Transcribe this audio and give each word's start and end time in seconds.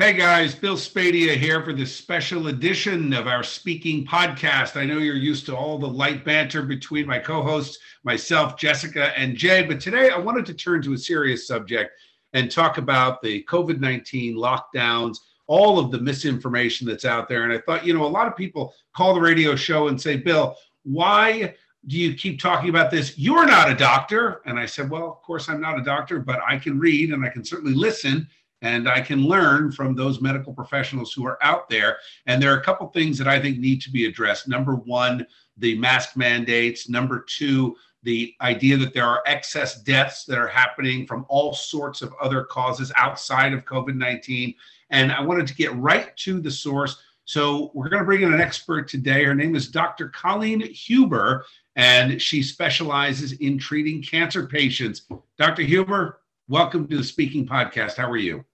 Hey 0.00 0.14
guys, 0.14 0.54
Bill 0.54 0.76
Spadea 0.76 1.36
here 1.36 1.62
for 1.62 1.74
this 1.74 1.94
special 1.94 2.46
edition 2.46 3.12
of 3.12 3.26
our 3.26 3.42
speaking 3.42 4.06
podcast. 4.06 4.80
I 4.80 4.86
know 4.86 4.96
you're 4.96 5.14
used 5.14 5.44
to 5.44 5.54
all 5.54 5.76
the 5.76 5.86
light 5.86 6.24
banter 6.24 6.62
between 6.62 7.06
my 7.06 7.18
co 7.18 7.42
hosts, 7.42 7.76
myself, 8.02 8.56
Jessica, 8.56 9.12
and 9.18 9.36
Jay, 9.36 9.62
but 9.62 9.78
today 9.78 10.08
I 10.08 10.16
wanted 10.16 10.46
to 10.46 10.54
turn 10.54 10.80
to 10.84 10.94
a 10.94 10.98
serious 10.98 11.46
subject 11.46 11.92
and 12.32 12.50
talk 12.50 12.78
about 12.78 13.20
the 13.20 13.44
COVID 13.44 13.78
19 13.78 14.36
lockdowns, 14.36 15.18
all 15.48 15.78
of 15.78 15.90
the 15.90 16.00
misinformation 16.00 16.86
that's 16.86 17.04
out 17.04 17.28
there. 17.28 17.44
And 17.44 17.52
I 17.52 17.58
thought, 17.58 17.84
you 17.84 17.92
know, 17.92 18.06
a 18.06 18.08
lot 18.08 18.26
of 18.26 18.34
people 18.34 18.72
call 18.96 19.12
the 19.12 19.20
radio 19.20 19.54
show 19.54 19.88
and 19.88 20.00
say, 20.00 20.16
Bill, 20.16 20.56
why 20.82 21.54
do 21.88 21.98
you 21.98 22.14
keep 22.14 22.40
talking 22.40 22.70
about 22.70 22.90
this? 22.90 23.18
You're 23.18 23.46
not 23.46 23.70
a 23.70 23.74
doctor. 23.74 24.40
And 24.46 24.58
I 24.58 24.64
said, 24.64 24.88
well, 24.88 25.10
of 25.10 25.20
course, 25.20 25.50
I'm 25.50 25.60
not 25.60 25.78
a 25.78 25.82
doctor, 25.82 26.20
but 26.20 26.40
I 26.48 26.56
can 26.56 26.78
read 26.78 27.12
and 27.12 27.22
I 27.22 27.28
can 27.28 27.44
certainly 27.44 27.74
listen 27.74 28.26
and 28.62 28.88
I 28.88 29.00
can 29.00 29.24
learn 29.24 29.72
from 29.72 29.94
those 29.94 30.20
medical 30.20 30.52
professionals 30.52 31.12
who 31.12 31.26
are 31.26 31.42
out 31.42 31.68
there. 31.68 31.98
And 32.26 32.42
there 32.42 32.52
are 32.52 32.58
a 32.58 32.64
couple 32.64 32.86
things 32.88 33.16
that 33.18 33.28
I 33.28 33.40
think 33.40 33.58
need 33.58 33.80
to 33.82 33.90
be 33.90 34.06
addressed. 34.06 34.48
Number 34.48 34.74
one, 34.74 35.26
the 35.56 35.78
mask 35.78 36.16
mandates. 36.16 36.88
Number 36.88 37.24
two, 37.26 37.76
the 38.02 38.34
idea 38.40 38.76
that 38.78 38.94
there 38.94 39.06
are 39.06 39.22
excess 39.26 39.82
deaths 39.82 40.24
that 40.24 40.38
are 40.38 40.48
happening 40.48 41.06
from 41.06 41.26
all 41.28 41.52
sorts 41.52 42.02
of 42.02 42.14
other 42.20 42.44
causes 42.44 42.92
outside 42.96 43.52
of 43.52 43.64
COVID 43.64 43.96
19. 43.96 44.54
And 44.90 45.12
I 45.12 45.20
wanted 45.20 45.46
to 45.46 45.54
get 45.54 45.74
right 45.76 46.14
to 46.18 46.40
the 46.40 46.50
source. 46.50 46.96
So 47.24 47.70
we're 47.74 47.88
going 47.88 48.00
to 48.00 48.06
bring 48.06 48.22
in 48.22 48.32
an 48.32 48.40
expert 48.40 48.88
today. 48.88 49.24
Her 49.24 49.34
name 49.34 49.54
is 49.54 49.68
Dr. 49.68 50.08
Colleen 50.08 50.60
Huber, 50.60 51.44
and 51.76 52.20
she 52.20 52.42
specializes 52.42 53.32
in 53.34 53.56
treating 53.56 54.02
cancer 54.02 54.46
patients. 54.46 55.02
Dr. 55.38 55.62
Huber, 55.62 56.20
welcome 56.48 56.88
to 56.88 56.96
the 56.96 57.04
Speaking 57.04 57.46
Podcast. 57.46 57.96
How 57.96 58.10
are 58.10 58.16
you? 58.16 58.44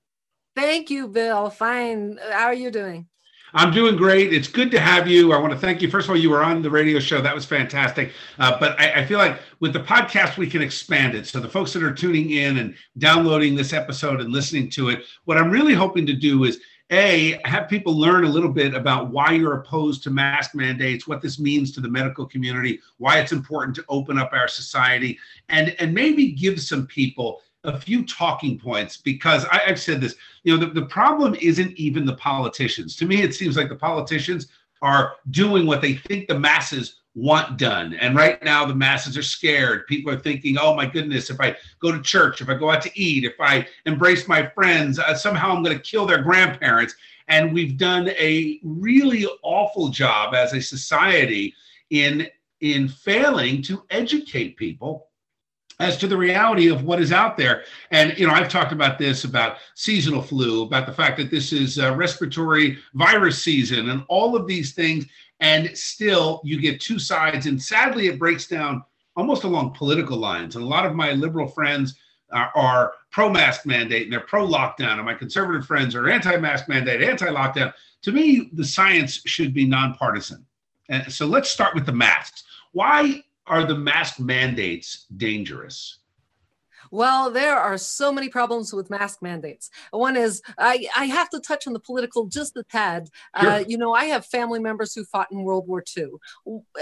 Thank 0.57 0.89
you, 0.89 1.07
Bill. 1.07 1.51
Fine. 1.51 2.19
How 2.31 2.47
are 2.47 2.55
you 2.55 2.71
doing? 2.71 3.07
I'm 3.53 3.73
doing 3.73 3.95
great. 3.95 4.33
It's 4.33 4.49
good 4.49 4.71
to 4.71 4.81
have 4.81 5.07
you. 5.07 5.35
I 5.35 5.39
want 5.39 5.53
to 5.53 5.59
thank 5.59 5.83
you. 5.83 5.91
First 5.91 6.07
of 6.07 6.11
all, 6.11 6.17
you 6.17 6.31
were 6.31 6.43
on 6.43 6.63
the 6.63 6.71
radio 6.71 6.99
show. 6.99 7.21
That 7.21 7.35
was 7.35 7.45
fantastic. 7.45 8.13
Uh, 8.39 8.59
but 8.59 8.79
I, 8.81 9.03
I, 9.03 9.07
feel 9.07 9.19
like 9.19 9.39
with 9.61 9.73
the 9.73 9.81
podcast, 9.81 10.37
we 10.37 10.47
can 10.47 10.63
expand 10.63 11.15
it. 11.15 11.27
So 11.27 11.41
the 11.41 11.49
folks 11.49 11.73
that 11.75 11.83
are 11.83 11.93
tuning 11.93 12.31
in 12.31 12.59
and 12.59 12.75
downloading 12.99 13.55
this 13.55 13.73
episode 13.73 14.21
and 14.21 14.33
listening 14.33 14.69
to 14.71 14.89
it, 14.89 15.05
what 15.25 15.37
I'm 15.37 15.51
really 15.51 15.75
hoping 15.75 16.07
to 16.07 16.13
do 16.15 16.45
is 16.45 16.61
a 16.91 17.41
have 17.45 17.69
people 17.69 17.99
learn 17.99 18.25
a 18.25 18.29
little 18.29 18.51
bit 18.51 18.75
about 18.75 19.11
why 19.11 19.33
you're 19.33 19.61
opposed 19.61 20.03
to 20.05 20.11
mask 20.11 20.55
mandates 20.55 21.09
what 21.09 21.21
this 21.21 21.41
means 21.41 21.73
to 21.73 21.81
the 21.81 21.89
medical 21.89 22.25
community 22.25 22.79
why 22.99 23.19
it's 23.19 23.33
important 23.33 23.75
to 23.75 23.85
open 23.89 24.17
up 24.19 24.31
our 24.33 24.47
society 24.47 25.19
and 25.49 25.75
and 25.81 25.93
maybe 25.93 26.31
give 26.31 26.61
some 26.61 26.87
people 26.87 27.43
a 27.67 27.79
few 27.79 28.05
talking 28.07 28.59
points 28.59 28.97
because 28.97 29.45
I, 29.47 29.59
have 29.67 29.81
said 29.81 30.01
this. 30.01 30.15
You 30.45 30.57
know, 30.57 30.67
the, 30.67 30.81
the 30.81 30.87
problem 30.87 31.35
isn't 31.41 31.73
even 31.77 32.07
the 32.07 32.17
politicians. 32.17 32.97
To 32.97 33.07
me, 33.07 33.23
it 33.23 33.35
seems 33.35 33.57
like 33.57 33.69
the 33.69 33.77
politicians 33.77 34.49
are 34.83 35.15
doing 35.31 35.67
what 35.67 35.81
they 35.81 35.95
think 35.95 36.29
the 36.29 36.39
masses 36.39 37.01
want 37.15 37.57
done. 37.57 37.95
And 37.95 38.15
right 38.15 38.43
now, 38.45 38.67
the 38.67 38.75
masses 38.75 39.17
are 39.17 39.23
scared. 39.23 39.87
People 39.87 40.13
are 40.13 40.19
thinking, 40.19 40.59
oh 40.61 40.75
my 40.75 40.87
goodness, 40.87 41.31
if 41.31 41.41
I 41.41 41.57
go 41.81 41.91
to 41.91 42.01
church, 42.03 42.41
if 42.41 42.49
I 42.49 42.55
go 42.55 42.71
out 42.71 42.83
to 42.83 43.01
eat, 43.01 43.25
if 43.25 43.35
I 43.41 43.67
embrace 43.87 44.29
my 44.29 44.47
friends, 44.47 44.99
uh, 44.99 45.15
somehow 45.15 45.55
I'm 45.55 45.63
going 45.63 45.77
to 45.77 45.83
kill 45.83 46.07
their 46.07 46.23
grandparents. 46.23 46.95
And 47.29 47.53
we've 47.53 47.77
done 47.77 48.11
a 48.11 48.61
really 48.63 49.27
awful 49.43 49.89
job 49.89 50.35
as 50.35 50.53
a 50.53 50.61
society 50.61 51.55
in 51.91 52.29
in 52.61 52.89
failing 52.89 53.61
to 53.63 53.85
educate 53.91 54.57
people 54.57 55.09
as 55.79 55.97
to 55.99 56.07
the 56.07 56.17
reality 56.17 56.69
of 56.69 56.85
what 56.85 57.01
is 57.01 57.13
out 57.13 57.37
there. 57.37 57.65
And, 57.91 58.17
you 58.19 58.27
know, 58.27 58.33
I've 58.33 58.49
talked 58.49 58.73
about 58.73 58.99
this 58.99 59.25
about 59.25 59.59
seasonal 59.75 60.23
flu, 60.23 60.63
about 60.63 60.87
the 60.87 60.93
fact 60.93 61.19
that 61.19 61.31
this 61.31 61.53
is 61.53 61.79
uh, 61.79 61.95
respiratory 61.95 62.79
virus 62.95 63.43
season 63.43 63.91
and 63.91 64.05
all 64.09 64.35
of 64.37 64.47
these 64.47 64.73
things. 64.73 65.07
And 65.41 65.77
still, 65.77 66.41
you 66.45 66.59
get 66.59 66.81
two 66.81 66.99
sides. 66.99 67.47
And 67.47 67.63
sadly, 67.63 68.07
it 68.07 68.19
breaks 68.19 68.47
down 68.47 68.83
almost 69.17 69.45
along 69.45 69.75
political 69.75 70.17
lines. 70.17 70.57
And 70.57 70.65
a 70.65 70.69
lot 70.69 70.87
of 70.87 70.95
my 70.95 71.13
liberal 71.13 71.47
friends 71.47 71.97
uh, 72.33 72.37
are, 72.37 72.53
are 72.55 72.93
pro 73.11 73.29
mask 73.29 73.67
mandate 73.67 74.05
and 74.05 74.13
they're 74.13 74.21
pro 74.21 74.47
lockdown. 74.47 74.97
And 74.97 75.05
my 75.05 75.15
conservative 75.15 75.67
friends 75.67 75.95
are 75.95 76.09
anti 76.09 76.37
mask 76.39 76.69
mandate, 76.69 77.03
anti 77.03 77.27
lockdown. 77.27 77.73
To 78.03 78.13
me, 78.13 78.51
the 78.55 78.65
science 78.65 79.21
should 79.27 79.53
be 79.53 79.67
nonpartisan. 79.67 80.45
And 80.89 81.13
so 81.13 81.27
let's 81.27 81.51
start 81.51 81.75
with 81.75 81.85
the 81.85 81.93
masks. 81.93 82.45
Why 82.73 83.25
are 83.47 83.65
the 83.65 83.77
mask 83.77 84.19
mandates 84.19 85.07
dangerous? 85.17 85.99
Well, 86.91 87.31
there 87.31 87.57
are 87.57 87.79
so 87.79 88.13
many 88.13 88.29
problems 88.29 88.73
with 88.73 88.91
mask 88.91 89.23
mandates. 89.23 89.71
One 89.91 90.17
is 90.17 90.43
I, 90.59 90.87
I 90.97 91.07
have 91.07 91.31
to 91.31 91.41
touch 91.41 91.67
on 91.67 91.73
the 91.73 91.81
political 91.81 92.27
just 92.27 92.57
a 92.57 92.63
tad. 92.65 93.09
Uh, 93.35 93.43
sure. 93.43 93.51
Uh, 93.51 93.59
you 93.67 93.79
know, 93.79 93.95
I 93.95 94.07
have 94.07 94.27
family 94.27 94.59
members 94.59 94.95
who 94.95 95.05
fought 95.05 95.31
in 95.31 95.43
World 95.43 95.67
War 95.69 95.83
II. 95.97 96.07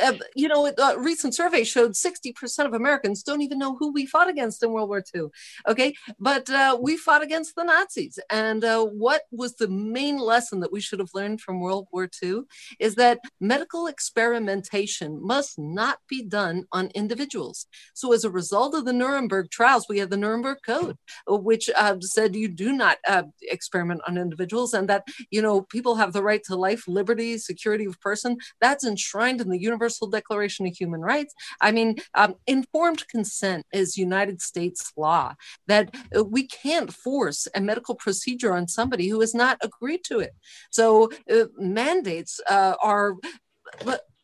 Uh, 0.02 0.12
you 0.34 0.48
know, 0.48 0.66
a 0.66 0.98
recent 0.98 1.34
survey 1.34 1.64
showed 1.64 1.92
60% 1.92 2.66
of 2.66 2.74
Americans 2.74 3.22
don't 3.22 3.42
even 3.42 3.58
know 3.58 3.76
who 3.76 3.92
we 3.92 4.06
fought 4.06 4.28
against 4.28 4.62
in 4.62 4.72
World 4.72 4.88
War 4.88 5.02
II. 5.14 5.26
Okay, 5.68 5.94
but 6.18 6.48
uh, 6.50 6.78
we 6.80 6.96
fought 6.96 7.22
against 7.22 7.54
the 7.56 7.64
Nazis. 7.64 8.18
And 8.30 8.64
uh, 8.64 8.84
what 8.84 9.22
was 9.30 9.56
the 9.56 9.68
main 9.68 10.18
lesson 10.18 10.60
that 10.60 10.72
we 10.72 10.80
should 10.80 10.98
have 10.98 11.14
learned 11.14 11.40
from 11.40 11.60
World 11.60 11.88
War 11.92 12.08
II 12.22 12.42
is 12.78 12.94
that 12.96 13.20
medical 13.40 13.86
experimentation 13.86 15.20
must 15.22 15.58
not 15.58 15.98
be 16.08 16.22
done 16.22 16.66
on 16.72 16.88
individuals. 16.94 17.66
So, 17.94 18.12
as 18.12 18.24
a 18.24 18.30
result 18.30 18.74
of 18.74 18.84
the 18.84 18.92
Nuremberg 18.92 19.50
trials, 19.50 19.86
we 19.88 19.93
have 19.98 20.10
the 20.10 20.16
Nuremberg 20.16 20.58
Code, 20.64 20.96
which 21.26 21.70
uh, 21.76 21.96
said 22.00 22.34
you 22.34 22.48
do 22.48 22.72
not 22.72 22.98
uh, 23.08 23.24
experiment 23.42 24.00
on 24.06 24.18
individuals 24.18 24.74
and 24.74 24.88
that, 24.88 25.04
you 25.30 25.42
know, 25.42 25.62
people 25.62 25.94
have 25.96 26.12
the 26.12 26.22
right 26.22 26.42
to 26.44 26.56
life, 26.56 26.86
liberty, 26.86 27.38
security 27.38 27.84
of 27.84 28.00
person. 28.00 28.36
That's 28.60 28.84
enshrined 28.84 29.40
in 29.40 29.48
the 29.48 29.60
Universal 29.60 30.08
Declaration 30.08 30.66
of 30.66 30.74
Human 30.76 31.00
Rights. 31.00 31.34
I 31.60 31.72
mean, 31.72 31.96
um, 32.14 32.34
informed 32.46 33.06
consent 33.08 33.66
is 33.72 33.96
United 33.96 34.40
States 34.42 34.92
law 34.96 35.34
that 35.66 35.94
uh, 36.16 36.24
we 36.24 36.46
can't 36.46 36.92
force 36.92 37.48
a 37.54 37.60
medical 37.60 37.94
procedure 37.94 38.54
on 38.54 38.68
somebody 38.68 39.08
who 39.08 39.20
has 39.20 39.34
not 39.34 39.58
agreed 39.62 40.02
to 40.04 40.20
it. 40.20 40.34
So 40.70 41.10
uh, 41.30 41.44
mandates 41.58 42.40
uh, 42.48 42.74
are 42.82 43.16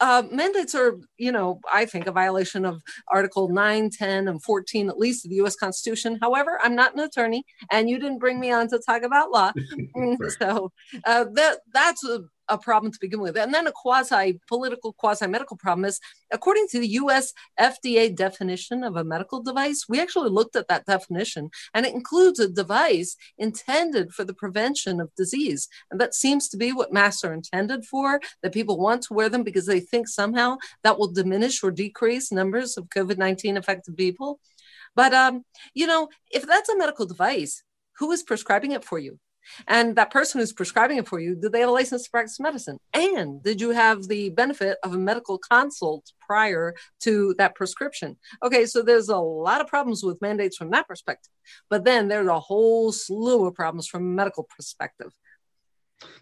uh, 0.00 0.22
mandates 0.30 0.74
are, 0.74 0.98
you 1.18 1.30
know, 1.30 1.60
I 1.72 1.84
think 1.84 2.06
a 2.06 2.12
violation 2.12 2.64
of 2.64 2.82
Article 3.08 3.48
9, 3.48 3.90
10, 3.90 4.28
and 4.28 4.42
14, 4.42 4.88
at 4.88 4.98
least 4.98 5.24
of 5.24 5.30
the 5.30 5.36
US 5.36 5.56
Constitution. 5.56 6.18
However, 6.20 6.58
I'm 6.62 6.74
not 6.74 6.94
an 6.94 7.00
attorney 7.00 7.44
and 7.70 7.88
you 7.88 7.98
didn't 7.98 8.18
bring 8.18 8.40
me 8.40 8.50
on 8.50 8.68
to 8.68 8.80
talk 8.84 9.02
about 9.02 9.30
law. 9.30 9.52
Mm, 9.96 10.16
so 10.38 10.70
uh, 11.04 11.24
that 11.34 11.58
that's 11.72 12.04
a 12.04 12.20
a 12.50 12.58
problem 12.58 12.92
to 12.92 12.98
begin 13.00 13.20
with. 13.20 13.36
And 13.36 13.54
then 13.54 13.66
a 13.66 13.72
quasi 13.72 14.40
political, 14.48 14.92
quasi 14.92 15.26
medical 15.26 15.56
problem 15.56 15.84
is 15.84 16.00
according 16.30 16.66
to 16.68 16.80
the 16.80 16.88
US 16.88 17.32
FDA 17.58 18.14
definition 18.14 18.84
of 18.84 18.96
a 18.96 19.04
medical 19.04 19.42
device, 19.42 19.86
we 19.88 20.00
actually 20.00 20.30
looked 20.30 20.56
at 20.56 20.68
that 20.68 20.86
definition 20.86 21.50
and 21.74 21.86
it 21.86 21.94
includes 21.94 22.38
a 22.38 22.48
device 22.48 23.16
intended 23.38 24.12
for 24.12 24.24
the 24.24 24.34
prevention 24.34 25.00
of 25.00 25.14
disease. 25.14 25.68
And 25.90 26.00
that 26.00 26.14
seems 26.14 26.48
to 26.48 26.56
be 26.56 26.72
what 26.72 26.92
masks 26.92 27.24
are 27.24 27.32
intended 27.32 27.84
for, 27.84 28.20
that 28.42 28.52
people 28.52 28.78
want 28.78 29.02
to 29.04 29.14
wear 29.14 29.28
them 29.28 29.42
because 29.42 29.66
they 29.66 29.80
think 29.80 30.08
somehow 30.08 30.58
that 30.82 30.98
will 30.98 31.12
diminish 31.12 31.62
or 31.62 31.70
decrease 31.70 32.32
numbers 32.32 32.76
of 32.76 32.88
COVID 32.88 33.18
19 33.18 33.56
affected 33.56 33.96
people. 33.96 34.40
But, 34.96 35.14
um, 35.14 35.44
you 35.74 35.86
know, 35.86 36.08
if 36.30 36.46
that's 36.46 36.68
a 36.68 36.76
medical 36.76 37.06
device, 37.06 37.62
who 37.98 38.10
is 38.12 38.22
prescribing 38.22 38.72
it 38.72 38.84
for 38.84 38.98
you? 38.98 39.18
And 39.66 39.96
that 39.96 40.10
person 40.10 40.40
who's 40.40 40.52
prescribing 40.52 40.98
it 40.98 41.08
for 41.08 41.20
you, 41.20 41.34
did 41.34 41.52
they 41.52 41.60
have 41.60 41.68
a 41.68 41.72
license 41.72 42.04
to 42.04 42.10
practice 42.10 42.40
medicine? 42.40 42.78
And 42.92 43.42
did 43.42 43.60
you 43.60 43.70
have 43.70 44.08
the 44.08 44.30
benefit 44.30 44.78
of 44.82 44.94
a 44.94 44.98
medical 44.98 45.38
consult 45.38 46.12
prior 46.20 46.74
to 47.00 47.34
that 47.38 47.54
prescription? 47.54 48.16
Okay, 48.42 48.66
so 48.66 48.82
there's 48.82 49.08
a 49.08 49.18
lot 49.18 49.60
of 49.60 49.66
problems 49.66 50.02
with 50.02 50.20
mandates 50.20 50.56
from 50.56 50.70
that 50.70 50.88
perspective. 50.88 51.32
But 51.68 51.84
then 51.84 52.08
there's 52.08 52.28
a 52.28 52.40
whole 52.40 52.92
slew 52.92 53.46
of 53.46 53.54
problems 53.54 53.86
from 53.86 54.02
a 54.02 54.06
medical 54.06 54.48
perspective. 54.56 55.12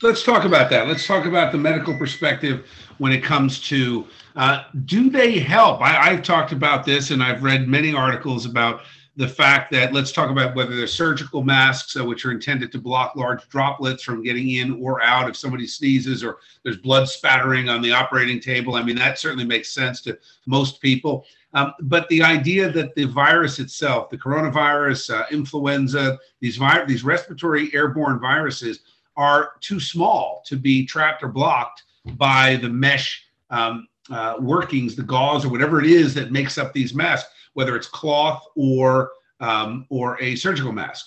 Let's 0.03 0.25
talk 0.25 0.45
about 0.45 0.71
that. 0.71 0.89
Let's 0.89 1.07
talk 1.07 1.25
about 1.25 1.53
the 1.53 1.59
medical 1.59 1.97
perspective 1.97 2.67
when 2.99 3.13
it 3.13 3.23
comes 3.23 3.61
to 3.69 4.07
uh, 4.35 4.65
do 4.85 5.09
they 5.09 5.39
help? 5.39 5.81
I, 5.81 6.11
I've 6.11 6.23
talked 6.23 6.53
about 6.53 6.85
this 6.85 7.11
and 7.11 7.23
I've 7.23 7.43
read 7.45 7.69
many 7.69 7.95
articles 7.95 8.45
about 8.45 8.83
the 9.19 9.29
fact 9.29 9.73
that 9.73 9.93
let's 9.93 10.13
talk 10.13 10.31
about 10.31 10.55
whether 10.55 10.77
they're 10.77 10.87
surgical 10.87 11.43
masks, 11.43 11.97
uh, 11.97 12.05
which 12.05 12.25
are 12.25 12.31
intended 12.31 12.71
to 12.71 12.79
block 12.79 13.17
large 13.17 13.47
droplets 13.49 14.05
from 14.05 14.23
getting 14.23 14.51
in 14.51 14.81
or 14.81 15.03
out 15.03 15.29
if 15.29 15.37
somebody 15.37 15.67
sneezes 15.67 16.23
or 16.23 16.39
there's 16.63 16.77
blood 16.77 17.09
spattering 17.09 17.69
on 17.69 17.83
the 17.83 17.91
operating 17.91 18.39
table. 18.39 18.77
I 18.77 18.83
mean, 18.85 18.95
that 18.95 19.19
certainly 19.19 19.45
makes 19.45 19.71
sense 19.71 20.01
to 20.03 20.17
most 20.47 20.81
people. 20.81 21.25
Um, 21.53 21.75
but 21.81 22.09
the 22.11 22.23
idea 22.23 22.71
that 22.71 22.95
the 22.95 23.07
virus 23.07 23.59
itself, 23.59 24.09
the 24.09 24.17
coronavirus, 24.17 25.13
uh, 25.13 25.25
influenza, 25.33 26.17
these 26.39 26.57
vi- 26.57 26.85
these 26.85 27.03
respiratory 27.03 27.75
airborne 27.75 28.21
viruses 28.21 28.81
are 29.17 29.55
too 29.61 29.81
small 29.81 30.45
to 30.47 30.55
be 30.55 30.87
trapped 30.87 31.25
or 31.25 31.29
blocked 31.29 31.83
by 32.17 32.55
the 32.55 32.69
mesh 32.69 33.25
um, 33.51 33.89
uh, 34.11 34.37
workings, 34.39 34.95
the 34.95 35.03
gauze 35.03 35.45
or 35.45 35.49
whatever 35.49 35.81
it 35.81 35.87
is 35.87 36.15
that 36.15 36.31
makes 36.31 36.57
up 36.57 36.73
these 36.73 36.95
masks, 36.95 37.33
whether 37.55 37.77
it's 37.77 37.89
cloth 37.89 38.45
or 38.57 39.11
um, 39.41 39.87
or 39.89 40.21
a 40.21 40.35
surgical 40.37 40.73
mask. 40.73 41.07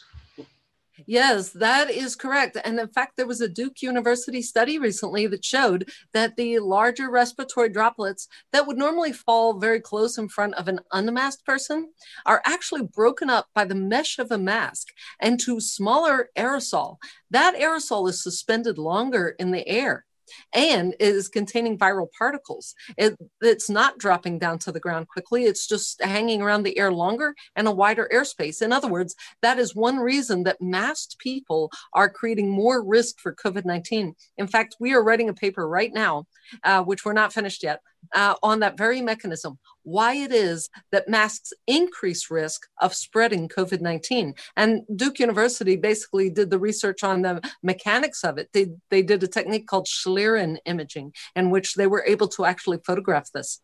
Yes, 1.07 1.49
that 1.49 1.89
is 1.89 2.15
correct. 2.15 2.57
And 2.63 2.79
in 2.79 2.87
fact, 2.87 3.17
there 3.17 3.25
was 3.25 3.41
a 3.41 3.47
Duke 3.47 3.81
University 3.81 4.41
study 4.41 4.77
recently 4.77 5.27
that 5.27 5.43
showed 5.43 5.89
that 6.13 6.35
the 6.35 6.59
larger 6.59 7.09
respiratory 7.09 7.69
droplets 7.69 8.27
that 8.51 8.67
would 8.67 8.77
normally 8.77 9.11
fall 9.11 9.59
very 9.59 9.79
close 9.79 10.17
in 10.17 10.29
front 10.29 10.53
of 10.55 10.67
an 10.67 10.79
unmasked 10.91 11.45
person 11.45 11.91
are 12.25 12.41
actually 12.45 12.83
broken 12.83 13.29
up 13.29 13.47
by 13.55 13.65
the 13.65 13.75
mesh 13.75 14.19
of 14.19 14.31
a 14.31 14.37
mask 14.37 14.89
into 15.21 15.59
smaller 15.59 16.29
aerosol. 16.37 16.97
That 17.29 17.55
aerosol 17.55 18.09
is 18.09 18.23
suspended 18.23 18.77
longer 18.77 19.35
in 19.39 19.51
the 19.51 19.67
air 19.67 20.05
and 20.53 20.95
is 20.99 21.27
containing 21.27 21.77
viral 21.77 22.07
particles. 22.17 22.73
It, 22.97 23.17
it's 23.41 23.69
not 23.69 23.97
dropping 23.97 24.39
down 24.39 24.59
to 24.59 24.71
the 24.71 24.79
ground 24.79 25.07
quickly, 25.07 25.45
it's 25.45 25.67
just 25.67 26.01
hanging 26.01 26.41
around 26.41 26.63
the 26.63 26.77
air 26.77 26.91
longer 26.91 27.35
and 27.55 27.67
a 27.67 27.71
wider 27.71 28.09
airspace. 28.13 28.61
In 28.61 28.71
other 28.71 28.87
words, 28.87 29.15
that 29.41 29.59
is 29.59 29.75
one 29.75 29.97
reason 29.97 30.43
that 30.43 30.61
masked 30.61 31.17
people 31.19 31.71
are 31.93 32.09
creating 32.09 32.49
more 32.49 32.83
risk 32.83 33.19
for 33.19 33.35
COVID 33.35 33.65
19. 33.65 34.15
In 34.37 34.47
fact, 34.47 34.75
we 34.79 34.93
are 34.93 35.03
writing 35.03 35.29
a 35.29 35.33
paper 35.33 35.67
right 35.67 35.93
now, 35.93 36.25
uh, 36.63 36.83
which 36.83 37.05
we're 37.05 37.13
not 37.13 37.33
finished 37.33 37.63
yet, 37.63 37.81
uh, 38.13 38.35
on 38.43 38.59
that 38.59 38.77
very 38.77 39.01
mechanism, 39.01 39.57
why 39.83 40.15
it 40.15 40.31
is 40.31 40.69
that 40.91 41.09
masks 41.09 41.53
increase 41.67 42.29
risk 42.29 42.67
of 42.81 42.93
spreading 42.93 43.47
COVID 43.47 43.81
19. 43.81 44.33
And 44.55 44.81
Duke 44.95 45.19
University 45.19 45.75
basically 45.75 46.29
did 46.29 46.49
the 46.49 46.59
research 46.59 47.03
on 47.03 47.21
the 47.21 47.41
mechanics 47.63 48.23
of 48.23 48.37
it. 48.37 48.49
They, 48.53 48.71
they 48.89 49.01
did 49.01 49.23
a 49.23 49.27
technique 49.27 49.67
called 49.67 49.87
Schlieren 49.87 50.57
imaging, 50.65 51.13
in 51.35 51.49
which 51.49 51.75
they 51.75 51.87
were 51.87 52.03
able 52.05 52.27
to 52.29 52.45
actually 52.45 52.79
photograph 52.85 53.29
this. 53.33 53.61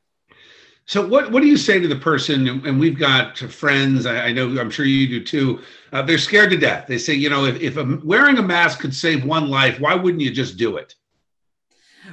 So 0.88 1.06
what, 1.06 1.34
what 1.34 1.42
do 1.42 1.48
you 1.48 1.58
say 1.58 1.82
to 1.82 1.88
the 1.88 1.98
person, 1.98 2.48
and 2.66 2.80
we've 2.80 2.98
got 2.98 3.38
friends, 3.38 4.06
I, 4.06 4.28
I 4.28 4.32
know, 4.32 4.58
I'm 4.58 4.70
sure 4.70 4.86
you 4.86 5.20
do 5.20 5.24
too, 5.24 5.62
uh, 5.92 6.02
they're 6.02 6.18
scared 6.18 6.50
to 6.52 6.58
death. 6.58 6.88
They 6.88 6.98
say, 6.98 7.14
you 7.14 7.30
know, 7.30 7.44
if, 7.44 7.60
if 7.60 7.76
a, 7.76 8.00
wearing 8.06 8.38
a 8.38 8.42
mask 8.42 8.80
could 8.80 8.96
save 8.96 9.26
one 9.26 9.50
life, 9.50 9.82
why 9.82 9.96
wouldn't 9.96 10.22
you 10.22 10.32
just 10.32 10.56
do 10.56 10.78
it? 10.78 10.96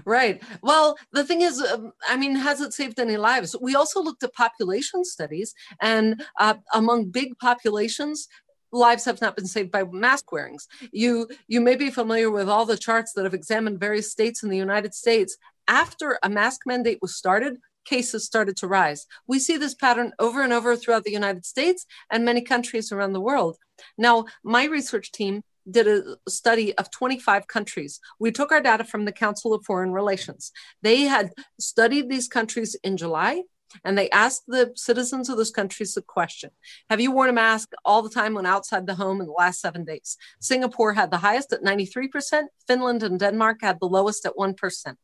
Right. 0.05 0.43
Well, 0.63 0.97
the 1.13 1.25
thing 1.25 1.43
is, 1.43 1.61
um, 1.61 1.93
I 2.09 2.17
mean, 2.17 2.35
has 2.37 2.61
it 2.61 2.73
saved 2.73 2.99
any 2.99 3.17
lives? 3.17 3.55
We 3.61 3.75
also 3.75 4.03
looked 4.03 4.23
at 4.23 4.33
population 4.35 5.05
studies, 5.05 5.55
and 5.81 6.25
uh, 6.39 6.55
among 6.73 7.11
big 7.11 7.39
populations, 7.39 8.29
lives 8.73 9.05
have 9.05 9.21
not 9.21 9.37
been 9.37 9.47
saved 9.47 9.71
by 9.71 9.85
mask 9.85 10.33
wearings. 10.33 10.67
You 10.93 11.29
you 11.47 11.61
may 11.61 11.77
be 11.77 11.91
familiar 11.91 12.31
with 12.31 12.49
all 12.49 12.67
the 12.67 12.77
charts 12.77 13.13
that 13.13 13.25
have 13.25 13.35
examined 13.35 13.81
various 13.81 14.11
states 14.11 14.43
in 14.43 14.51
the 14.51 14.57
United 14.57 14.95
States. 14.95 15.37
After 15.69 16.19
a 16.23 16.29
mask 16.29 16.63
mandate 16.67 16.99
was 17.01 17.17
started, 17.17 17.59
cases 17.85 18.25
started 18.25 18.57
to 18.59 18.67
rise. 18.67 19.07
We 19.27 19.39
see 19.39 19.57
this 19.57 19.75
pattern 19.75 20.13
over 20.19 20.43
and 20.43 20.53
over 20.53 20.77
throughout 20.77 21.05
the 21.05 21.13
United 21.13 21.47
States 21.47 21.87
and 22.11 22.25
many 22.25 22.41
countries 22.41 22.93
around 22.93 23.13
the 23.13 23.21
world. 23.21 23.57
Now, 23.97 24.27
my 24.43 24.65
research 24.65 25.13
team 25.13 25.43
did 25.71 25.87
a 25.87 26.17
study 26.29 26.77
of 26.77 26.91
25 26.91 27.47
countries. 27.47 28.01
We 28.19 28.31
took 28.31 28.53
our 28.53 28.61
data 28.61 28.85
from 28.85 29.05
the 29.05 29.13
Council 29.13 29.55
of 29.55 29.65
Foreign 29.65 29.93
Relations. 29.93 30.53
They 30.83 31.03
had 31.03 31.33
studied 31.59 32.09
these 32.09 32.29
countries 32.29 32.77
in 32.83 32.97
July 32.97 33.43
and 33.85 33.99
they 33.99 34.11
asked 34.11 34.45
the 34.47 34.73
citizens 34.77 35.29
of 35.29 35.37
those 35.37 35.51
countries 35.51 35.97
a 35.97 36.03
question 36.03 36.51
Have 36.91 37.01
you 37.01 37.11
worn 37.11 37.31
a 37.31 37.33
mask 37.33 37.73
all 37.85 38.03
the 38.03 38.11
time 38.11 38.35
when 38.35 38.47
outside 38.47 38.87
the 38.87 38.95
home 38.95 39.21
in 39.21 39.27
the 39.27 39.33
last 39.33 39.61
seven 39.61 39.85
days? 39.85 40.17
Singapore 40.41 40.93
had 40.93 41.11
the 41.11 41.19
highest 41.19 41.53
at 41.53 41.63
93%, 41.63 42.45
Finland 42.67 43.03
and 43.03 43.19
Denmark 43.19 43.59
had 43.63 43.81
the 43.81 43.87
lowest 43.87 44.27
at 44.27 44.37
1%. 44.37 44.95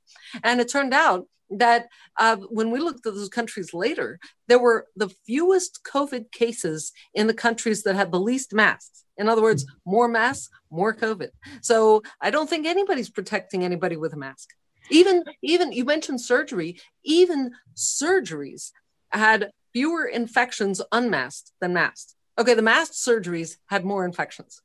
And 0.44 0.60
it 0.60 0.68
turned 0.68 0.94
out 0.94 1.26
that 1.50 1.88
uh, 2.18 2.36
when 2.36 2.70
we 2.70 2.80
looked 2.80 3.06
at 3.06 3.14
those 3.14 3.28
countries 3.28 3.74
later, 3.74 4.18
there 4.48 4.58
were 4.58 4.86
the 4.96 5.10
fewest 5.26 5.80
COVID 5.84 6.30
cases 6.32 6.92
in 7.14 7.26
the 7.26 7.34
countries 7.34 7.82
that 7.82 7.96
had 7.96 8.12
the 8.12 8.20
least 8.20 8.54
masks. 8.54 9.04
In 9.16 9.28
other 9.28 9.42
words, 9.42 9.66
more 9.84 10.08
masks, 10.08 10.48
more 10.70 10.94
COVID. 10.94 11.28
So 11.60 12.02
I 12.20 12.30
don't 12.30 12.48
think 12.48 12.66
anybody's 12.66 13.10
protecting 13.10 13.64
anybody 13.64 13.96
with 13.96 14.12
a 14.14 14.16
mask. 14.16 14.48
Even, 14.90 15.22
even 15.42 15.72
you 15.72 15.84
mentioned 15.84 16.20
surgery, 16.20 16.80
even 17.04 17.52
surgeries 17.76 18.70
had 19.10 19.50
fewer 19.72 20.06
infections 20.06 20.80
unmasked 20.90 21.52
than 21.60 21.74
masked. 21.74 22.14
Okay, 22.38 22.54
the 22.54 22.62
masked 22.62 22.94
surgeries 22.94 23.56
had 23.66 23.84
more 23.84 24.04
infections 24.04 24.62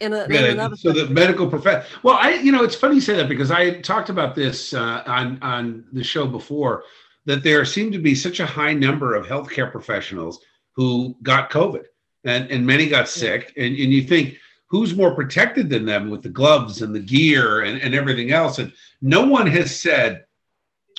in 0.00 0.12
a, 0.12 0.26
yeah, 0.28 0.68
so 0.74 0.92
the 0.92 1.08
medical 1.08 1.48
profession. 1.48 1.88
Well, 2.02 2.18
I 2.20 2.34
you 2.34 2.52
know 2.52 2.62
it's 2.62 2.74
funny 2.74 2.96
you 2.96 3.00
say 3.00 3.16
that 3.16 3.28
because 3.28 3.50
I 3.50 3.80
talked 3.80 4.10
about 4.10 4.34
this 4.34 4.74
uh, 4.74 5.02
on 5.06 5.38
on 5.42 5.84
the 5.92 6.04
show 6.04 6.26
before 6.26 6.84
that 7.24 7.42
there 7.42 7.64
seemed 7.64 7.92
to 7.92 7.98
be 7.98 8.14
such 8.14 8.40
a 8.40 8.46
high 8.46 8.74
number 8.74 9.14
of 9.14 9.26
healthcare 9.26 9.70
professionals 9.70 10.40
who 10.72 11.16
got 11.22 11.50
COVID 11.50 11.84
and 12.24 12.50
and 12.50 12.66
many 12.66 12.88
got 12.88 13.08
sick 13.08 13.52
and 13.56 13.66
and 13.66 13.92
you 13.92 14.02
think 14.02 14.36
who's 14.68 14.96
more 14.96 15.14
protected 15.14 15.70
than 15.70 15.84
them 15.84 16.10
with 16.10 16.22
the 16.22 16.28
gloves 16.28 16.82
and 16.82 16.94
the 16.94 17.00
gear 17.00 17.62
and, 17.62 17.80
and 17.80 17.94
everything 17.94 18.32
else 18.32 18.58
and 18.58 18.72
no 19.00 19.24
one 19.24 19.46
has 19.46 19.78
said 19.80 20.24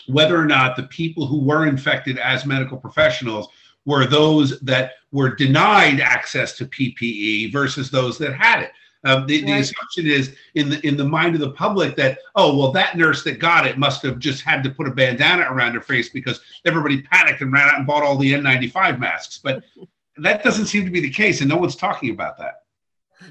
whether 0.07 0.39
or 0.39 0.45
not 0.45 0.75
the 0.75 0.83
people 0.83 1.27
who 1.27 1.39
were 1.39 1.67
infected 1.67 2.17
as 2.17 2.45
medical 2.45 2.77
professionals 2.77 3.49
were 3.85 4.05
those 4.05 4.59
that 4.59 4.93
were 5.11 5.33
denied 5.35 5.99
access 5.99 6.57
to 6.57 6.65
PPE 6.65 7.51
versus 7.51 7.89
those 7.89 8.17
that 8.17 8.33
had 8.33 8.63
it. 8.63 8.71
Um, 9.07 9.25
the, 9.25 9.41
right. 9.41 9.45
the, 9.45 9.59
assumption 9.59 10.07
is 10.07 10.35
in 10.55 10.69
the 10.69 10.85
in 10.85 10.97
the 10.97 11.05
mind 11.05 11.33
of 11.33 11.39
the 11.39 11.51
public 11.51 11.95
that 11.95 12.19
oh 12.35 12.57
well 12.57 12.71
that 12.73 12.97
nurse 12.97 13.23
that 13.23 13.39
got 13.39 13.65
it 13.65 13.77
must 13.77 14.01
have 14.01 14.19
just 14.19 14.43
had 14.43 14.63
to 14.63 14.69
put 14.69 14.87
a 14.87 14.91
bandana 14.91 15.47
around 15.49 15.75
her 15.75 15.81
face 15.81 16.09
because 16.09 16.41
everybody 16.65 17.01
panicked 17.01 17.41
and 17.41 17.53
ran 17.53 17.69
out 17.69 17.77
and 17.77 17.87
bought 17.87 18.03
all 18.03 18.17
the 18.17 18.33
N95 18.33 18.99
masks. 18.99 19.39
But 19.41 19.63
that 20.17 20.43
doesn't 20.43 20.65
seem 20.65 20.83
to 20.83 20.91
be 20.91 20.99
the 20.99 21.09
case, 21.09 21.39
and 21.41 21.49
no 21.49 21.57
one's 21.57 21.75
talking 21.75 22.09
about 22.09 22.37
that. 22.39 22.56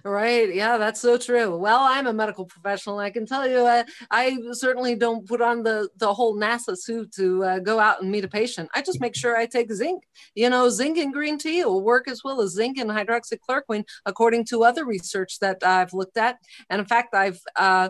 Right. 0.04 0.54
Yeah, 0.54 0.78
that's 0.78 1.00
so 1.00 1.16
true. 1.16 1.56
Well, 1.56 1.80
I'm 1.80 2.06
a 2.06 2.12
medical 2.12 2.44
professional. 2.44 2.98
I 2.98 3.10
can 3.10 3.24
tell 3.26 3.48
you, 3.48 3.58
uh, 3.66 3.84
I 4.10 4.38
certainly 4.52 4.94
don't 4.94 5.26
put 5.26 5.40
on 5.40 5.62
the, 5.62 5.88
the 5.96 6.12
whole 6.12 6.36
NASA 6.36 6.76
suit 6.76 7.12
to 7.12 7.44
uh, 7.44 7.58
go 7.60 7.78
out 7.78 8.02
and 8.02 8.10
meet 8.10 8.24
a 8.24 8.28
patient. 8.28 8.68
I 8.74 8.82
just 8.82 9.00
make 9.00 9.14
sure 9.14 9.36
I 9.36 9.46
take 9.46 9.72
zinc. 9.72 10.04
You 10.34 10.50
know, 10.50 10.68
zinc 10.68 10.98
and 10.98 11.12
green 11.12 11.38
tea 11.38 11.64
will 11.64 11.82
work 11.82 12.08
as 12.08 12.22
well 12.24 12.40
as 12.40 12.50
zinc 12.52 12.78
and 12.78 12.90
hydroxychloroquine, 12.90 13.84
according 14.04 14.44
to 14.46 14.64
other 14.64 14.84
research 14.84 15.38
that 15.40 15.62
I've 15.62 15.92
looked 15.92 16.16
at. 16.18 16.38
And 16.68 16.80
in 16.80 16.86
fact, 16.86 17.14
I've 17.14 17.40
uh, 17.56 17.88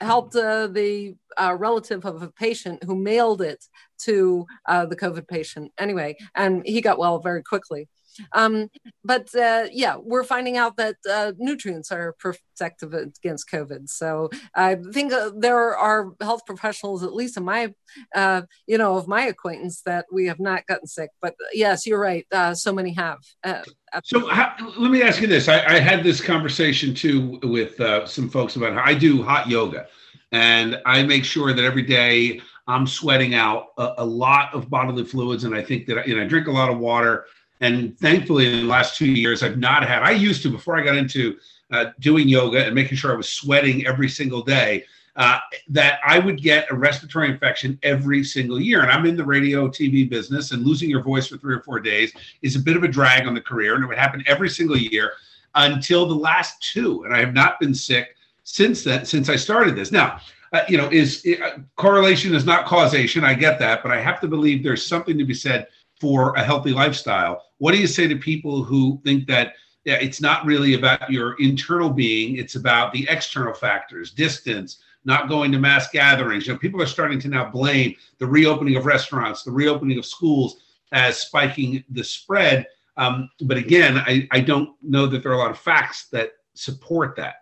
helped 0.00 0.36
uh, 0.36 0.66
the 0.68 1.14
uh, 1.36 1.56
relative 1.58 2.04
of 2.04 2.22
a 2.22 2.30
patient 2.30 2.84
who 2.84 2.96
mailed 2.96 3.42
it 3.42 3.64
to 3.98 4.46
uh, 4.66 4.86
the 4.86 4.96
COVID 4.96 5.28
patient 5.28 5.72
anyway, 5.78 6.16
and 6.34 6.62
he 6.66 6.80
got 6.80 6.98
well 6.98 7.20
very 7.20 7.42
quickly. 7.42 7.88
Um, 8.32 8.68
but 9.04 9.34
uh, 9.34 9.66
yeah, 9.72 9.96
we're 9.96 10.24
finding 10.24 10.56
out 10.56 10.76
that 10.76 10.96
uh, 11.10 11.32
nutrients 11.38 11.90
are 11.92 12.14
protective 12.18 12.94
against 12.94 13.50
COVID. 13.50 13.88
So 13.88 14.30
I 14.54 14.76
think 14.76 15.12
uh, 15.12 15.30
there 15.36 15.76
are 15.76 16.12
health 16.20 16.46
professionals, 16.46 17.02
at 17.02 17.14
least 17.14 17.36
in 17.36 17.44
my, 17.44 17.74
uh, 18.14 18.42
you 18.66 18.78
know, 18.78 18.96
of 18.96 19.08
my 19.08 19.22
acquaintance, 19.22 19.82
that 19.82 20.06
we 20.12 20.26
have 20.26 20.40
not 20.40 20.66
gotten 20.66 20.86
sick. 20.86 21.10
But 21.20 21.34
yes, 21.52 21.86
you're 21.86 22.00
right. 22.00 22.26
Uh, 22.32 22.54
so 22.54 22.72
many 22.72 22.92
have. 22.94 23.18
Uh, 23.42 23.62
so 24.02 24.26
how, 24.28 24.54
let 24.76 24.90
me 24.90 25.02
ask 25.02 25.20
you 25.20 25.26
this: 25.26 25.48
I, 25.48 25.64
I, 25.66 25.78
had 25.78 26.02
this 26.02 26.20
conversation 26.20 26.94
too 26.94 27.38
with 27.42 27.76
some 28.08 28.28
folks 28.28 28.56
about 28.56 28.74
how 28.74 28.82
I 28.84 28.94
do 28.94 29.22
hot 29.22 29.48
yoga, 29.48 29.86
and 30.32 30.80
I 30.86 31.02
make 31.02 31.24
sure 31.24 31.52
that 31.52 31.64
every 31.64 31.82
day. 31.82 32.40
I'm 32.66 32.86
sweating 32.86 33.34
out 33.34 33.66
a, 33.76 33.92
a, 33.98 34.04
lot 34.06 34.54
of 34.54 34.70
bodily 34.70 35.04
fluids, 35.04 35.44
and 35.44 35.54
I 35.54 35.62
think 35.62 35.84
that 35.84 36.08
you 36.08 36.16
know 36.16 36.22
I 36.22 36.26
drink 36.26 36.46
a 36.46 36.50
lot 36.50 36.70
of 36.70 36.78
water. 36.78 37.26
And 37.60 37.98
thankfully, 37.98 38.52
in 38.52 38.60
the 38.60 38.70
last 38.70 38.96
two 38.96 39.10
years, 39.10 39.42
I've 39.42 39.58
not 39.58 39.86
had, 39.86 40.02
I 40.02 40.10
used 40.10 40.42
to, 40.42 40.50
before 40.50 40.78
I 40.78 40.84
got 40.84 40.96
into 40.96 41.38
uh, 41.70 41.86
doing 42.00 42.28
yoga 42.28 42.64
and 42.64 42.74
making 42.74 42.96
sure 42.96 43.12
I 43.12 43.16
was 43.16 43.28
sweating 43.28 43.86
every 43.86 44.08
single 44.08 44.42
day, 44.42 44.84
uh, 45.16 45.38
that 45.68 46.00
I 46.04 46.18
would 46.18 46.42
get 46.42 46.70
a 46.70 46.74
respiratory 46.74 47.30
infection 47.30 47.78
every 47.82 48.24
single 48.24 48.60
year. 48.60 48.82
And 48.82 48.90
I'm 48.90 49.06
in 49.06 49.16
the 49.16 49.24
radio 49.24 49.68
TV 49.68 50.08
business, 50.08 50.50
and 50.50 50.66
losing 50.66 50.90
your 50.90 51.02
voice 51.02 51.28
for 51.28 51.36
three 51.36 51.54
or 51.54 51.62
four 51.62 51.78
days 51.78 52.12
is 52.42 52.56
a 52.56 52.60
bit 52.60 52.76
of 52.76 52.82
a 52.82 52.88
drag 52.88 53.26
on 53.26 53.34
the 53.34 53.40
career. 53.40 53.76
And 53.76 53.84
it 53.84 53.86
would 53.86 53.98
happen 53.98 54.24
every 54.26 54.48
single 54.48 54.76
year 54.76 55.12
until 55.54 56.06
the 56.06 56.14
last 56.14 56.60
two. 56.72 57.04
And 57.04 57.14
I 57.14 57.20
have 57.20 57.32
not 57.32 57.60
been 57.60 57.74
sick 57.74 58.16
since 58.42 58.82
then, 58.82 59.04
since 59.04 59.28
I 59.28 59.36
started 59.36 59.76
this. 59.76 59.92
Now, 59.92 60.20
uh, 60.52 60.62
you 60.68 60.76
know, 60.76 60.88
is 60.90 61.26
uh, 61.42 61.58
correlation 61.76 62.34
is 62.34 62.44
not 62.44 62.66
causation. 62.66 63.24
I 63.24 63.34
get 63.34 63.58
that, 63.60 63.82
but 63.82 63.92
I 63.92 64.00
have 64.00 64.20
to 64.20 64.28
believe 64.28 64.62
there's 64.62 64.86
something 64.86 65.16
to 65.18 65.24
be 65.24 65.34
said 65.34 65.66
for 66.04 66.34
a 66.34 66.44
healthy 66.44 66.70
lifestyle. 66.70 67.42
What 67.56 67.72
do 67.72 67.78
you 67.78 67.86
say 67.86 68.06
to 68.06 68.16
people 68.16 68.62
who 68.62 69.00
think 69.06 69.26
that 69.28 69.54
yeah, 69.86 69.94
it's 69.94 70.20
not 70.20 70.44
really 70.44 70.74
about 70.74 71.10
your 71.10 71.32
internal 71.40 71.88
being, 71.88 72.36
it's 72.36 72.56
about 72.56 72.92
the 72.92 73.06
external 73.08 73.54
factors, 73.54 74.10
distance, 74.10 74.82
not 75.06 75.30
going 75.30 75.50
to 75.52 75.58
mass 75.58 75.90
gatherings. 75.90 76.46
You 76.46 76.52
know, 76.52 76.58
people 76.58 76.82
are 76.82 76.86
starting 76.86 77.18
to 77.20 77.28
now 77.28 77.50
blame 77.50 77.94
the 78.18 78.26
reopening 78.26 78.76
of 78.76 78.84
restaurants, 78.84 79.44
the 79.44 79.50
reopening 79.50 79.96
of 79.96 80.04
schools 80.04 80.56
as 80.92 81.16
spiking 81.16 81.82
the 81.88 82.04
spread. 82.04 82.66
Um, 82.98 83.30
but 83.40 83.56
again, 83.56 83.96
I, 83.96 84.28
I 84.30 84.40
don't 84.40 84.76
know 84.82 85.06
that 85.06 85.22
there 85.22 85.32
are 85.32 85.36
a 85.36 85.38
lot 85.38 85.50
of 85.50 85.58
facts 85.58 86.08
that 86.12 86.32
support 86.52 87.16
that. 87.16 87.36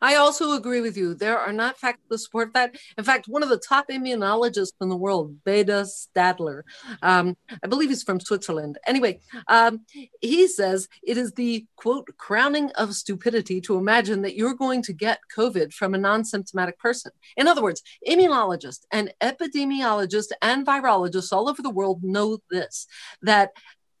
I 0.00 0.16
also 0.16 0.52
agree 0.52 0.80
with 0.80 0.96
you. 0.96 1.14
There 1.14 1.38
are 1.38 1.52
not 1.52 1.78
facts 1.78 2.02
to 2.10 2.18
support 2.18 2.52
that. 2.54 2.76
In 2.98 3.04
fact, 3.04 3.28
one 3.28 3.42
of 3.42 3.48
the 3.48 3.58
top 3.58 3.88
immunologists 3.88 4.72
in 4.80 4.88
the 4.88 4.96
world, 4.96 5.42
Beda 5.44 5.84
Stadler, 5.84 6.62
um, 7.02 7.36
I 7.62 7.66
believe 7.66 7.88
he's 7.88 8.02
from 8.02 8.20
Switzerland. 8.20 8.78
Anyway, 8.86 9.20
um, 9.48 9.80
he 10.20 10.48
says 10.48 10.88
it 11.02 11.16
is 11.16 11.32
the 11.32 11.66
quote 11.76 12.08
crowning 12.16 12.70
of 12.72 12.94
stupidity 12.94 13.60
to 13.62 13.76
imagine 13.76 14.22
that 14.22 14.36
you're 14.36 14.54
going 14.54 14.82
to 14.82 14.92
get 14.92 15.20
COVID 15.34 15.72
from 15.72 15.94
a 15.94 15.98
non 15.98 16.24
symptomatic 16.24 16.78
person. 16.78 17.12
In 17.36 17.48
other 17.48 17.62
words, 17.62 17.82
immunologists 18.08 18.84
and 18.92 19.12
epidemiologists 19.20 20.32
and 20.42 20.66
virologists 20.66 21.32
all 21.32 21.48
over 21.48 21.62
the 21.62 21.70
world 21.70 22.02
know 22.02 22.38
this 22.50 22.86
that 23.22 23.50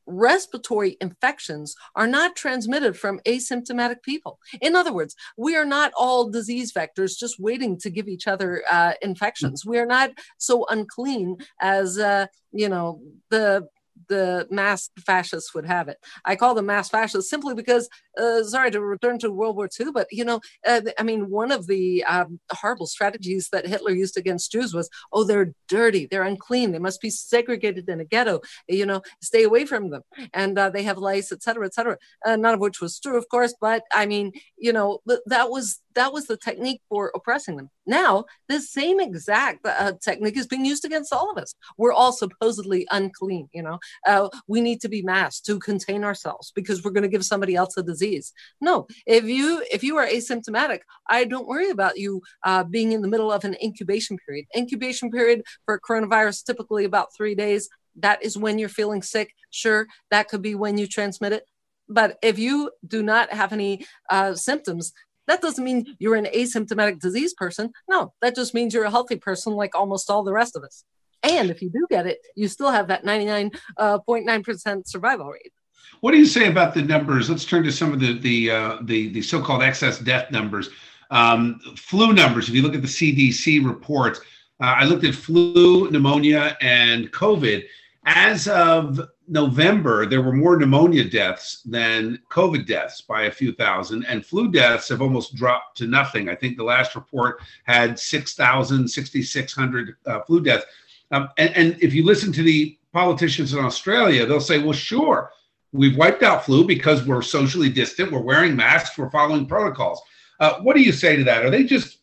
respiratory 0.06 0.96
infections 1.00 1.74
are 1.94 2.06
not 2.06 2.36
transmitted 2.36 2.96
from 2.96 3.20
asymptomatic 3.26 4.02
people. 4.02 4.38
In 4.60 4.76
other 4.76 4.92
words, 4.92 5.16
we 5.36 5.56
are 5.56 5.64
not 5.64 5.92
all 5.96 6.30
disease 6.30 6.72
vectors 6.72 7.18
just 7.18 7.40
waiting 7.40 7.78
to 7.78 7.90
give 7.90 8.08
each 8.08 8.26
other 8.26 8.62
uh, 8.70 8.92
infections. 9.02 9.66
We 9.66 9.78
are 9.78 9.86
not 9.86 10.10
so 10.38 10.66
unclean 10.68 11.38
as, 11.60 11.98
uh, 11.98 12.26
you 12.52 12.68
know, 12.68 13.00
the 13.30 13.68
the 14.08 14.46
mass 14.50 14.90
fascists 15.04 15.54
would 15.54 15.66
have 15.66 15.88
it. 15.88 15.98
I 16.24 16.36
call 16.36 16.54
them 16.54 16.66
mass 16.66 16.88
fascists 16.88 17.30
simply 17.30 17.54
because, 17.54 17.88
uh, 18.18 18.42
sorry 18.44 18.70
to 18.70 18.80
return 18.80 19.18
to 19.20 19.30
World 19.30 19.56
War 19.56 19.68
II, 19.78 19.92
but 19.92 20.06
you 20.10 20.24
know, 20.24 20.40
uh, 20.66 20.82
I 20.98 21.02
mean, 21.02 21.30
one 21.30 21.52
of 21.52 21.66
the 21.66 22.04
um, 22.04 22.40
horrible 22.50 22.86
strategies 22.86 23.48
that 23.50 23.66
Hitler 23.66 23.92
used 23.92 24.16
against 24.16 24.52
Jews 24.52 24.74
was, 24.74 24.88
oh, 25.12 25.24
they're 25.24 25.52
dirty, 25.68 26.06
they're 26.06 26.22
unclean, 26.22 26.72
they 26.72 26.78
must 26.78 27.00
be 27.00 27.10
segregated 27.10 27.88
in 27.88 28.00
a 28.00 28.04
ghetto, 28.04 28.40
you 28.68 28.86
know, 28.86 29.02
stay 29.20 29.42
away 29.42 29.64
from 29.64 29.90
them, 29.90 30.02
and 30.32 30.58
uh, 30.58 30.70
they 30.70 30.82
have 30.82 30.98
lice, 30.98 31.32
etc., 31.32 31.66
etc. 31.66 31.98
Uh, 32.24 32.36
none 32.36 32.54
of 32.54 32.60
which 32.60 32.80
was 32.80 32.98
true, 32.98 33.16
of 33.16 33.28
course, 33.28 33.54
but 33.60 33.82
I 33.92 34.06
mean, 34.06 34.32
you 34.56 34.72
know, 34.72 35.00
that 35.26 35.50
was 35.50 35.80
that 35.94 36.12
was 36.12 36.26
the 36.26 36.36
technique 36.36 36.82
for 36.88 37.10
oppressing 37.14 37.56
them. 37.56 37.70
Now, 37.86 38.24
this 38.48 38.70
same 38.70 39.00
exact 39.00 39.64
uh, 39.64 39.92
technique 40.02 40.36
is 40.36 40.46
being 40.46 40.64
used 40.64 40.84
against 40.84 41.12
all 41.12 41.30
of 41.30 41.38
us. 41.38 41.54
We're 41.78 41.92
all 41.92 42.12
supposedly 42.12 42.86
unclean, 42.90 43.48
you 43.52 43.62
know. 43.62 43.78
Uh, 44.06 44.28
we 44.48 44.60
need 44.60 44.80
to 44.80 44.88
be 44.88 45.02
masked 45.02 45.46
to 45.46 45.58
contain 45.58 46.04
ourselves 46.04 46.52
because 46.54 46.82
we're 46.82 46.90
going 46.90 47.02
to 47.02 47.08
give 47.08 47.24
somebody 47.24 47.54
else 47.54 47.76
a 47.76 47.82
disease. 47.82 48.32
No, 48.60 48.86
if 49.06 49.24
you 49.24 49.62
if 49.70 49.82
you 49.82 49.96
are 49.96 50.06
asymptomatic, 50.06 50.80
I 51.08 51.24
don't 51.24 51.46
worry 51.46 51.70
about 51.70 51.98
you 51.98 52.22
uh, 52.44 52.64
being 52.64 52.92
in 52.92 53.02
the 53.02 53.08
middle 53.08 53.32
of 53.32 53.44
an 53.44 53.56
incubation 53.62 54.18
period. 54.26 54.46
Incubation 54.56 55.10
period 55.10 55.42
for 55.64 55.80
coronavirus 55.80 56.44
typically 56.44 56.84
about 56.84 57.14
three 57.16 57.34
days. 57.34 57.68
That 57.96 58.22
is 58.22 58.36
when 58.36 58.58
you're 58.58 58.68
feeling 58.68 59.02
sick. 59.02 59.32
Sure, 59.50 59.86
that 60.10 60.28
could 60.28 60.42
be 60.42 60.54
when 60.54 60.76
you 60.76 60.86
transmit 60.86 61.32
it. 61.32 61.44
But 61.88 62.18
if 62.22 62.38
you 62.38 62.72
do 62.86 63.02
not 63.02 63.32
have 63.32 63.52
any 63.52 63.86
uh, 64.10 64.34
symptoms, 64.34 64.92
that 65.26 65.40
doesn't 65.42 65.64
mean 65.64 65.96
you're 65.98 66.16
an 66.16 66.26
asymptomatic 66.26 67.00
disease 67.00 67.34
person. 67.34 67.72
No, 67.88 68.12
that 68.22 68.34
just 68.34 68.54
means 68.54 68.74
you're 68.74 68.84
a 68.84 68.90
healthy 68.90 69.16
person 69.16 69.54
like 69.54 69.74
almost 69.74 70.10
all 70.10 70.22
the 70.22 70.32
rest 70.32 70.56
of 70.56 70.62
us. 70.62 70.84
And 71.22 71.50
if 71.50 71.60
you 71.60 71.70
do 71.70 71.86
get 71.90 72.06
it, 72.06 72.18
you 72.36 72.48
still 72.48 72.70
have 72.70 72.88
that 72.88 73.04
99.9% 73.04 74.66
uh, 74.66 74.82
survival 74.84 75.26
rate. 75.26 75.52
What 76.00 76.12
do 76.12 76.18
you 76.18 76.26
say 76.26 76.48
about 76.48 76.74
the 76.74 76.82
numbers? 76.82 77.30
Let's 77.30 77.44
turn 77.44 77.64
to 77.64 77.72
some 77.72 77.92
of 77.92 78.00
the 78.00 78.18
the 78.18 78.50
uh, 78.50 78.78
the, 78.82 79.08
the 79.08 79.22
so-called 79.22 79.62
excess 79.62 79.98
death 79.98 80.30
numbers. 80.30 80.68
Um, 81.10 81.60
flu 81.76 82.12
numbers. 82.12 82.48
If 82.48 82.54
you 82.54 82.62
look 82.62 82.74
at 82.74 82.82
the 82.82 82.88
CDC 82.88 83.64
reports, 83.64 84.20
uh, 84.60 84.74
I 84.76 84.84
looked 84.84 85.04
at 85.04 85.14
flu, 85.14 85.90
pneumonia, 85.90 86.56
and 86.60 87.10
COVID. 87.12 87.64
As 88.04 88.46
of 88.48 89.00
November, 89.28 90.06
there 90.06 90.22
were 90.22 90.32
more 90.32 90.56
pneumonia 90.56 91.04
deaths 91.04 91.62
than 91.64 92.18
COVID 92.30 92.66
deaths 92.66 93.00
by 93.00 93.24
a 93.24 93.30
few 93.30 93.52
thousand, 93.52 94.04
and 94.04 94.24
flu 94.24 94.50
deaths 94.50 94.88
have 94.88 95.02
almost 95.02 95.34
dropped 95.34 95.76
to 95.78 95.86
nothing. 95.86 96.28
I 96.28 96.34
think 96.34 96.56
the 96.56 96.64
last 96.64 96.94
report 96.94 97.40
had 97.64 97.98
6,000, 97.98 98.88
6,600 98.88 99.96
uh, 100.06 100.20
flu 100.20 100.40
deaths. 100.40 100.64
Um, 101.10 101.28
and, 101.38 101.54
and 101.56 101.82
if 101.82 101.92
you 101.94 102.04
listen 102.04 102.32
to 102.32 102.42
the 102.42 102.78
politicians 102.92 103.52
in 103.52 103.64
Australia, 103.64 104.26
they'll 104.26 104.40
say, 104.40 104.58
well, 104.58 104.72
sure, 104.72 105.30
we've 105.72 105.96
wiped 105.96 106.22
out 106.22 106.44
flu 106.44 106.64
because 106.64 107.06
we're 107.06 107.22
socially 107.22 107.68
distant, 107.68 108.12
we're 108.12 108.20
wearing 108.20 108.56
masks, 108.56 108.96
we're 108.96 109.10
following 109.10 109.46
protocols. 109.46 110.00
Uh, 110.40 110.60
what 110.60 110.76
do 110.76 110.82
you 110.82 110.92
say 110.92 111.16
to 111.16 111.24
that? 111.24 111.44
Are 111.44 111.50
they 111.50 111.64
just 111.64 111.98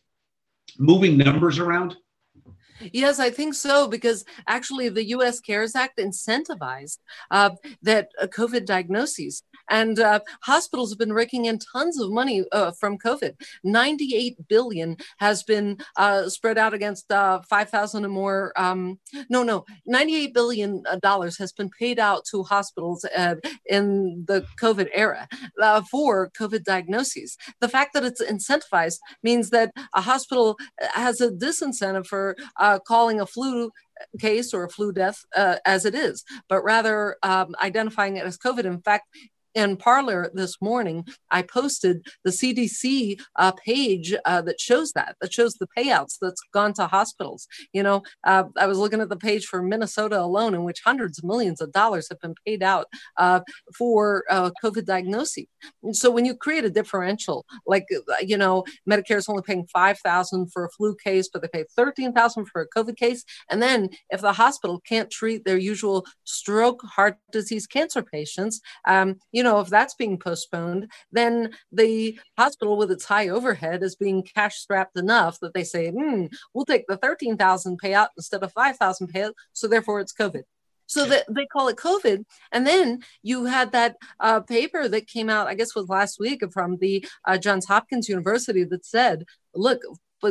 moving 0.78 1.16
numbers 1.16 1.58
around? 1.58 1.96
Yes, 2.92 3.18
I 3.18 3.30
think 3.30 3.54
so, 3.54 3.88
because 3.88 4.24
actually 4.46 4.88
the 4.88 5.04
US 5.16 5.40
CARES 5.40 5.74
Act 5.74 5.98
incentivized 5.98 6.98
uh, 7.30 7.50
that 7.82 8.08
uh, 8.20 8.26
COVID 8.26 8.66
diagnoses. 8.66 9.42
And 9.70 9.98
uh, 9.98 10.20
hospitals 10.42 10.90
have 10.90 10.98
been 10.98 11.12
raking 11.12 11.46
in 11.46 11.58
tons 11.58 11.98
of 12.00 12.10
money 12.10 12.44
uh, 12.52 12.72
from 12.72 12.98
COVID. 12.98 13.34
98 13.64 14.36
billion 14.48 14.96
has 15.18 15.42
been 15.42 15.78
uh, 15.96 16.28
spread 16.28 16.58
out 16.58 16.74
against 16.74 17.10
uh, 17.10 17.40
5,000 17.48 18.04
or 18.04 18.08
more. 18.08 18.52
Um, 18.56 18.98
no, 19.30 19.42
no, 19.42 19.64
98 19.86 20.34
billion 20.34 20.82
dollars 21.02 21.38
has 21.38 21.52
been 21.52 21.70
paid 21.70 21.98
out 21.98 22.24
to 22.26 22.42
hospitals 22.42 23.06
in 23.66 24.24
the 24.26 24.44
COVID 24.60 24.88
era 24.92 25.28
for 25.90 26.30
COVID 26.38 26.64
diagnoses. 26.64 27.36
The 27.60 27.68
fact 27.68 27.94
that 27.94 28.04
it's 28.04 28.22
incentivized 28.22 28.98
means 29.22 29.50
that 29.50 29.72
a 29.94 30.00
hospital 30.00 30.58
has 30.92 31.20
a 31.20 31.30
disincentive 31.30 32.06
for 32.06 32.36
uh, 32.60 32.73
calling 32.78 33.20
a 33.20 33.26
flu 33.26 33.70
case 34.18 34.52
or 34.52 34.64
a 34.64 34.68
flu 34.68 34.92
death 34.92 35.24
uh, 35.36 35.56
as 35.64 35.84
it 35.84 35.94
is, 35.94 36.24
but 36.48 36.62
rather 36.62 37.16
um, 37.22 37.54
identifying 37.62 38.16
it 38.16 38.24
as 38.24 38.38
COVID. 38.38 38.64
In 38.64 38.80
fact, 38.80 39.08
in 39.54 39.76
Parler 39.76 40.30
this 40.34 40.60
morning, 40.60 41.06
I 41.30 41.42
posted 41.42 42.06
the 42.24 42.30
CDC 42.30 43.20
uh, 43.36 43.52
page 43.52 44.14
uh, 44.24 44.42
that 44.42 44.60
shows 44.60 44.92
that, 44.92 45.16
that 45.20 45.32
shows 45.32 45.54
the 45.54 45.68
payouts 45.76 46.18
that's 46.20 46.42
gone 46.52 46.72
to 46.74 46.86
hospitals. 46.86 47.46
You 47.72 47.82
know, 47.82 48.02
uh, 48.24 48.44
I 48.56 48.66
was 48.66 48.78
looking 48.78 49.00
at 49.00 49.08
the 49.08 49.16
page 49.16 49.46
for 49.46 49.62
Minnesota 49.62 50.20
alone, 50.20 50.54
in 50.54 50.64
which 50.64 50.80
hundreds 50.84 51.18
of 51.18 51.24
millions 51.24 51.60
of 51.60 51.72
dollars 51.72 52.08
have 52.08 52.20
been 52.20 52.34
paid 52.44 52.62
out 52.62 52.86
uh, 53.16 53.40
for 53.76 54.24
uh, 54.30 54.50
COVID 54.62 54.84
diagnosis. 54.84 55.44
So 55.92 56.10
when 56.10 56.24
you 56.24 56.34
create 56.34 56.64
a 56.64 56.70
differential, 56.70 57.46
like, 57.66 57.86
uh, 57.92 58.14
you 58.20 58.36
know, 58.36 58.64
Medicare 58.88 59.16
is 59.16 59.28
only 59.28 59.42
paying 59.42 59.66
5000 59.72 60.52
for 60.52 60.64
a 60.64 60.70
flu 60.70 60.94
case, 60.96 61.28
but 61.32 61.42
they 61.42 61.48
pay 61.48 61.64
13000 61.74 62.46
for 62.46 62.62
a 62.62 62.68
COVID 62.68 62.96
case. 62.96 63.24
And 63.50 63.62
then 63.62 63.90
if 64.10 64.20
the 64.20 64.32
hospital 64.32 64.80
can't 64.80 65.10
treat 65.10 65.44
their 65.44 65.56
usual 65.56 66.06
stroke, 66.24 66.82
heart 66.82 67.16
disease, 67.32 67.66
cancer 67.66 68.02
patients, 68.02 68.60
um, 68.86 69.16
you 69.32 69.42
know, 69.44 69.60
if 69.60 69.68
that's 69.68 69.94
being 69.94 70.18
postponed, 70.18 70.90
then 71.12 71.50
the 71.70 72.18
hospital 72.36 72.76
with 72.76 72.90
its 72.90 73.04
high 73.04 73.28
overhead 73.28 73.82
is 73.82 73.94
being 73.94 74.22
cash 74.22 74.56
strapped 74.56 74.98
enough 74.98 75.38
that 75.40 75.54
they 75.54 75.64
say, 75.64 75.90
hmm, 75.90 76.26
we'll 76.52 76.64
take 76.64 76.86
the 76.88 76.96
13,000 76.96 77.80
payout 77.80 78.08
instead 78.16 78.42
of 78.42 78.52
5,000 78.52 79.12
payout. 79.12 79.32
So 79.52 79.68
therefore 79.68 80.00
it's 80.00 80.12
COVID. 80.12 80.42
So 80.86 81.06
that 81.06 81.24
they 81.30 81.46
call 81.46 81.68
it 81.68 81.76
COVID. 81.76 82.24
And 82.52 82.66
then 82.66 83.02
you 83.22 83.46
had 83.46 83.72
that 83.72 83.96
uh, 84.20 84.40
paper 84.40 84.86
that 84.86 85.06
came 85.06 85.30
out, 85.30 85.46
I 85.46 85.54
guess 85.54 85.74
was 85.74 85.88
last 85.88 86.20
week 86.20 86.42
from 86.52 86.76
the 86.76 87.06
uh, 87.24 87.38
Johns 87.38 87.66
Hopkins 87.66 88.08
University 88.08 88.64
that 88.64 88.84
said, 88.84 89.24
look, 89.54 89.80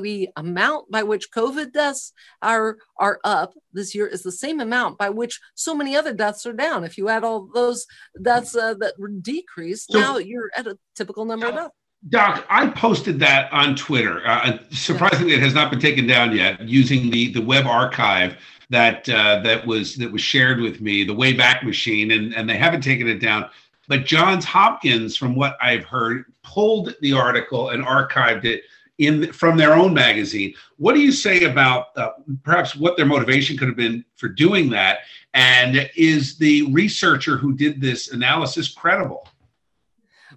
the 0.01 0.29
amount 0.35 0.89
by 0.91 1.03
which 1.03 1.31
COVID 1.31 1.73
deaths 1.73 2.13
are 2.41 2.77
are 2.97 3.19
up 3.23 3.53
this 3.73 3.93
year 3.95 4.07
is 4.07 4.23
the 4.23 4.31
same 4.31 4.59
amount 4.59 4.97
by 4.97 5.09
which 5.09 5.39
so 5.55 5.75
many 5.75 5.95
other 5.95 6.13
deaths 6.13 6.45
are 6.45 6.53
down. 6.53 6.83
If 6.83 6.97
you 6.97 7.09
add 7.09 7.23
all 7.23 7.49
those 7.53 7.85
deaths 8.21 8.55
uh, 8.55 8.75
that 8.75 8.93
were 8.97 9.09
decreased, 9.09 9.91
so, 9.91 9.99
now 9.99 10.17
you're 10.17 10.51
at 10.55 10.67
a 10.67 10.77
typical 10.95 11.25
number 11.25 11.47
of 11.47 11.55
deaths. 11.55 11.75
Doc, 12.09 12.45
I 12.49 12.67
posted 12.67 13.19
that 13.21 13.51
on 13.53 13.75
Twitter. 13.75 14.21
Uh, 14.25 14.57
surprisingly, 14.71 15.31
yeah. 15.31 15.37
it 15.37 15.43
has 15.43 15.53
not 15.53 15.71
been 15.71 15.79
taken 15.79 16.05
down 16.05 16.35
yet. 16.35 16.61
Using 16.61 17.09
the 17.09 17.31
the 17.31 17.41
web 17.41 17.65
archive 17.65 18.37
that 18.69 19.07
uh, 19.07 19.39
that 19.41 19.65
was 19.65 19.95
that 19.95 20.11
was 20.11 20.21
shared 20.21 20.59
with 20.59 20.81
me, 20.81 21.03
the 21.03 21.15
Wayback 21.15 21.63
Machine, 21.63 22.11
and 22.11 22.33
and 22.33 22.49
they 22.49 22.57
haven't 22.57 22.81
taken 22.81 23.07
it 23.07 23.19
down. 23.19 23.49
But 23.87 24.05
Johns 24.05 24.45
Hopkins, 24.45 25.15
from 25.15 25.35
what 25.35 25.57
I've 25.61 25.83
heard, 25.83 26.25
pulled 26.43 26.95
the 27.01 27.13
article 27.13 27.69
and 27.69 27.85
archived 27.85 28.45
it 28.45 28.63
in 28.97 29.31
from 29.33 29.57
their 29.57 29.73
own 29.73 29.93
magazine. 29.93 30.53
What 30.77 30.93
do 30.93 31.01
you 31.01 31.11
say 31.11 31.45
about 31.45 31.87
uh, 31.97 32.11
perhaps 32.43 32.75
what 32.75 32.97
their 32.97 33.05
motivation 33.05 33.57
could 33.57 33.67
have 33.67 33.77
been 33.77 34.05
for 34.15 34.29
doing 34.29 34.69
that? 34.71 34.99
And 35.33 35.89
is 35.95 36.37
the 36.37 36.71
researcher 36.71 37.37
who 37.37 37.53
did 37.53 37.81
this 37.81 38.11
analysis 38.11 38.71
credible? 38.71 39.27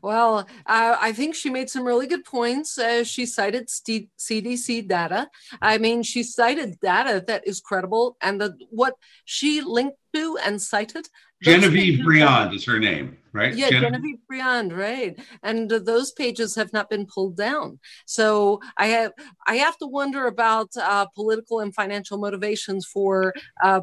Well, 0.02 0.46
uh, 0.66 0.96
I 1.00 1.12
think 1.12 1.34
she 1.34 1.50
made 1.50 1.70
some 1.70 1.84
really 1.84 2.06
good 2.06 2.25
points. 2.25 2.78
Uh, 2.78 3.02
she 3.04 3.26
cited 3.26 3.68
st- 3.70 4.10
CDC 4.18 4.86
data. 4.86 5.28
I 5.60 5.78
mean, 5.78 6.02
she 6.02 6.22
cited 6.22 6.78
data 6.80 7.25
that 7.26 7.46
is 7.46 7.60
credible, 7.60 8.16
and 8.20 8.40
the 8.40 8.56
what 8.70 8.94
she 9.25 9.62
linked 9.62 9.96
to 10.14 10.38
and 10.44 10.60
cited. 10.60 11.08
Genevieve 11.42 12.04
Briand 12.04 12.54
is 12.54 12.64
her 12.64 12.78
name, 12.78 13.16
right? 13.37 13.55
Yeah, 13.55 13.71
Genevieve, 13.71 13.93
Genevieve 13.93 14.26
Briand, 14.28 14.73
right? 14.73 15.19
And 15.43 15.73
uh, 15.73 15.78
those 15.78 16.12
pages 16.12 16.55
have 16.55 16.73
not 16.73 16.90
been 16.90 17.07
pulled 17.07 17.37
down. 17.37 17.78
So 18.07 18.61
I 18.76 18.87
have 18.87 19.12
I 19.47 19.57
have 19.57 19.76
to 19.78 19.87
wonder 19.87 20.26
about 20.26 20.71
uh, 20.76 21.07
political 21.14 21.61
and 21.61 21.75
financial 21.75 22.19
motivations 22.19 22.87
for 22.87 23.33
uh, 23.62 23.81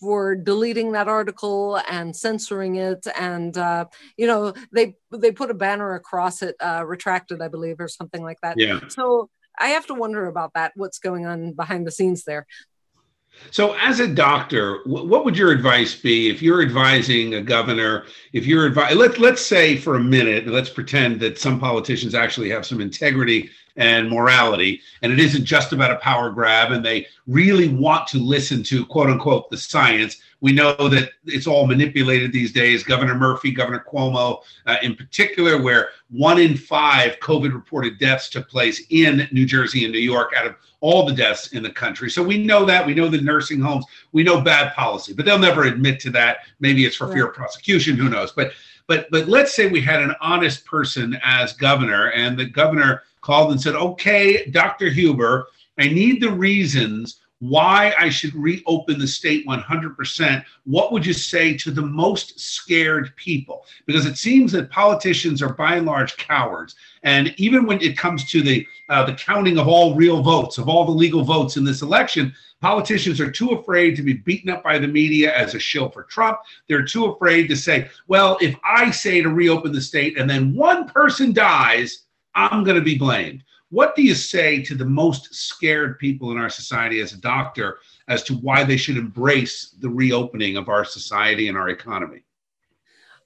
for 0.00 0.34
deleting 0.34 0.92
that 0.92 1.08
article 1.08 1.80
and 1.88 2.14
censoring 2.14 2.76
it, 2.76 3.06
and 3.18 3.56
uh, 3.56 3.86
you 4.16 4.26
know 4.26 4.52
they 4.72 4.96
they 5.12 5.32
put 5.32 5.50
a 5.50 5.54
banner 5.54 5.94
across 5.94 6.42
it, 6.42 6.56
uh, 6.60 6.84
retracted, 6.86 7.40
I 7.40 7.48
believe, 7.48 7.80
or 7.80 7.88
something 7.88 8.22
like 8.22 8.40
that. 8.42 8.58
Yeah. 8.58 8.80
So 8.88 9.30
I 9.58 9.68
have 9.68 9.86
to 9.86 9.94
wonder 9.94 10.26
about 10.26 10.52
that. 10.54 10.72
What's 10.76 10.98
going 10.98 11.26
on 11.26 11.52
behind 11.52 11.86
the 11.86 11.90
scenes 11.90 12.24
there? 12.24 12.46
So, 13.50 13.74
as 13.80 14.00
a 14.00 14.08
doctor, 14.08 14.80
what 14.84 15.24
would 15.24 15.36
your 15.36 15.50
advice 15.50 15.94
be 15.94 16.28
if 16.28 16.42
you're 16.42 16.62
advising 16.62 17.34
a 17.34 17.40
governor? 17.40 18.04
If 18.32 18.46
you're 18.46 18.66
advising, 18.66 18.98
let 18.98 19.18
let's 19.18 19.44
say 19.44 19.76
for 19.76 19.96
a 19.96 20.00
minute, 20.00 20.46
let's 20.46 20.70
pretend 20.70 21.20
that 21.20 21.38
some 21.38 21.58
politicians 21.60 22.14
actually 22.14 22.50
have 22.50 22.66
some 22.66 22.80
integrity 22.80 23.50
and 23.76 24.08
morality, 24.08 24.80
and 25.02 25.12
it 25.12 25.20
isn't 25.20 25.44
just 25.44 25.72
about 25.72 25.90
a 25.90 25.96
power 25.96 26.30
grab, 26.30 26.72
and 26.72 26.84
they 26.84 27.06
really 27.26 27.68
want 27.68 28.06
to 28.08 28.18
listen 28.18 28.62
to 28.64 28.86
quote 28.86 29.10
unquote 29.10 29.50
the 29.50 29.56
science. 29.56 30.18
We 30.40 30.52
know 30.52 30.74
that 30.88 31.10
it's 31.24 31.46
all 31.46 31.66
manipulated 31.66 32.32
these 32.32 32.52
days. 32.52 32.84
Governor 32.84 33.14
Murphy, 33.14 33.50
Governor 33.50 33.84
Cuomo, 33.90 34.42
uh, 34.66 34.76
in 34.82 34.94
particular, 34.94 35.60
where 35.60 35.90
one 36.10 36.38
in 36.38 36.56
five 36.56 37.18
COVID 37.20 37.52
reported 37.52 37.98
deaths 37.98 38.28
took 38.28 38.48
place 38.48 38.82
in 38.90 39.28
New 39.32 39.46
Jersey 39.46 39.84
and 39.84 39.92
New 39.92 39.98
York 39.98 40.32
out 40.36 40.46
of 40.46 40.56
all 40.80 41.06
the 41.06 41.14
deaths 41.14 41.52
in 41.52 41.62
the 41.62 41.70
country. 41.70 42.10
So 42.10 42.22
we 42.22 42.44
know 42.44 42.64
that. 42.66 42.86
We 42.86 42.94
know 42.94 43.08
the 43.08 43.20
nursing 43.20 43.60
homes. 43.60 43.86
We 44.12 44.22
know 44.22 44.40
bad 44.40 44.74
policy, 44.74 45.14
but 45.14 45.24
they'll 45.24 45.38
never 45.38 45.64
admit 45.64 46.00
to 46.00 46.10
that. 46.10 46.38
Maybe 46.60 46.84
it's 46.84 46.96
for 46.96 47.12
fear 47.12 47.28
of 47.28 47.34
prosecution. 47.34 47.96
Who 47.96 48.08
knows? 48.08 48.32
But 48.32 48.52
but 48.86 49.08
but 49.10 49.26
let's 49.26 49.54
say 49.54 49.68
we 49.68 49.80
had 49.80 50.02
an 50.02 50.14
honest 50.20 50.64
person 50.64 51.18
as 51.24 51.52
governor, 51.54 52.10
and 52.10 52.38
the 52.38 52.44
governor 52.44 53.02
called 53.26 53.50
and 53.50 53.60
said, 53.60 53.74
"Okay, 53.74 54.46
Dr. 54.50 54.88
Huber, 54.88 55.48
I 55.78 55.88
need 55.88 56.22
the 56.22 56.30
reasons." 56.30 57.20
why 57.40 57.92
I 57.98 58.08
should 58.08 58.34
reopen 58.34 58.98
the 58.98 59.06
state 59.06 59.46
100%, 59.46 60.44
what 60.64 60.90
would 60.90 61.04
you 61.04 61.12
say 61.12 61.56
to 61.58 61.70
the 61.70 61.82
most 61.82 62.40
scared 62.40 63.14
people? 63.16 63.66
Because 63.84 64.06
it 64.06 64.16
seems 64.16 64.52
that 64.52 64.70
politicians 64.70 65.42
are 65.42 65.52
by 65.52 65.76
and 65.76 65.86
large 65.86 66.16
cowards. 66.16 66.76
And 67.02 67.34
even 67.36 67.66
when 67.66 67.80
it 67.82 67.98
comes 67.98 68.24
to 68.30 68.42
the 68.42 68.66
uh, 68.88 69.04
the 69.04 69.14
counting 69.14 69.58
of 69.58 69.68
all 69.68 69.94
real 69.94 70.22
votes, 70.22 70.58
of 70.58 70.68
all 70.68 70.84
the 70.84 70.92
legal 70.92 71.24
votes 71.24 71.56
in 71.56 71.64
this 71.64 71.82
election, 71.82 72.32
politicians 72.60 73.20
are 73.20 73.30
too 73.30 73.50
afraid 73.50 73.96
to 73.96 74.02
be 74.02 74.14
beaten 74.14 74.48
up 74.48 74.62
by 74.62 74.78
the 74.78 74.88
media 74.88 75.36
as 75.36 75.54
a 75.54 75.58
shill 75.58 75.90
for 75.90 76.04
Trump. 76.04 76.38
They're 76.68 76.84
too 76.84 77.06
afraid 77.06 77.48
to 77.48 77.56
say, 77.56 77.88
well, 78.06 78.38
if 78.40 78.56
I 78.64 78.90
say 78.90 79.20
to 79.20 79.28
reopen 79.28 79.72
the 79.72 79.80
state 79.80 80.18
and 80.18 80.30
then 80.30 80.54
one 80.54 80.88
person 80.88 81.32
dies, 81.32 82.05
I'm 82.36 82.64
going 82.64 82.76
to 82.76 82.84
be 82.84 82.98
blamed. 82.98 83.42
What 83.70 83.96
do 83.96 84.02
you 84.02 84.14
say 84.14 84.62
to 84.62 84.74
the 84.74 84.84
most 84.84 85.34
scared 85.34 85.98
people 85.98 86.30
in 86.30 86.38
our 86.38 86.50
society 86.50 87.00
as 87.00 87.14
a 87.14 87.20
doctor 87.20 87.78
as 88.08 88.22
to 88.24 88.34
why 88.34 88.62
they 88.62 88.76
should 88.76 88.98
embrace 88.98 89.74
the 89.80 89.88
reopening 89.88 90.56
of 90.56 90.68
our 90.68 90.84
society 90.84 91.48
and 91.48 91.56
our 91.56 91.70
economy? 91.70 92.25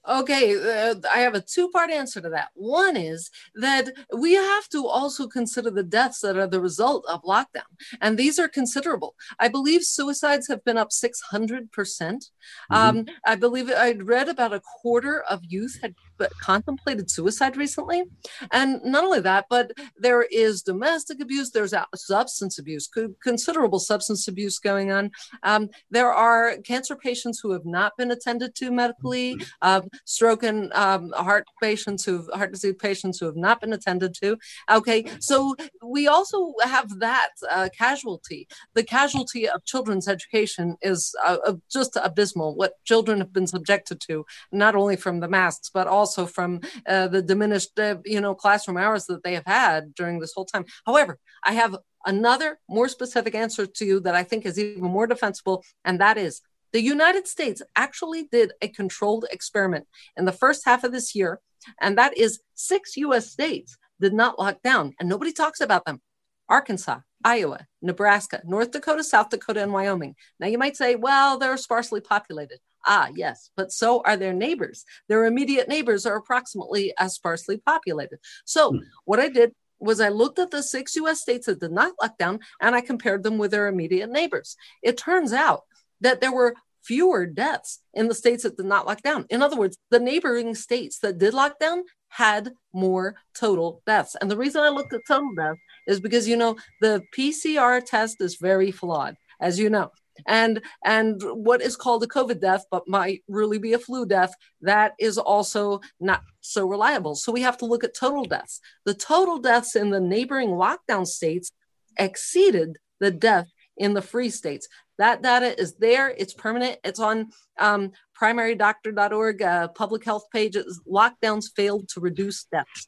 Okay, 0.07 0.55
uh, 0.55 0.95
I 1.11 1.19
have 1.19 1.35
a 1.35 1.41
two 1.41 1.69
part 1.69 1.91
answer 1.91 2.21
to 2.21 2.29
that. 2.29 2.49
One 2.55 2.97
is 2.97 3.29
that 3.55 3.89
we 4.17 4.33
have 4.33 4.67
to 4.69 4.87
also 4.87 5.27
consider 5.27 5.69
the 5.69 5.83
deaths 5.83 6.21
that 6.21 6.37
are 6.37 6.47
the 6.47 6.59
result 6.59 7.05
of 7.07 7.21
lockdown, 7.23 7.69
and 8.01 8.17
these 8.17 8.39
are 8.39 8.47
considerable. 8.47 9.15
I 9.39 9.47
believe 9.47 9.83
suicides 9.83 10.47
have 10.47 10.63
been 10.63 10.77
up 10.77 10.89
600%. 10.89 11.71
percent 11.71 12.25
mm 12.71 12.77
hmm 12.77 12.81
um, 12.81 13.05
I 13.25 13.35
believe 13.35 13.69
I'd 13.69 14.03
read 14.03 14.27
about 14.27 14.53
a 14.53 14.61
quarter 14.81 15.21
of 15.29 15.41
youth 15.47 15.77
had 15.81 15.93
contemplated 16.41 17.09
suicide 17.09 17.57
recently. 17.57 18.03
And 18.51 18.81
not 18.83 19.03
only 19.03 19.21
that, 19.21 19.45
but 19.49 19.71
there 19.97 20.23
is 20.23 20.61
domestic 20.61 21.21
abuse, 21.21 21.51
there's 21.51 21.73
substance 21.95 22.59
abuse, 22.59 22.89
considerable 23.21 23.79
substance 23.79 24.27
abuse 24.27 24.59
going 24.59 24.91
on. 24.91 25.11
Um, 25.43 25.69
there 25.89 26.11
are 26.11 26.57
cancer 26.63 26.95
patients 26.95 27.39
who 27.39 27.51
have 27.51 27.65
not 27.65 27.97
been 27.97 28.11
attended 28.11 28.55
to 28.55 28.71
medically, 28.71 29.37
uh, 29.61 29.81
stroke 30.05 30.43
and 30.43 30.71
um, 30.73 31.11
heart 31.11 31.45
patients 31.61 32.05
who 32.05 32.27
heart 32.33 32.51
disease 32.51 32.75
patients 32.79 33.19
who 33.19 33.25
have 33.25 33.35
not 33.35 33.61
been 33.61 33.73
attended 33.73 34.13
to. 34.15 34.37
Okay, 34.71 35.05
so 35.19 35.55
we 35.83 36.07
also 36.07 36.53
have 36.63 36.99
that 36.99 37.29
uh, 37.49 37.69
casualty. 37.77 38.47
The 38.73 38.83
casualty 38.83 39.47
of 39.47 39.65
children's 39.65 40.07
education 40.07 40.77
is 40.81 41.15
uh, 41.25 41.53
just 41.71 41.97
abysmal. 42.01 42.55
What 42.55 42.73
children 42.85 43.19
have 43.19 43.33
been 43.33 43.47
subjected 43.47 43.99
to, 44.07 44.25
not 44.51 44.75
only 44.75 44.95
from 44.95 45.19
the 45.19 45.27
masks, 45.27 45.69
but 45.73 45.87
also 45.87 46.25
from 46.25 46.61
uh, 46.87 47.07
the 47.07 47.21
diminished, 47.21 47.77
uh, 47.79 47.97
you 48.05 48.21
know, 48.21 48.35
classroom 48.35 48.77
hours 48.77 49.05
that 49.05 49.23
they 49.23 49.33
have 49.33 49.45
had 49.45 49.93
during 49.95 50.19
this 50.19 50.33
whole 50.33 50.45
time. 50.45 50.65
However, 50.85 51.19
I 51.43 51.53
have 51.53 51.75
another 52.05 52.59
more 52.69 52.87
specific 52.87 53.35
answer 53.35 53.65
to 53.65 53.85
you 53.85 53.99
that 54.01 54.15
I 54.15 54.23
think 54.23 54.45
is 54.45 54.57
even 54.57 54.83
more 54.83 55.07
defensible, 55.07 55.63
and 55.85 55.99
that 55.99 56.17
is 56.17 56.41
the 56.73 56.81
United 56.81 57.27
States 57.27 57.61
actually 57.75 58.23
did 58.31 58.53
a 58.61 58.67
controlled 58.67 59.25
experiment 59.31 59.87
in 60.17 60.25
the 60.25 60.31
first 60.31 60.65
half 60.65 60.83
of 60.83 60.91
this 60.91 61.15
year, 61.15 61.39
and 61.79 61.97
that 61.97 62.17
is 62.17 62.41
six 62.55 62.97
US 62.97 63.29
states 63.29 63.77
did 63.99 64.13
not 64.13 64.39
lock 64.39 64.61
down, 64.63 64.93
and 64.99 65.07
nobody 65.07 65.31
talks 65.31 65.61
about 65.61 65.85
them. 65.85 66.01
Arkansas, 66.49 66.99
Iowa, 67.23 67.67
Nebraska, 67.81 68.41
North 68.43 68.71
Dakota, 68.71 69.03
South 69.03 69.29
Dakota, 69.29 69.63
and 69.63 69.71
Wyoming. 69.71 70.15
Now 70.39 70.47
you 70.47 70.57
might 70.57 70.75
say, 70.75 70.95
well, 70.95 71.37
they're 71.37 71.55
sparsely 71.57 72.01
populated. 72.01 72.59
Ah, 72.85 73.09
yes, 73.15 73.51
but 73.55 73.71
so 73.71 74.01
are 74.05 74.17
their 74.17 74.33
neighbors. 74.33 74.85
Their 75.07 75.25
immediate 75.25 75.69
neighbors 75.69 76.05
are 76.05 76.15
approximately 76.15 76.93
as 76.97 77.13
sparsely 77.13 77.57
populated. 77.57 78.19
So, 78.43 78.71
hmm. 78.71 78.77
what 79.05 79.19
I 79.19 79.29
did 79.29 79.53
was 79.79 79.99
I 79.99 80.09
looked 80.09 80.39
at 80.39 80.51
the 80.51 80.63
six 80.63 80.95
US 80.95 81.21
states 81.21 81.47
that 81.47 81.59
did 81.59 81.71
not 81.71 81.93
lock 82.01 82.17
down 82.17 82.39
and 82.61 82.75
I 82.75 82.81
compared 82.81 83.23
them 83.23 83.37
with 83.37 83.51
their 83.51 83.67
immediate 83.67 84.09
neighbors. 84.09 84.55
It 84.83 84.97
turns 84.97 85.33
out 85.33 85.63
that 86.01 86.21
there 86.21 86.33
were 86.33 86.55
fewer 86.83 87.25
deaths 87.25 87.79
in 87.93 88.07
the 88.07 88.15
states 88.15 88.43
that 88.43 88.57
did 88.57 88.65
not 88.65 88.87
lock 88.87 89.01
down. 89.01 89.25
In 89.29 89.41
other 89.41 89.57
words, 89.57 89.77
the 89.91 89.99
neighboring 89.99 90.55
states 90.55 90.99
that 90.99 91.19
did 91.19 91.33
lock 91.33 91.59
down 91.59 91.83
had 92.09 92.51
more 92.73 93.15
total 93.35 93.81
deaths. 93.85 94.15
And 94.19 94.29
the 94.29 94.37
reason 94.37 94.61
I 94.61 94.69
looked 94.69 94.93
at 94.93 95.01
total 95.07 95.33
deaths 95.35 95.59
is 95.87 95.99
because, 95.99 96.27
you 96.27 96.37
know, 96.37 96.57
the 96.81 97.03
PCR 97.15 97.83
test 97.85 98.19
is 98.19 98.37
very 98.41 98.71
flawed, 98.71 99.15
as 99.39 99.59
you 99.59 99.69
know 99.69 99.91
and 100.27 100.61
and 100.83 101.21
what 101.21 101.61
is 101.61 101.75
called 101.75 102.03
a 102.03 102.07
covid 102.07 102.39
death 102.39 102.65
but 102.69 102.87
might 102.87 103.23
really 103.27 103.57
be 103.57 103.73
a 103.73 103.79
flu 103.79 104.05
death 104.05 104.33
that 104.61 104.93
is 104.99 105.17
also 105.17 105.79
not 105.99 106.21
so 106.41 106.67
reliable 106.67 107.15
so 107.15 107.31
we 107.31 107.41
have 107.41 107.57
to 107.57 107.65
look 107.65 107.83
at 107.83 107.95
total 107.95 108.25
deaths 108.25 108.59
the 108.85 108.93
total 108.93 109.39
deaths 109.39 109.75
in 109.75 109.89
the 109.89 109.99
neighboring 109.99 110.49
lockdown 110.49 111.05
states 111.05 111.51
exceeded 111.97 112.77
the 112.99 113.11
death 113.11 113.47
in 113.81 113.93
the 113.93 114.01
free 114.01 114.29
states 114.29 114.67
that 114.97 115.21
data 115.21 115.59
is 115.59 115.75
there 115.75 116.09
it's 116.17 116.33
permanent 116.33 116.77
it's 116.83 116.99
on 116.99 117.29
um, 117.59 117.91
primarydoctor.org 118.19 119.41
uh, 119.41 119.67
public 119.69 120.05
health 120.05 120.25
pages 120.31 120.79
lockdowns 120.87 121.45
failed 121.55 121.89
to 121.89 121.99
reduce 121.99 122.45
deaths 122.45 122.87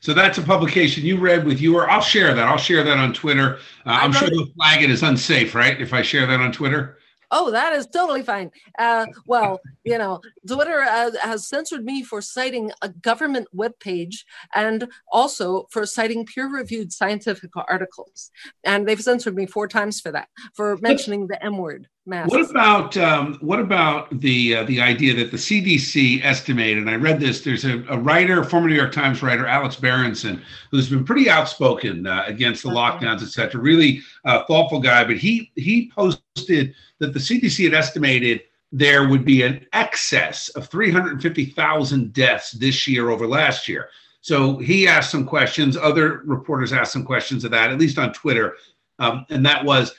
so 0.00 0.14
that's 0.14 0.38
a 0.38 0.42
publication 0.42 1.04
you 1.04 1.18
read 1.18 1.44
with 1.44 1.60
your. 1.60 1.90
I'll 1.90 2.00
share 2.00 2.32
that. 2.32 2.46
I'll 2.46 2.56
share 2.56 2.84
that 2.84 2.98
on 2.98 3.12
Twitter. 3.12 3.56
Uh, 3.84 3.98
I'm 4.02 4.12
sure 4.12 4.30
they'll 4.30 4.46
flag 4.54 4.82
it 4.82 4.90
as 4.90 5.02
unsafe, 5.02 5.56
right? 5.56 5.80
If 5.80 5.92
I 5.92 6.02
share 6.02 6.24
that 6.24 6.40
on 6.40 6.52
Twitter. 6.52 6.98
Oh, 7.30 7.50
that 7.50 7.74
is 7.74 7.86
totally 7.86 8.22
fine. 8.22 8.50
Uh, 8.78 9.06
well, 9.26 9.60
you 9.84 9.98
know, 9.98 10.20
Twitter 10.46 10.82
uh, 10.82 11.10
has 11.22 11.48
censored 11.48 11.84
me 11.84 12.02
for 12.02 12.22
citing 12.22 12.72
a 12.80 12.88
government 12.88 13.48
webpage 13.54 14.24
and 14.54 14.88
also 15.12 15.66
for 15.70 15.84
citing 15.84 16.24
peer-reviewed 16.24 16.92
scientific 16.92 17.50
articles. 17.54 18.30
And 18.64 18.88
they've 18.88 19.00
censored 19.00 19.34
me 19.34 19.46
four 19.46 19.68
times 19.68 20.00
for 20.00 20.10
that, 20.12 20.28
for 20.54 20.78
mentioning 20.78 21.26
the 21.26 21.42
M 21.44 21.58
word. 21.58 21.88
Masks. 22.08 22.32
What 22.32 22.50
about 22.50 22.96
um, 22.96 23.36
what 23.40 23.60
about 23.60 24.08
the 24.20 24.56
uh, 24.56 24.64
the 24.64 24.80
idea 24.80 25.14
that 25.16 25.30
the 25.30 25.36
CDC 25.36 26.24
estimated? 26.24 26.78
And 26.78 26.88
I 26.88 26.94
read 26.94 27.20
this. 27.20 27.42
There's 27.42 27.66
a, 27.66 27.84
a 27.90 27.98
writer, 27.98 28.42
former 28.42 28.66
New 28.66 28.74
York 28.74 28.92
Times 28.92 29.22
writer, 29.22 29.46
Alex 29.46 29.76
Berenson, 29.76 30.42
who's 30.70 30.88
been 30.88 31.04
pretty 31.04 31.28
outspoken 31.28 32.06
uh, 32.06 32.24
against 32.26 32.62
the 32.62 32.70
lockdowns, 32.70 33.22
et 33.22 33.28
cetera. 33.28 33.60
Really 33.60 34.00
uh, 34.24 34.44
thoughtful 34.44 34.80
guy. 34.80 35.04
But 35.04 35.18
he 35.18 35.52
he 35.54 35.92
posted 35.94 36.74
that 36.98 37.12
the 37.12 37.18
CDC 37.18 37.64
had 37.64 37.74
estimated 37.74 38.40
there 38.72 39.06
would 39.06 39.26
be 39.26 39.42
an 39.42 39.66
excess 39.74 40.48
of 40.50 40.66
350,000 40.68 42.12
deaths 42.14 42.52
this 42.52 42.88
year 42.88 43.10
over 43.10 43.26
last 43.26 43.68
year. 43.68 43.90
So 44.22 44.56
he 44.56 44.88
asked 44.88 45.10
some 45.10 45.26
questions. 45.26 45.76
Other 45.76 46.22
reporters 46.24 46.72
asked 46.72 46.92
some 46.92 47.04
questions 47.04 47.44
of 47.44 47.50
that, 47.50 47.70
at 47.70 47.78
least 47.78 47.98
on 47.98 48.14
Twitter, 48.14 48.56
um, 48.98 49.26
and 49.28 49.44
that 49.44 49.62
was 49.64 49.92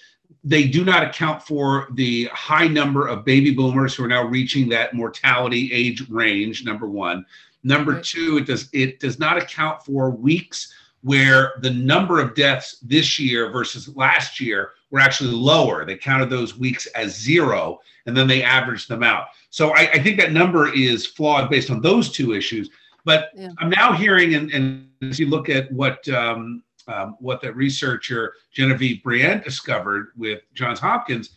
they 0.44 0.68
do 0.68 0.86
not 0.86 1.04
account 1.04 1.42
for 1.44 1.88
the 1.96 2.26
high 2.32 2.68
number 2.68 3.08
of 3.08 3.26
baby 3.26 3.54
boomers 3.54 3.94
who 3.94 4.04
are 4.04 4.08
now 4.08 4.24
reaching 4.24 4.70
that 4.70 4.94
mortality 4.94 5.72
age 5.74 6.08
range 6.10 6.64
number 6.64 6.88
one 6.88 7.26
number 7.64 7.94
right. 7.94 8.04
two 8.04 8.38
it 8.38 8.46
does 8.46 8.70
it 8.72 9.00
does 9.00 9.20
not 9.20 9.38
account 9.38 9.84
for 9.84 10.12
weeks 10.12 10.74
where 11.02 11.54
the 11.62 11.70
number 11.70 12.20
of 12.20 12.36
deaths 12.36 12.78
this 12.82 13.20
year 13.20 13.52
versus 13.52 13.96
last 13.96 14.40
year 14.40 14.72
were 14.92 15.00
actually 15.00 15.32
lower. 15.32 15.86
They 15.86 15.96
counted 15.96 16.30
those 16.30 16.58
weeks 16.58 16.88
as 16.88 17.18
zero 17.18 17.80
and 18.06 18.16
then 18.16 18.28
they 18.28 18.44
averaged 18.44 18.90
them 18.90 19.04
out. 19.04 19.28
So 19.50 19.72
I, 19.72 19.90
I 19.94 20.04
think 20.04 20.20
that 20.20 20.32
number 20.32 20.74
is 20.74 21.06
flawed 21.06 21.50
based 21.50 21.70
on 21.70 21.82
those 21.82 22.12
two 22.12 22.34
issues. 22.34 22.70
But 23.06 23.32
yeah. 23.36 23.50
I'm 23.60 23.70
now 23.70 23.94
hearing, 23.94 24.36
and, 24.36 24.52
and 24.52 24.90
as 25.02 25.20
you 25.20 25.28
look 25.28 25.48
at 25.48 25.72
what 25.72 26.08
um, 26.10 26.64
um, 26.90 27.16
what 27.20 27.42
the 27.42 27.54
researcher 27.54 28.34
Genevieve 28.52 29.04
Briand 29.04 29.44
discovered 29.44 30.12
with 30.18 30.42
Johns 30.54 30.80
Hopkins, 30.80 31.32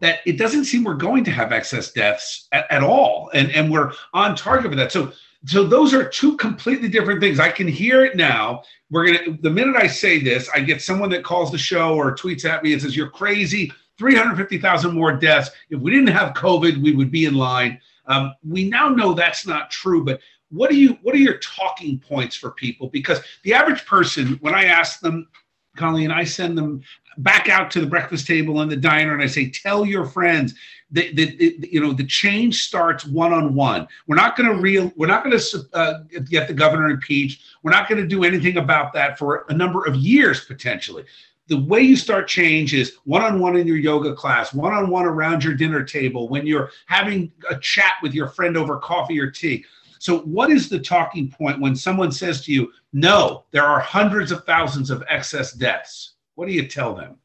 that 0.00 0.20
it 0.26 0.38
doesn't 0.38 0.64
seem 0.64 0.84
we're 0.84 0.94
going 0.94 1.24
to 1.24 1.30
have 1.30 1.52
excess 1.52 1.92
deaths 1.92 2.48
at, 2.52 2.70
at 2.70 2.82
all, 2.82 3.30
and 3.34 3.50
and 3.52 3.70
we're 3.70 3.92
on 4.14 4.34
target 4.36 4.70
for 4.70 4.76
that. 4.76 4.92
So 4.92 5.12
so 5.46 5.64
those 5.64 5.94
are 5.94 6.08
two 6.08 6.36
completely 6.36 6.88
different 6.88 7.20
things. 7.20 7.40
I 7.40 7.50
can 7.50 7.68
hear 7.68 8.04
it 8.04 8.16
now. 8.16 8.62
We're 8.90 9.06
gonna 9.06 9.38
the 9.40 9.50
minute 9.50 9.76
I 9.76 9.86
say 9.86 10.20
this, 10.20 10.48
I 10.54 10.60
get 10.60 10.82
someone 10.82 11.10
that 11.10 11.24
calls 11.24 11.50
the 11.50 11.58
show 11.58 11.94
or 11.94 12.14
tweets 12.14 12.44
at 12.44 12.62
me 12.62 12.72
and 12.72 12.82
says, 12.82 12.96
"You're 12.96 13.10
crazy." 13.10 13.72
350,000 13.98 14.94
more 14.94 15.12
deaths. 15.12 15.50
If 15.68 15.78
we 15.78 15.90
didn't 15.90 16.06
have 16.06 16.32
COVID, 16.32 16.82
we 16.82 16.92
would 16.92 17.10
be 17.10 17.26
in 17.26 17.34
line. 17.34 17.78
Um, 18.06 18.34
we 18.42 18.66
now 18.66 18.88
know 18.88 19.12
that's 19.12 19.46
not 19.46 19.70
true, 19.70 20.02
but 20.02 20.20
what 20.50 20.70
are 20.70 20.74
you 20.74 20.98
what 21.02 21.14
are 21.14 21.18
your 21.18 21.38
talking 21.38 21.98
points 21.98 22.36
for 22.36 22.50
people? 22.50 22.88
Because 22.88 23.20
the 23.44 23.54
average 23.54 23.84
person 23.86 24.38
when 24.40 24.54
i 24.54 24.64
ask 24.64 25.00
them 25.00 25.28
colleen 25.76 26.10
i 26.10 26.24
send 26.24 26.58
them 26.58 26.82
back 27.18 27.48
out 27.48 27.70
to 27.70 27.80
the 27.80 27.86
breakfast 27.86 28.26
table 28.26 28.60
and 28.60 28.70
the 28.70 28.76
diner 28.76 29.14
and 29.14 29.22
i 29.22 29.26
say 29.26 29.48
tell 29.48 29.84
your 29.86 30.04
friends 30.04 30.54
that, 30.92 31.14
that, 31.16 31.72
you 31.72 31.80
know 31.80 31.92
the 31.92 32.04
change 32.04 32.62
starts 32.62 33.04
one-on-one. 33.06 33.86
We're 34.06 34.16
not 34.16 34.36
going 34.36 34.48
to 34.54 34.60
real 34.60 34.92
we're 34.96 35.06
not 35.06 35.24
going 35.24 35.38
to 35.38 35.64
uh, 35.72 36.00
get 36.28 36.48
the 36.48 36.54
governor 36.54 36.88
impeached. 36.88 37.42
We're 37.62 37.70
not 37.70 37.88
going 37.88 38.00
to 38.00 38.08
do 38.08 38.24
anything 38.24 38.56
about 38.56 38.92
that 38.94 39.18
for 39.18 39.44
a 39.48 39.54
number 39.54 39.84
of 39.84 39.94
years 39.96 40.44
potentially. 40.44 41.04
The 41.46 41.60
way 41.64 41.80
you 41.80 41.96
start 41.96 42.28
change 42.28 42.74
is 42.74 42.96
one-on-one 43.04 43.56
in 43.56 43.66
your 43.66 43.76
yoga 43.76 44.14
class 44.14 44.52
one-on-one 44.52 45.04
around 45.04 45.44
your 45.44 45.54
dinner 45.54 45.84
table 45.84 46.28
when 46.28 46.46
you're 46.46 46.70
having 46.86 47.32
a 47.48 47.58
chat 47.58 47.94
with 48.02 48.14
your 48.14 48.28
friend 48.28 48.56
over 48.56 48.78
coffee 48.78 49.18
or 49.20 49.30
tea 49.30 49.64
so, 50.00 50.20
what 50.20 50.50
is 50.50 50.70
the 50.70 50.78
talking 50.78 51.30
point 51.30 51.60
when 51.60 51.76
someone 51.76 52.10
says 52.10 52.40
to 52.46 52.52
you, 52.52 52.72
no, 52.94 53.44
there 53.50 53.66
are 53.66 53.80
hundreds 53.80 54.32
of 54.32 54.44
thousands 54.46 54.88
of 54.88 55.04
excess 55.10 55.52
deaths? 55.52 56.14
What 56.36 56.48
do 56.48 56.54
you 56.54 56.66
tell 56.66 56.94
them? 56.94 57.16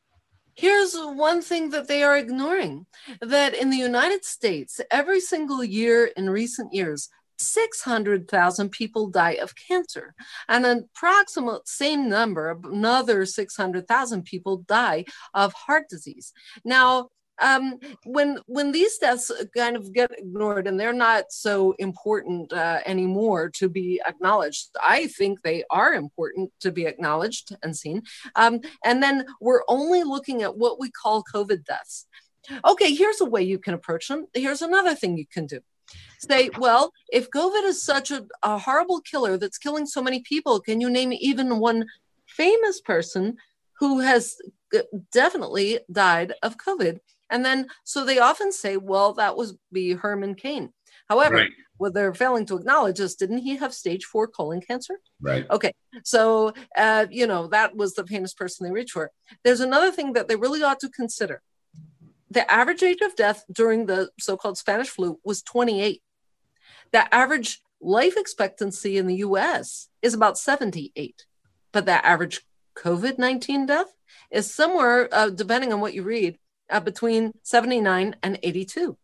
Here's 0.55 0.93
one 0.93 1.41
thing 1.41 1.69
that 1.69 1.87
they 1.87 2.03
are 2.03 2.17
ignoring 2.17 2.85
that 3.21 3.53
in 3.53 3.69
the 3.69 3.77
United 3.77 4.25
States, 4.25 4.81
every 4.91 5.21
single 5.21 5.63
year 5.63 6.11
in 6.17 6.29
recent 6.29 6.73
years, 6.73 7.07
600,000 7.37 8.69
people 8.71 9.07
die 9.07 9.37
of 9.41 9.53
cancer, 9.55 10.13
and 10.49 10.65
an 10.65 10.89
approximate 10.93 11.69
same 11.69 12.09
number, 12.09 12.59
another 12.65 13.25
600,000 13.25 14.23
people 14.25 14.65
die 14.67 15.05
of 15.33 15.53
heart 15.53 15.87
disease. 15.89 16.33
Now, 16.65 17.07
um, 17.41 17.79
when 18.05 18.39
when 18.47 18.71
these 18.71 18.97
deaths 18.97 19.31
kind 19.55 19.75
of 19.75 19.93
get 19.93 20.11
ignored 20.17 20.67
and 20.67 20.79
they're 20.79 20.93
not 20.93 21.25
so 21.31 21.73
important 21.79 22.51
uh, 22.53 22.79
anymore 22.85 23.49
to 23.55 23.69
be 23.69 24.01
acknowledged, 24.07 24.69
I 24.81 25.07
think 25.07 25.41
they 25.41 25.63
are 25.69 25.93
important 25.93 26.51
to 26.61 26.71
be 26.71 26.85
acknowledged 26.85 27.55
and 27.63 27.75
seen. 27.75 28.03
Um, 28.35 28.61
and 28.83 29.01
then 29.03 29.25
we're 29.41 29.63
only 29.67 30.03
looking 30.03 30.43
at 30.43 30.57
what 30.57 30.79
we 30.79 30.89
call 30.91 31.23
COVID 31.33 31.65
deaths. 31.65 32.05
Okay, 32.63 32.93
here's 32.93 33.21
a 33.21 33.25
way 33.25 33.41
you 33.41 33.57
can 33.57 33.73
approach 33.73 34.07
them. 34.07 34.27
Here's 34.33 34.61
another 34.61 34.95
thing 34.95 35.17
you 35.17 35.25
can 35.27 35.47
do. 35.47 35.59
Say, 36.19 36.49
well, 36.57 36.91
if 37.11 37.29
COVID 37.29 37.63
is 37.63 37.83
such 37.83 38.11
a, 38.11 38.25
a 38.43 38.57
horrible 38.57 39.01
killer 39.01 39.37
that's 39.37 39.57
killing 39.57 39.85
so 39.85 40.01
many 40.01 40.21
people, 40.21 40.59
can 40.59 40.81
you 40.81 40.89
name 40.89 41.11
even 41.13 41.59
one 41.59 41.85
famous 42.27 42.81
person 42.81 43.37
who 43.79 43.99
has 43.99 44.37
definitely 45.11 45.79
died 45.91 46.33
of 46.41 46.57
COVID? 46.57 46.99
And 47.29 47.43
then, 47.43 47.67
so 47.83 48.05
they 48.05 48.19
often 48.19 48.51
say, 48.51 48.77
well, 48.77 49.13
that 49.13 49.35
was 49.35 49.55
be 49.71 49.93
Herman 49.93 50.35
Cain. 50.35 50.71
However, 51.09 51.35
right. 51.35 51.51
what 51.77 51.93
they're 51.93 52.13
failing 52.13 52.45
to 52.47 52.57
acknowledge 52.57 52.99
is, 52.99 53.15
didn't 53.15 53.39
he 53.39 53.57
have 53.57 53.73
stage 53.73 54.05
four 54.05 54.27
colon 54.27 54.61
cancer? 54.61 54.99
Right. 55.21 55.45
Okay. 55.49 55.71
So, 56.03 56.53
uh, 56.75 57.07
you 57.09 57.27
know, 57.27 57.47
that 57.47 57.75
was 57.75 57.93
the 57.93 58.05
famous 58.05 58.33
person 58.33 58.65
they 58.65 58.71
reached 58.71 58.91
for. 58.91 59.11
There's 59.43 59.59
another 59.59 59.91
thing 59.91 60.13
that 60.13 60.27
they 60.27 60.35
really 60.35 60.63
ought 60.63 60.79
to 60.79 60.89
consider. 60.89 61.41
The 62.31 62.49
average 62.51 62.83
age 62.83 63.01
of 63.01 63.15
death 63.15 63.43
during 63.51 63.85
the 63.85 64.09
so 64.19 64.35
called 64.35 64.57
Spanish 64.57 64.89
flu 64.89 65.19
was 65.23 65.41
28. 65.41 66.01
The 66.91 67.13
average 67.13 67.61
life 67.81 68.17
expectancy 68.17 68.97
in 68.97 69.07
the 69.07 69.17
US 69.17 69.89
is 70.01 70.13
about 70.13 70.37
78. 70.37 71.25
But 71.71 71.85
the 71.85 72.05
average 72.05 72.41
COVID 72.77 73.17
19 73.17 73.67
death 73.67 73.93
is 74.31 74.53
somewhere, 74.53 75.07
uh, 75.11 75.29
depending 75.29 75.71
on 75.71 75.81
what 75.81 75.93
you 75.93 76.03
read, 76.03 76.37
uh, 76.69 76.79
between 76.79 77.31
79 77.43 78.15
and 78.23 78.39
82. 78.41 78.97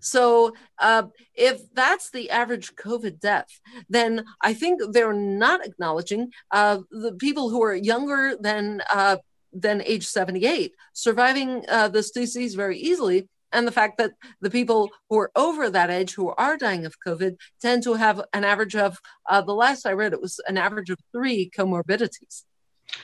So, 0.00 0.52
uh, 0.78 1.04
if 1.34 1.62
that's 1.72 2.10
the 2.10 2.30
average 2.30 2.74
COVID 2.76 3.20
death, 3.20 3.48
then 3.88 4.24
I 4.42 4.54
think 4.54 4.80
they're 4.92 5.12
not 5.12 5.64
acknowledging 5.64 6.32
uh, 6.50 6.80
the 6.90 7.12
people 7.12 7.50
who 7.50 7.62
are 7.62 7.74
younger 7.74 8.36
than 8.38 8.82
uh, 8.92 9.16
than 9.52 9.82
age 9.82 10.06
78 10.06 10.72
surviving 10.92 11.64
uh, 11.68 11.88
this 11.88 12.10
disease 12.10 12.54
very 12.54 12.78
easily, 12.78 13.28
and 13.52 13.66
the 13.66 13.72
fact 13.72 13.98
that 13.98 14.12
the 14.40 14.50
people 14.50 14.90
who 15.08 15.18
are 15.18 15.30
over 15.34 15.70
that 15.70 15.90
age 15.90 16.14
who 16.14 16.28
are 16.30 16.56
dying 16.56 16.86
of 16.86 16.94
COVID 17.06 17.36
tend 17.60 17.82
to 17.84 17.94
have 17.94 18.22
an 18.32 18.44
average 18.44 18.76
of 18.76 18.98
uh, 19.28 19.40
the 19.40 19.54
last 19.54 19.86
I 19.86 19.92
read 19.92 20.12
it 20.12 20.20
was 20.20 20.40
an 20.46 20.56
average 20.56 20.90
of 20.90 20.98
three 21.12 21.50
comorbidities. 21.56 22.44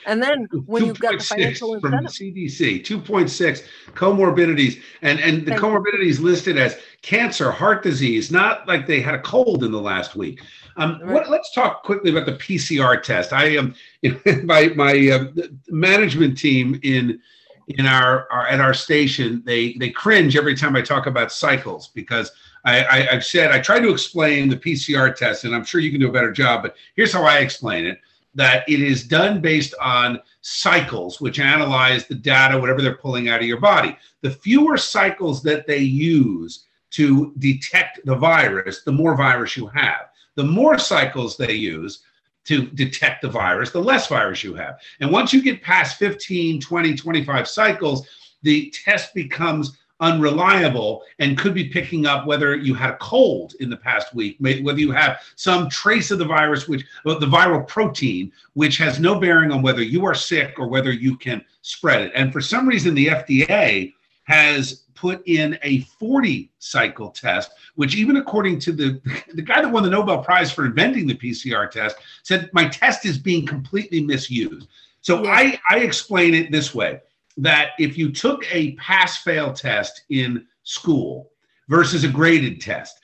And 0.05 0.23
then 0.23 0.47
when 0.65 0.85
you've 0.85 0.99
got 0.99 1.17
the 1.17 1.23
financial 1.23 1.73
incentive. 1.73 1.97
From 1.97 2.05
the 2.05 2.47
CDC, 2.47 2.83
2.6 2.83 3.63
comorbidities. 3.93 4.81
And, 5.01 5.19
and 5.19 5.45
the 5.45 5.51
Thank 5.51 5.61
comorbidities 5.61 6.19
you. 6.19 6.25
listed 6.25 6.57
as 6.57 6.77
cancer, 7.01 7.51
heart 7.51 7.83
disease, 7.83 8.31
not 8.31 8.67
like 8.67 8.87
they 8.87 9.01
had 9.01 9.15
a 9.15 9.21
cold 9.21 9.63
in 9.63 9.71
the 9.71 9.81
last 9.81 10.15
week. 10.15 10.41
Um, 10.77 11.01
right. 11.01 11.13
what, 11.13 11.29
let's 11.29 11.51
talk 11.51 11.83
quickly 11.83 12.11
about 12.11 12.25
the 12.25 12.33
PCR 12.33 13.01
test. 13.01 13.33
I 13.33 13.45
am 13.55 13.75
um, 14.05 14.45
my 14.45 14.67
my 14.75 15.09
uh, 15.09 15.45
management 15.69 16.37
team 16.37 16.79
in 16.83 17.19
in 17.67 17.85
our, 17.85 18.31
our, 18.31 18.47
at 18.47 18.61
our 18.61 18.73
station. 18.73 19.41
They 19.45 19.73
they 19.73 19.89
cringe 19.89 20.37
every 20.37 20.55
time 20.55 20.75
I 20.75 20.81
talk 20.81 21.07
about 21.07 21.31
cycles 21.31 21.89
because 21.89 22.31
I, 22.63 22.83
I 22.83 23.11
I've 23.13 23.25
said 23.25 23.51
I 23.51 23.59
try 23.59 23.79
to 23.79 23.89
explain 23.89 24.49
the 24.49 24.57
PCR 24.57 25.13
test, 25.15 25.43
and 25.43 25.55
I'm 25.55 25.65
sure 25.65 25.81
you 25.81 25.91
can 25.91 25.99
do 25.99 26.09
a 26.09 26.13
better 26.13 26.31
job. 26.31 26.61
But 26.61 26.75
here's 26.95 27.11
how 27.11 27.23
I 27.23 27.39
explain 27.39 27.85
it 27.85 27.99
that 28.37 28.69
it 28.69 28.79
is 28.79 29.03
done 29.03 29.41
based 29.41 29.73
on 29.81 30.21
cycles, 30.41 31.19
which 31.19 31.39
analyze 31.39 32.05
the 32.05 32.15
data, 32.15 32.57
whatever 32.57 32.83
they're 32.83 32.95
pulling 32.95 33.29
out 33.29 33.41
of 33.41 33.47
your 33.47 33.59
body. 33.59 33.97
The 34.21 34.29
fewer 34.29 34.77
cycles 34.77 35.41
that 35.41 35.65
they 35.65 35.79
use 35.79 36.65
to 36.91 37.33
detect 37.39 38.05
the 38.05 38.15
virus, 38.15 38.83
the 38.83 38.91
more 38.91 39.17
virus 39.17 39.57
you 39.57 39.65
have. 39.67 40.11
The 40.35 40.43
more 40.43 40.77
cycles 40.77 41.35
they 41.35 41.53
use 41.53 42.03
to 42.45 42.67
detect 42.67 43.23
the 43.23 43.29
virus, 43.29 43.71
the 43.71 43.81
less 43.81 44.07
virus 44.07 44.43
you 44.43 44.53
have. 44.53 44.79
And 44.99 45.11
once 45.11 45.33
you 45.33 45.41
get 45.41 45.63
past 45.63 45.97
15, 45.97 46.61
20, 46.61 46.95
25 46.95 47.47
cycles, 47.47 48.07
the 48.43 48.69
test 48.69 49.15
becomes 49.15 49.79
unreliable 49.99 51.03
and 51.19 51.37
could 51.37 51.53
be 51.53 51.69
picking 51.69 52.05
up 52.05 52.27
whether 52.27 52.55
you 52.55 52.73
had 52.73 52.91
a 52.91 52.97
cold 52.97 53.55
in 53.59 53.69
the 53.69 53.77
past 53.77 54.13
week, 54.13 54.37
whether 54.39 54.79
you 54.79 54.91
have 54.91 55.21
some 55.35 55.69
trace 55.69 56.11
of 56.11 56.19
the 56.19 56.25
virus, 56.25 56.67
which 56.67 56.85
well, 57.03 57.19
the 57.19 57.25
viral 57.25 57.67
protein, 57.67 58.31
which 58.53 58.77
has 58.77 58.99
no 58.99 59.19
bearing 59.19 59.51
on 59.51 59.61
whether 59.61 59.81
you 59.81 60.05
are 60.05 60.13
sick 60.13 60.55
or 60.59 60.67
whether 60.67 60.91
you 60.91 61.17
can 61.17 61.43
spread 61.61 62.01
it. 62.01 62.11
And 62.15 62.31
for 62.31 62.41
some 62.41 62.67
reason, 62.67 62.93
the 62.93 63.07
FDA 63.07 63.93
has 64.25 64.83
put 64.93 65.21
in 65.27 65.57
a 65.61 65.81
40 65.81 66.51
cycle 66.59 67.09
test, 67.09 67.51
which 67.75 67.95
even 67.95 68.17
according 68.17 68.59
to 68.59 68.71
the, 68.71 69.01
the 69.33 69.41
guy 69.41 69.61
that 69.61 69.71
won 69.71 69.83
the 69.83 69.89
Nobel 69.89 70.23
Prize 70.23 70.51
for 70.51 70.65
inventing 70.65 71.07
the 71.07 71.15
PCR 71.15 71.69
test, 71.69 71.97
said 72.23 72.49
my 72.53 72.67
test 72.67 73.05
is 73.05 73.17
being 73.17 73.45
completely 73.45 74.01
misused. 74.01 74.67
So 75.01 75.23
yeah. 75.23 75.31
I, 75.31 75.59
I 75.69 75.79
explain 75.79 76.33
it 76.33 76.51
this 76.51 76.75
way 76.75 76.99
that 77.37 77.71
if 77.79 77.97
you 77.97 78.11
took 78.11 78.43
a 78.53 78.73
pass 78.73 79.17
fail 79.17 79.53
test 79.53 80.03
in 80.09 80.45
school 80.63 81.31
versus 81.69 82.03
a 82.03 82.09
graded 82.09 82.59
test, 82.59 82.99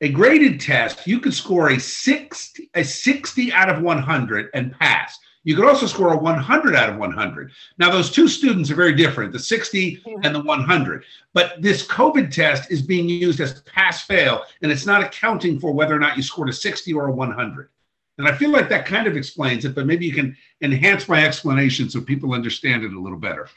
a 0.00 0.08
graded 0.08 0.60
test, 0.60 1.06
you 1.06 1.20
could 1.20 1.34
score 1.34 1.70
a 1.70 1.80
60, 1.80 2.70
a 2.74 2.84
60 2.84 3.52
out 3.52 3.68
of 3.68 3.82
100 3.82 4.50
and 4.54 4.72
pass. 4.78 5.18
You 5.44 5.56
could 5.56 5.64
also 5.64 5.86
score 5.86 6.12
a 6.12 6.18
100 6.18 6.74
out 6.74 6.90
of 6.90 6.96
100. 6.98 7.52
Now, 7.78 7.90
those 7.90 8.10
two 8.10 8.28
students 8.28 8.70
are 8.70 8.74
very 8.74 8.94
different, 8.94 9.32
the 9.32 9.38
60 9.38 10.02
and 10.22 10.34
the 10.34 10.42
100. 10.42 11.04
But 11.32 11.62
this 11.62 11.86
COVID 11.86 12.30
test 12.30 12.70
is 12.70 12.82
being 12.82 13.08
used 13.08 13.40
as 13.40 13.62
pass 13.62 14.02
fail, 14.02 14.42
and 14.62 14.70
it's 14.70 14.86
not 14.86 15.02
accounting 15.02 15.58
for 15.58 15.72
whether 15.72 15.94
or 15.94 16.00
not 16.00 16.16
you 16.16 16.22
scored 16.22 16.50
a 16.50 16.52
60 16.52 16.92
or 16.92 17.06
a 17.06 17.12
100. 17.12 17.70
And 18.18 18.26
I 18.26 18.34
feel 18.36 18.50
like 18.50 18.68
that 18.68 18.84
kind 18.84 19.06
of 19.06 19.16
explains 19.16 19.64
it, 19.64 19.74
but 19.74 19.86
maybe 19.86 20.04
you 20.04 20.12
can 20.12 20.36
enhance 20.60 21.08
my 21.08 21.24
explanation 21.24 21.88
so 21.88 22.00
people 22.00 22.34
understand 22.34 22.84
it 22.84 22.92
a 22.92 23.00
little 23.00 23.18
better. 23.18 23.48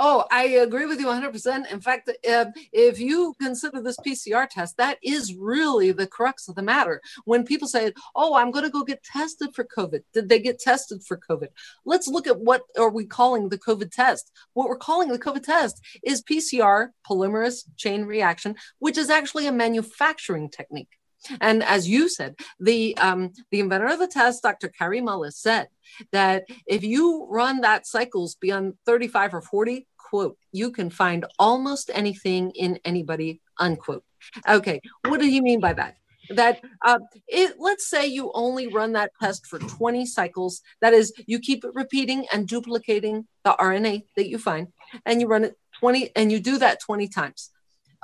Oh, 0.00 0.24
I 0.30 0.44
agree 0.44 0.86
with 0.86 1.00
you 1.00 1.06
100%. 1.06 1.72
In 1.72 1.80
fact, 1.80 2.08
uh, 2.08 2.44
if 2.72 3.00
you 3.00 3.34
consider 3.40 3.82
this 3.82 3.96
PCR 3.98 4.48
test, 4.48 4.76
that 4.76 4.96
is 5.02 5.34
really 5.34 5.90
the 5.90 6.06
crux 6.06 6.46
of 6.46 6.54
the 6.54 6.62
matter. 6.62 7.02
When 7.24 7.42
people 7.44 7.66
say, 7.66 7.92
oh, 8.14 8.36
I'm 8.36 8.52
going 8.52 8.64
to 8.64 8.70
go 8.70 8.84
get 8.84 9.02
tested 9.02 9.56
for 9.56 9.64
COVID, 9.64 10.02
did 10.14 10.28
they 10.28 10.38
get 10.38 10.60
tested 10.60 11.02
for 11.02 11.18
COVID? 11.28 11.48
Let's 11.84 12.06
look 12.06 12.28
at 12.28 12.38
what 12.38 12.62
are 12.78 12.90
we 12.90 13.06
calling 13.06 13.48
the 13.48 13.58
COVID 13.58 13.90
test. 13.90 14.30
What 14.52 14.68
we're 14.68 14.76
calling 14.76 15.08
the 15.08 15.18
COVID 15.18 15.42
test 15.42 15.84
is 16.04 16.22
PCR, 16.22 16.90
polymerase 17.04 17.64
chain 17.76 18.04
reaction, 18.04 18.54
which 18.78 18.98
is 18.98 19.10
actually 19.10 19.48
a 19.48 19.52
manufacturing 19.52 20.48
technique. 20.48 20.97
And 21.40 21.62
as 21.62 21.88
you 21.88 22.08
said, 22.08 22.36
the 22.60 22.96
um, 22.98 23.32
the 23.50 23.60
inventor 23.60 23.86
of 23.86 23.98
the 23.98 24.06
test, 24.06 24.42
Dr. 24.42 24.68
Kary 24.68 25.00
Mullis, 25.00 25.34
said 25.34 25.68
that 26.12 26.44
if 26.66 26.82
you 26.82 27.26
run 27.30 27.60
that 27.62 27.86
cycles 27.86 28.36
beyond 28.36 28.74
35 28.86 29.34
or 29.34 29.42
40, 29.42 29.86
quote, 29.98 30.36
you 30.52 30.70
can 30.70 30.90
find 30.90 31.26
almost 31.38 31.90
anything 31.92 32.50
in 32.52 32.78
anybody, 32.84 33.40
unquote. 33.58 34.04
Okay, 34.48 34.80
what 35.06 35.20
do 35.20 35.28
you 35.28 35.42
mean 35.42 35.60
by 35.60 35.72
that? 35.74 35.96
That 36.30 36.60
uh, 36.84 36.98
it, 37.26 37.54
let's 37.58 37.88
say 37.88 38.06
you 38.06 38.30
only 38.34 38.68
run 38.68 38.92
that 38.92 39.12
test 39.20 39.46
for 39.46 39.58
20 39.58 40.04
cycles. 40.04 40.60
That 40.82 40.92
is, 40.92 41.12
you 41.26 41.38
keep 41.38 41.64
repeating 41.72 42.26
and 42.32 42.46
duplicating 42.46 43.26
the 43.44 43.56
RNA 43.58 44.04
that 44.16 44.28
you 44.28 44.38
find, 44.38 44.68
and 45.06 45.20
you 45.20 45.26
run 45.26 45.44
it 45.44 45.54
20, 45.80 46.10
and 46.16 46.30
you 46.30 46.40
do 46.40 46.58
that 46.58 46.80
20 46.80 47.08
times. 47.08 47.50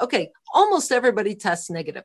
Okay, 0.00 0.30
almost 0.54 0.90
everybody 0.90 1.34
tests 1.34 1.70
negative. 1.70 2.04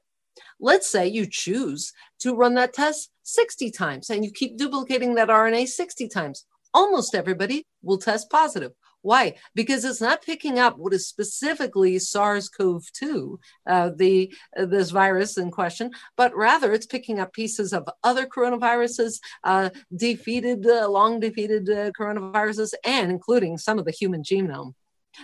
Let's 0.60 0.88
say 0.88 1.08
you 1.08 1.26
choose 1.26 1.92
to 2.20 2.36
run 2.36 2.56
that 2.56 2.74
test 2.74 3.12
60 3.24 3.72
times 3.72 4.10
and 4.10 4.24
you 4.24 4.32
keep 4.32 4.58
duplicating 4.58 5.16
that 5.16 5.30
RNA 5.30 5.68
60 5.68 6.08
times. 6.10 6.46
Almost 6.74 7.16
everybody 7.16 7.66
will 7.82 7.98
test 7.98 8.30
positive. 8.30 8.74
Why? 9.02 9.36
Because 9.56 9.86
it's 9.86 10.02
not 10.02 10.22
picking 10.22 10.60
up 10.60 10.78
what 10.78 10.94
is 10.94 11.08
specifically 11.08 11.98
SARS-CoV-2, 12.00 13.38
uh, 13.66 13.92
the 13.96 14.34
uh, 14.58 14.66
this 14.66 14.90
virus 14.90 15.38
in 15.38 15.52
question, 15.52 15.92
but 16.18 16.36
rather 16.36 16.74
it's 16.74 16.86
picking 16.86 17.20
up 17.20 17.32
pieces 17.32 17.72
of 17.72 17.88
other 18.04 18.26
coronaviruses, 18.26 19.20
uh, 19.46 19.70
defeated, 19.96 20.68
uh, 20.68 20.90
long 20.90 21.22
defeated 21.22 21.70
uh, 21.70 21.92
coronaviruses, 21.92 22.74
and 22.84 23.10
including 23.10 23.58
some 23.58 23.80
of 23.80 23.86
the 23.86 23.92
human 23.92 24.22
genome. 24.22 24.74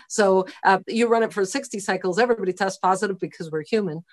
So 0.10 0.46
uh, 0.64 0.80
you 0.88 1.08
run 1.08 1.24
it 1.24 1.34
for 1.34 1.46
60 1.46 1.80
cycles, 1.80 2.20
everybody 2.20 2.54
tests 2.54 2.80
positive 2.80 3.20
because 3.20 3.52
we're 3.52 3.64
human. 3.64 4.04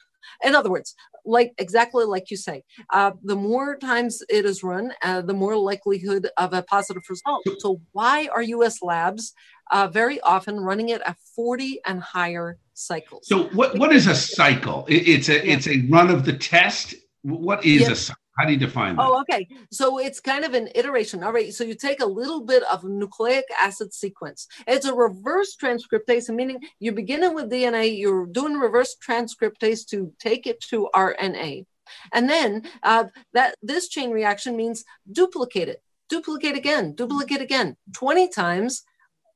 In 0.45 0.55
other 0.55 0.71
words, 0.71 0.95
like 1.25 1.53
exactly 1.59 2.05
like 2.05 2.31
you 2.31 2.37
say, 2.37 2.63
uh, 2.93 3.13
the 3.23 3.37
more 3.37 3.77
times 3.77 4.23
it 4.29 4.45
is 4.45 4.63
run, 4.63 4.93
uh, 5.03 5.21
the 5.23 5.35
more 5.35 5.57
likelihood 5.57 6.29
of 6.37 6.53
a 6.53 6.63
positive 6.63 7.03
result. 7.09 7.43
So 7.59 7.81
why 7.93 8.29
are 8.33 8.43
U.S. 8.43 8.83
labs 8.83 9.33
uh, 9.71 9.89
very 9.89 10.21
often 10.21 10.61
running 10.61 10.91
it 10.91 11.01
at 11.05 11.17
40 11.35 11.81
and 11.87 12.03
higher 12.03 12.59
cycles? 12.75 13.27
So 13.27 13.45
what, 13.49 13.77
what 13.79 13.93
is 13.93 14.07
a 14.07 14.15
cycle? 14.15 14.85
It's 14.89 15.29
a 15.29 15.45
yeah. 15.45 15.55
it's 15.55 15.67
a 15.69 15.87
run 15.89 16.11
of 16.11 16.25
the 16.25 16.35
test. 16.35 16.95
What 17.23 17.65
is 17.65 17.89
a 17.89 17.97
cycle? 17.97 18.22
How 18.37 18.47
do 18.47 18.53
you 18.53 18.59
define 18.59 18.97
that? 18.97 19.03
Oh, 19.03 19.21
okay. 19.21 19.47
So 19.71 19.99
it's 19.99 20.19
kind 20.19 20.45
of 20.45 20.55
an 20.55 20.69
iteration. 20.75 21.23
All 21.23 21.33
right. 21.33 21.53
So 21.53 21.65
you 21.65 21.75
take 21.75 22.01
a 22.01 22.07
little 22.07 22.41
bit 22.41 22.63
of 22.65 22.83
nucleic 22.83 23.45
acid 23.61 23.93
sequence. 23.93 24.49
It's 24.67 24.87
a 24.87 24.95
reverse 24.95 25.55
transcriptase, 25.57 26.35
meaning 26.35 26.61
you're 26.81 26.95
beginning 26.95 27.35
with 27.35 27.51
DNA, 27.51 27.99
you're 27.99 28.27
doing 28.27 28.55
reverse 28.55 28.97
transcriptase 29.07 29.87
to 29.89 30.13
take 30.19 30.47
it 30.47 30.61
to 30.71 30.89
RNA. 30.95 31.67
And 32.13 32.29
then 32.29 32.63
uh, 32.83 33.05
that 33.35 33.57
this 33.63 33.89
chain 33.89 34.11
reaction 34.11 34.57
means 34.57 34.85
duplicate 35.11 35.69
it, 35.69 35.83
duplicate 36.09 36.57
again, 36.57 36.95
duplicate 36.95 37.43
again, 37.43 37.77
20 37.93 38.31
times. 38.31 38.83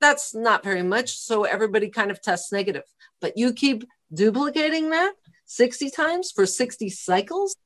That's 0.00 0.34
not 0.34 0.64
very 0.64 0.82
much. 0.82 1.18
So 1.18 1.44
everybody 1.44 1.90
kind 1.90 2.10
of 2.10 2.22
tests 2.22 2.50
negative. 2.50 2.84
But 3.20 3.36
you 3.36 3.52
keep 3.52 3.84
duplicating 4.12 4.90
that 4.90 5.14
60 5.46 5.90
times 5.90 6.30
for 6.30 6.46
60 6.46 6.88
cycles 6.90 7.56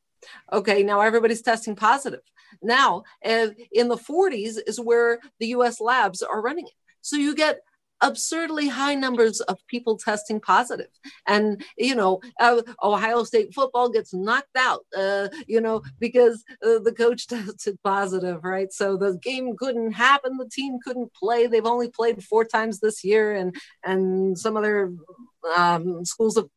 Okay, 0.53 0.83
now 0.83 1.01
everybody's 1.01 1.43
testing 1.43 1.77
positive. 1.77 2.21
Now, 2.63 3.05
in 3.23 3.89
the 3.89 3.97
40s 3.97 4.59
is 4.67 4.81
where 4.81 5.21
the 5.39 5.49
US 5.49 5.81
labs 5.81 6.23
are 6.23 6.41
running 6.41 6.67
it. 6.67 6.73
So 7.01 7.17
you 7.17 7.35
get 7.35 7.61
absurdly 8.01 8.69
high 8.69 8.95
numbers 8.95 9.41
of 9.43 9.59
people 9.67 9.97
testing 9.97 10.41
positive 10.41 10.89
and 11.27 11.63
you 11.77 11.95
know 11.95 12.21
uh, 12.41 12.63
ohio 12.83 13.25
state 13.25 13.53
football 13.55 13.91
gets 13.91 14.15
knocked 14.15 14.57
out 14.57 14.85
uh, 14.97 15.29
you 15.47 15.61
know 15.61 15.83
because 15.99 16.45
uh, 16.65 16.79
the 16.79 16.95
coach 16.97 17.27
tested 17.29 17.79
positive 17.85 18.43
right 18.43 18.73
so 18.73 18.97
the 18.97 19.19
game 19.23 19.57
couldn't 19.57 19.93
happen 19.93 20.37
the 20.37 20.49
team 20.49 20.79
couldn't 20.85 21.13
play 21.15 21.47
they've 21.47 21.67
only 21.67 21.89
played 21.89 22.23
four 22.25 22.45
times 22.45 22.81
this 22.81 23.05
year 23.05 23.35
and 23.35 23.55
and 23.85 24.39
some 24.39 24.57
other 24.57 24.93
um, 25.57 26.05
schools 26.05 26.37
have 26.37 26.49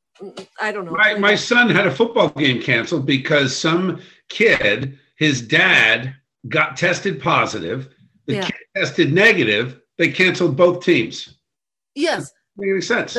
I 0.62 0.72
don't 0.72 0.86
know. 0.86 0.92
My, 0.92 1.16
my 1.16 1.36
son 1.36 1.70
had 1.70 1.88
a 1.88 1.92
football 1.92 2.30
game 2.30 2.62
canceled 2.62 3.06
because 3.06 3.56
some 3.56 4.02
kid, 4.30 4.98
his 5.18 5.42
dad, 5.42 6.16
got 6.50 6.78
tested 6.78 7.22
positive. 7.22 7.90
The 8.28 8.36
yeah. 8.36 8.46
kid 8.46 8.56
tested 8.76 9.14
negative. 9.14 9.80
They 9.98 10.10
canceled 10.10 10.56
both 10.58 10.84
teams. 10.84 11.38
Yes. 11.96 12.32
Make 12.58 12.72
any 12.72 12.82
sense? 12.82 13.18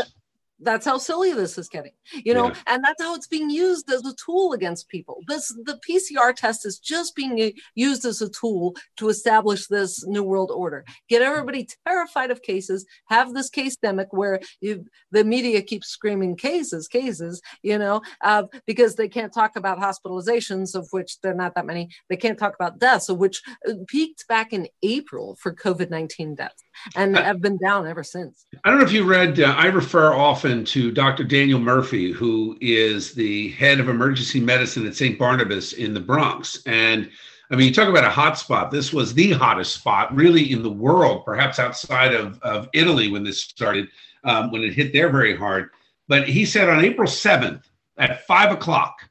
That's 0.60 0.86
how 0.86 0.98
silly 0.98 1.32
this 1.32 1.58
is 1.58 1.68
getting 1.68 1.92
you 2.12 2.34
know 2.34 2.48
yeah. 2.48 2.54
and 2.66 2.84
that's 2.84 3.02
how 3.02 3.14
it's 3.14 3.26
being 3.26 3.50
used 3.50 3.90
as 3.90 4.04
a 4.04 4.14
tool 4.14 4.52
against 4.52 4.88
people. 4.88 5.20
This 5.28 5.48
the 5.64 5.78
pcr 5.88 6.34
test 6.34 6.66
is 6.66 6.78
just 6.78 7.14
being 7.14 7.52
used 7.74 8.04
as 8.04 8.22
a 8.22 8.28
tool 8.30 8.76
to 8.96 9.08
establish 9.08 9.66
this 9.66 10.04
new 10.06 10.22
world 10.22 10.50
order. 10.50 10.84
Get 11.08 11.22
everybody 11.22 11.68
terrified 11.86 12.30
of 12.30 12.42
cases 12.42 12.86
have 13.06 13.34
this 13.34 13.50
case 13.50 13.76
demic 13.76 14.08
where 14.10 14.40
you, 14.60 14.84
the 15.10 15.24
media 15.24 15.62
keeps 15.62 15.88
screaming 15.88 16.36
cases 16.36 16.88
cases 16.88 17.40
you 17.62 17.78
know 17.78 18.02
uh, 18.22 18.44
because 18.66 18.94
they 18.94 19.08
can't 19.08 19.32
talk 19.32 19.56
about 19.56 19.78
hospitalizations 19.78 20.74
of 20.74 20.88
which 20.90 21.20
there 21.20 21.32
are 21.32 21.36
not 21.36 21.54
that 21.54 21.66
many. 21.66 21.88
They 22.08 22.16
can't 22.16 22.38
talk 22.38 22.54
about 22.54 22.78
deaths 22.78 23.08
of 23.08 23.18
which 23.18 23.42
uh, 23.68 23.74
peaked 23.88 24.26
back 24.28 24.52
in 24.52 24.68
april 24.82 25.36
for 25.40 25.54
covid-19 25.54 26.36
deaths 26.36 26.63
and 26.96 27.16
have 27.16 27.40
been 27.40 27.56
down 27.58 27.86
ever 27.86 28.02
since 28.02 28.46
i 28.64 28.70
don't 28.70 28.78
know 28.78 28.84
if 28.84 28.92
you 28.92 29.04
read 29.04 29.40
uh, 29.40 29.54
i 29.56 29.66
refer 29.66 30.12
often 30.12 30.64
to 30.64 30.90
Dr. 30.90 31.24
Daniel 31.24 31.60
Murphy, 31.60 32.12
who 32.12 32.56
is 32.60 33.12
the 33.12 33.50
head 33.52 33.80
of 33.80 33.88
emergency 33.88 34.40
medicine 34.40 34.86
at 34.86 34.96
St. 34.96 35.18
Barnabas 35.18 35.72
in 35.74 35.94
the 35.94 36.00
Bronx. 36.00 36.62
And 36.66 37.10
I 37.50 37.56
mean, 37.56 37.68
you 37.68 37.74
talk 37.74 37.88
about 37.88 38.04
a 38.04 38.10
hot 38.10 38.38
spot. 38.38 38.70
This 38.70 38.92
was 38.92 39.14
the 39.14 39.32
hottest 39.32 39.74
spot, 39.74 40.14
really, 40.14 40.52
in 40.52 40.62
the 40.62 40.70
world, 40.70 41.24
perhaps 41.24 41.58
outside 41.58 42.14
of, 42.14 42.40
of 42.42 42.68
Italy 42.72 43.10
when 43.10 43.24
this 43.24 43.42
started, 43.42 43.88
um, 44.24 44.50
when 44.50 44.62
it 44.62 44.72
hit 44.72 44.92
there 44.92 45.10
very 45.10 45.36
hard. 45.36 45.70
But 46.08 46.28
he 46.28 46.44
said 46.44 46.68
on 46.68 46.84
April 46.84 47.08
7th 47.08 47.62
at 47.98 48.26
five 48.26 48.50
o'clock, 48.50 49.08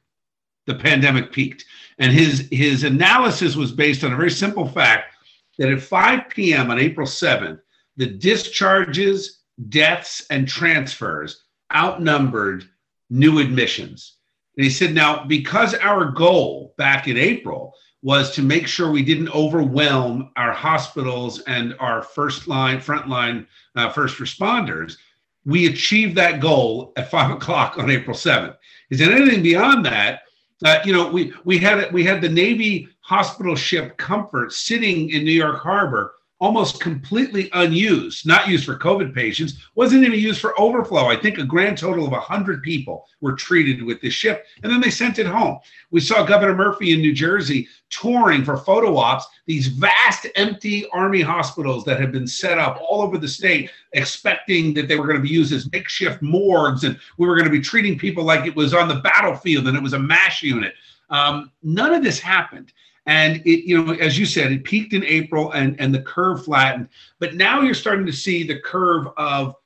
the 0.66 0.74
pandemic 0.74 1.32
peaked. 1.32 1.64
And 1.98 2.12
his, 2.12 2.48
his 2.50 2.82
analysis 2.82 3.54
was 3.54 3.70
based 3.70 4.02
on 4.02 4.12
a 4.12 4.16
very 4.16 4.30
simple 4.30 4.66
fact 4.68 5.13
that 5.58 5.70
at 5.70 5.80
5 5.80 6.28
p.m. 6.28 6.70
on 6.70 6.78
April 6.78 7.06
7th, 7.06 7.60
the 7.96 8.06
discharges 8.06 9.40
deaths 9.68 10.26
and 10.30 10.48
transfers 10.48 11.44
outnumbered 11.74 12.64
new 13.10 13.38
admissions. 13.38 14.16
And 14.56 14.64
he 14.64 14.70
said, 14.70 14.94
now, 14.94 15.24
because 15.24 15.74
our 15.74 16.10
goal 16.10 16.74
back 16.76 17.08
in 17.08 17.16
April 17.16 17.74
was 18.02 18.32
to 18.32 18.42
make 18.42 18.66
sure 18.66 18.90
we 18.90 19.02
didn't 19.02 19.34
overwhelm 19.34 20.30
our 20.36 20.52
hospitals 20.52 21.40
and 21.40 21.74
our 21.80 22.02
first 22.02 22.46
line, 22.46 22.78
frontline 22.78 23.46
uh, 23.76 23.88
first 23.88 24.18
responders, 24.18 24.96
we 25.46 25.66
achieved 25.66 26.16
that 26.16 26.40
goal 26.40 26.92
at 26.96 27.10
five 27.10 27.30
o'clock 27.36 27.78
on 27.78 27.90
April 27.90 28.16
7th. 28.16 28.56
Is 28.90 28.98
there 28.98 29.12
anything 29.12 29.42
beyond 29.42 29.86
that? 29.86 30.23
Uh, 30.62 30.78
you 30.84 30.92
know, 30.92 31.08
we 31.10 31.32
we 31.44 31.58
had 31.58 31.92
we 31.92 32.04
had 32.04 32.20
the 32.20 32.28
Navy 32.28 32.88
hospital 33.00 33.56
ship 33.56 33.96
Comfort 33.96 34.52
sitting 34.52 35.10
in 35.10 35.24
New 35.24 35.32
York 35.32 35.60
Harbor 35.60 36.14
almost 36.44 36.78
completely 36.78 37.48
unused, 37.54 38.26
not 38.26 38.46
used 38.46 38.66
for 38.66 38.78
COVID 38.78 39.14
patients, 39.14 39.54
wasn't 39.76 40.04
even 40.04 40.18
used 40.18 40.42
for 40.42 40.60
overflow. 40.60 41.06
I 41.06 41.16
think 41.16 41.38
a 41.38 41.44
grand 41.44 41.78
total 41.78 42.04
of 42.04 42.12
100 42.12 42.62
people 42.62 43.06
were 43.22 43.32
treated 43.32 43.82
with 43.82 44.02
this 44.02 44.12
ship, 44.12 44.44
and 44.62 44.70
then 44.70 44.82
they 44.82 44.90
sent 44.90 45.18
it 45.18 45.24
home. 45.24 45.58
We 45.90 46.00
saw 46.00 46.22
Governor 46.22 46.54
Murphy 46.54 46.92
in 46.92 47.00
New 47.00 47.14
Jersey 47.14 47.66
touring 47.88 48.44
for 48.44 48.58
photo 48.58 48.94
ops 48.98 49.26
these 49.46 49.68
vast 49.68 50.26
empty 50.36 50.86
Army 50.92 51.22
hospitals 51.22 51.82
that 51.86 51.98
had 51.98 52.12
been 52.12 52.26
set 52.26 52.58
up 52.58 52.78
all 52.78 53.00
over 53.00 53.16
the 53.16 53.26
state, 53.26 53.70
expecting 53.94 54.74
that 54.74 54.86
they 54.86 54.96
were 54.96 55.06
going 55.06 55.16
to 55.16 55.26
be 55.26 55.34
used 55.34 55.52
as 55.54 55.72
makeshift 55.72 56.20
morgues 56.20 56.84
and 56.84 57.00
we 57.16 57.26
were 57.26 57.36
going 57.36 57.46
to 57.46 57.50
be 57.50 57.60
treating 57.60 57.98
people 57.98 58.22
like 58.22 58.44
it 58.44 58.54
was 58.54 58.74
on 58.74 58.86
the 58.86 58.96
battlefield 58.96 59.66
and 59.66 59.78
it 59.78 59.82
was 59.82 59.94
a 59.94 59.98
MASH 59.98 60.42
unit. 60.42 60.74
Um, 61.08 61.50
none 61.62 61.94
of 61.94 62.02
this 62.02 62.20
happened. 62.20 62.74
And 63.06 63.36
it, 63.44 63.66
you 63.66 63.82
know, 63.82 63.92
as 63.94 64.18
you 64.18 64.24
said, 64.24 64.52
it 64.52 64.64
peaked 64.64 64.92
in 64.92 65.04
April 65.04 65.52
and, 65.52 65.78
and 65.78 65.94
the 65.94 66.02
curve 66.02 66.44
flattened. 66.44 66.88
But 67.18 67.34
now 67.34 67.60
you're 67.60 67.74
starting 67.74 68.06
to 68.06 68.12
see 68.12 68.44
the 68.44 68.60
curve 68.60 69.08
of, 69.16 69.56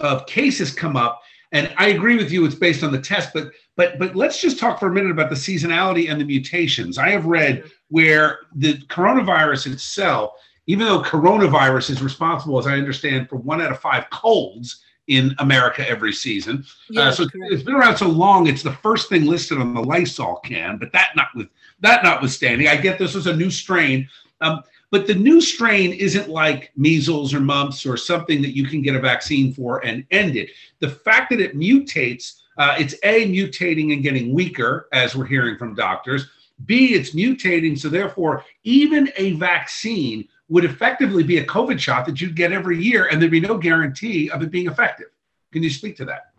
of 0.00 0.26
cases 0.26 0.72
come 0.72 0.96
up. 0.96 1.22
And 1.52 1.72
I 1.76 1.88
agree 1.88 2.16
with 2.16 2.30
you, 2.30 2.44
it's 2.44 2.54
based 2.54 2.82
on 2.82 2.92
the 2.92 3.00
test, 3.00 3.30
but 3.34 3.50
but 3.76 3.98
but 3.98 4.14
let's 4.14 4.40
just 4.40 4.58
talk 4.58 4.78
for 4.78 4.88
a 4.88 4.92
minute 4.92 5.10
about 5.10 5.30
the 5.30 5.36
seasonality 5.36 6.10
and 6.10 6.20
the 6.20 6.24
mutations. 6.24 6.98
I 6.98 7.10
have 7.10 7.26
read 7.26 7.64
where 7.88 8.40
the 8.54 8.74
coronavirus 8.88 9.72
itself 9.72 10.32
even 10.66 10.86
though 10.86 11.02
coronavirus 11.02 11.90
is 11.90 12.02
responsible, 12.02 12.58
as 12.58 12.66
I 12.66 12.74
understand, 12.74 13.28
for 13.28 13.36
one 13.36 13.60
out 13.60 13.72
of 13.72 13.80
five 13.80 14.08
colds 14.10 14.82
in 15.08 15.34
America 15.38 15.88
every 15.88 16.12
season. 16.12 16.64
Yes, 16.88 17.14
uh, 17.18 17.24
so 17.24 17.28
correct. 17.28 17.52
it's 17.52 17.62
been 17.62 17.74
around 17.74 17.96
so 17.96 18.08
long, 18.08 18.46
it's 18.46 18.62
the 18.62 18.72
first 18.72 19.08
thing 19.08 19.26
listed 19.26 19.58
on 19.58 19.74
the 19.74 19.82
Lysol 19.82 20.36
can. 20.44 20.78
But 20.78 20.92
that 20.92 21.16
not 21.16 21.28
with 21.34 21.48
that 21.82 22.02
notwithstanding, 22.02 22.68
I 22.68 22.76
get 22.76 22.98
this 22.98 23.14
was 23.14 23.26
a 23.26 23.36
new 23.36 23.50
strain. 23.50 24.08
Um, 24.40 24.62
but 24.90 25.06
the 25.06 25.14
new 25.14 25.40
strain 25.40 25.92
isn't 25.92 26.28
like 26.28 26.70
measles 26.76 27.32
or 27.32 27.40
mumps 27.40 27.86
or 27.86 27.96
something 27.96 28.42
that 28.42 28.54
you 28.54 28.66
can 28.66 28.82
get 28.82 28.94
a 28.94 29.00
vaccine 29.00 29.54
for 29.54 29.84
and 29.84 30.04
end 30.10 30.36
it. 30.36 30.50
The 30.80 30.90
fact 30.90 31.30
that 31.30 31.40
it 31.40 31.56
mutates, 31.56 32.40
uh, 32.58 32.76
it's 32.78 32.94
A, 33.02 33.26
mutating 33.26 33.92
and 33.92 34.02
getting 34.02 34.34
weaker, 34.34 34.88
as 34.92 35.16
we're 35.16 35.24
hearing 35.24 35.56
from 35.56 35.74
doctors. 35.74 36.28
B, 36.66 36.94
it's 36.94 37.14
mutating. 37.14 37.78
So 37.78 37.88
therefore, 37.88 38.44
even 38.64 39.10
a 39.16 39.32
vaccine 39.32 40.28
would 40.48 40.66
effectively 40.66 41.22
be 41.22 41.38
a 41.38 41.46
COVID 41.46 41.80
shot 41.80 42.04
that 42.04 42.20
you'd 42.20 42.36
get 42.36 42.52
every 42.52 42.82
year, 42.82 43.06
and 43.06 43.20
there'd 43.20 43.30
be 43.32 43.40
no 43.40 43.56
guarantee 43.56 44.30
of 44.30 44.42
it 44.42 44.50
being 44.50 44.66
effective. 44.66 45.08
Can 45.52 45.62
you 45.62 45.70
speak 45.70 45.96
to 45.96 46.04
that? 46.04 46.31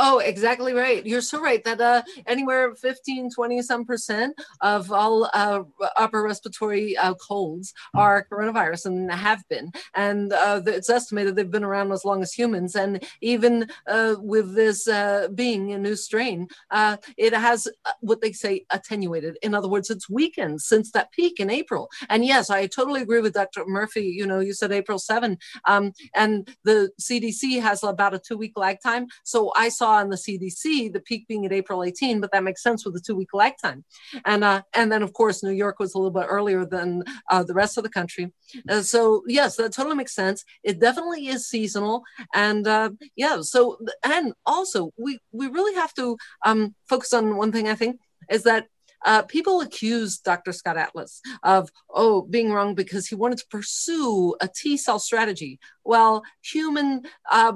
Oh, 0.00 0.20
exactly 0.20 0.74
right. 0.74 1.04
You're 1.04 1.20
so 1.20 1.40
right 1.40 1.62
that 1.64 1.80
uh, 1.80 2.02
anywhere 2.28 2.72
15, 2.76 3.30
20 3.32 3.62
some 3.62 3.84
percent 3.84 4.40
of 4.60 4.92
all 4.92 5.28
uh, 5.34 5.64
upper 5.96 6.22
respiratory 6.22 6.96
uh, 6.96 7.14
colds 7.14 7.74
are 7.94 8.24
coronavirus 8.30 8.86
and 8.86 9.10
have 9.10 9.42
been. 9.50 9.72
And 9.96 10.32
uh, 10.32 10.62
it's 10.66 10.88
estimated 10.88 11.34
they've 11.34 11.50
been 11.50 11.64
around 11.64 11.90
as 11.90 12.04
long 12.04 12.22
as 12.22 12.32
humans. 12.32 12.76
And 12.76 13.02
even 13.22 13.68
uh, 13.88 14.14
with 14.20 14.54
this 14.54 14.86
uh, 14.86 15.28
being 15.34 15.72
a 15.72 15.78
new 15.78 15.96
strain, 15.96 16.46
it 17.16 17.34
has 17.34 17.66
what 18.00 18.20
they 18.20 18.30
say 18.30 18.64
attenuated. 18.70 19.36
In 19.42 19.52
other 19.52 19.68
words, 19.68 19.90
it's 19.90 20.08
weakened 20.08 20.60
since 20.60 20.92
that 20.92 21.10
peak 21.10 21.40
in 21.40 21.50
April. 21.50 21.88
And 22.08 22.24
yes, 22.24 22.50
I 22.50 22.68
totally 22.68 23.02
agree 23.02 23.20
with 23.20 23.34
Dr. 23.34 23.64
Murphy. 23.66 24.04
You 24.04 24.26
know, 24.28 24.38
you 24.38 24.52
said 24.52 24.70
April 24.70 25.00
7, 25.00 25.36
um, 25.64 25.92
and 26.14 26.48
the 26.62 26.90
CDC 27.00 27.60
has 27.60 27.82
about 27.82 28.14
a 28.14 28.20
two 28.20 28.38
week 28.38 28.52
lag 28.56 28.78
time. 28.80 29.08
So 29.24 29.52
I 29.56 29.68
saw 29.68 29.87
saw 29.88 30.00
in 30.00 30.10
the 30.10 30.16
CDC 30.16 30.92
the 30.92 31.00
peak 31.00 31.26
being 31.28 31.46
at 31.46 31.52
April 31.52 31.82
18, 31.82 32.20
but 32.20 32.30
that 32.32 32.44
makes 32.44 32.62
sense 32.62 32.84
with 32.84 32.94
the 32.94 33.00
two 33.00 33.16
week 33.16 33.32
lag 33.32 33.54
time. 33.62 33.84
And 34.24 34.44
uh, 34.44 34.62
and 34.74 34.90
then 34.92 35.02
of 35.02 35.12
course 35.12 35.42
New 35.42 35.56
York 35.64 35.78
was 35.78 35.94
a 35.94 35.98
little 35.98 36.10
bit 36.10 36.26
earlier 36.28 36.64
than 36.64 37.04
uh, 37.30 37.42
the 37.42 37.54
rest 37.54 37.78
of 37.78 37.84
the 37.84 37.90
country. 37.90 38.32
Uh, 38.68 38.82
so 38.82 39.22
yes, 39.26 39.56
that 39.56 39.72
totally 39.72 39.96
makes 39.96 40.14
sense. 40.14 40.44
It 40.62 40.80
definitely 40.80 41.28
is 41.28 41.48
seasonal, 41.48 42.02
and 42.34 42.66
uh, 42.66 42.90
yeah. 43.16 43.40
So 43.42 43.78
and 44.04 44.32
also 44.44 44.90
we 44.96 45.18
we 45.32 45.46
really 45.48 45.74
have 45.74 45.94
to 45.94 46.16
um, 46.44 46.74
focus 46.88 47.12
on 47.12 47.36
one 47.36 47.52
thing. 47.52 47.68
I 47.68 47.74
think 47.74 48.00
is 48.30 48.42
that 48.44 48.66
uh, 49.04 49.22
people 49.22 49.60
accuse 49.60 50.18
Dr. 50.18 50.52
Scott 50.52 50.76
Atlas 50.76 51.20
of, 51.44 51.70
oh, 51.88 52.22
being 52.22 52.50
wrong 52.50 52.74
because 52.74 53.06
he 53.06 53.14
wanted 53.14 53.38
to 53.38 53.46
pursue 53.48 54.34
a 54.40 54.48
T 54.48 54.76
cell 54.76 54.98
strategy. 54.98 55.60
Well, 55.84 56.24
human 56.42 57.02
uh, 57.30 57.52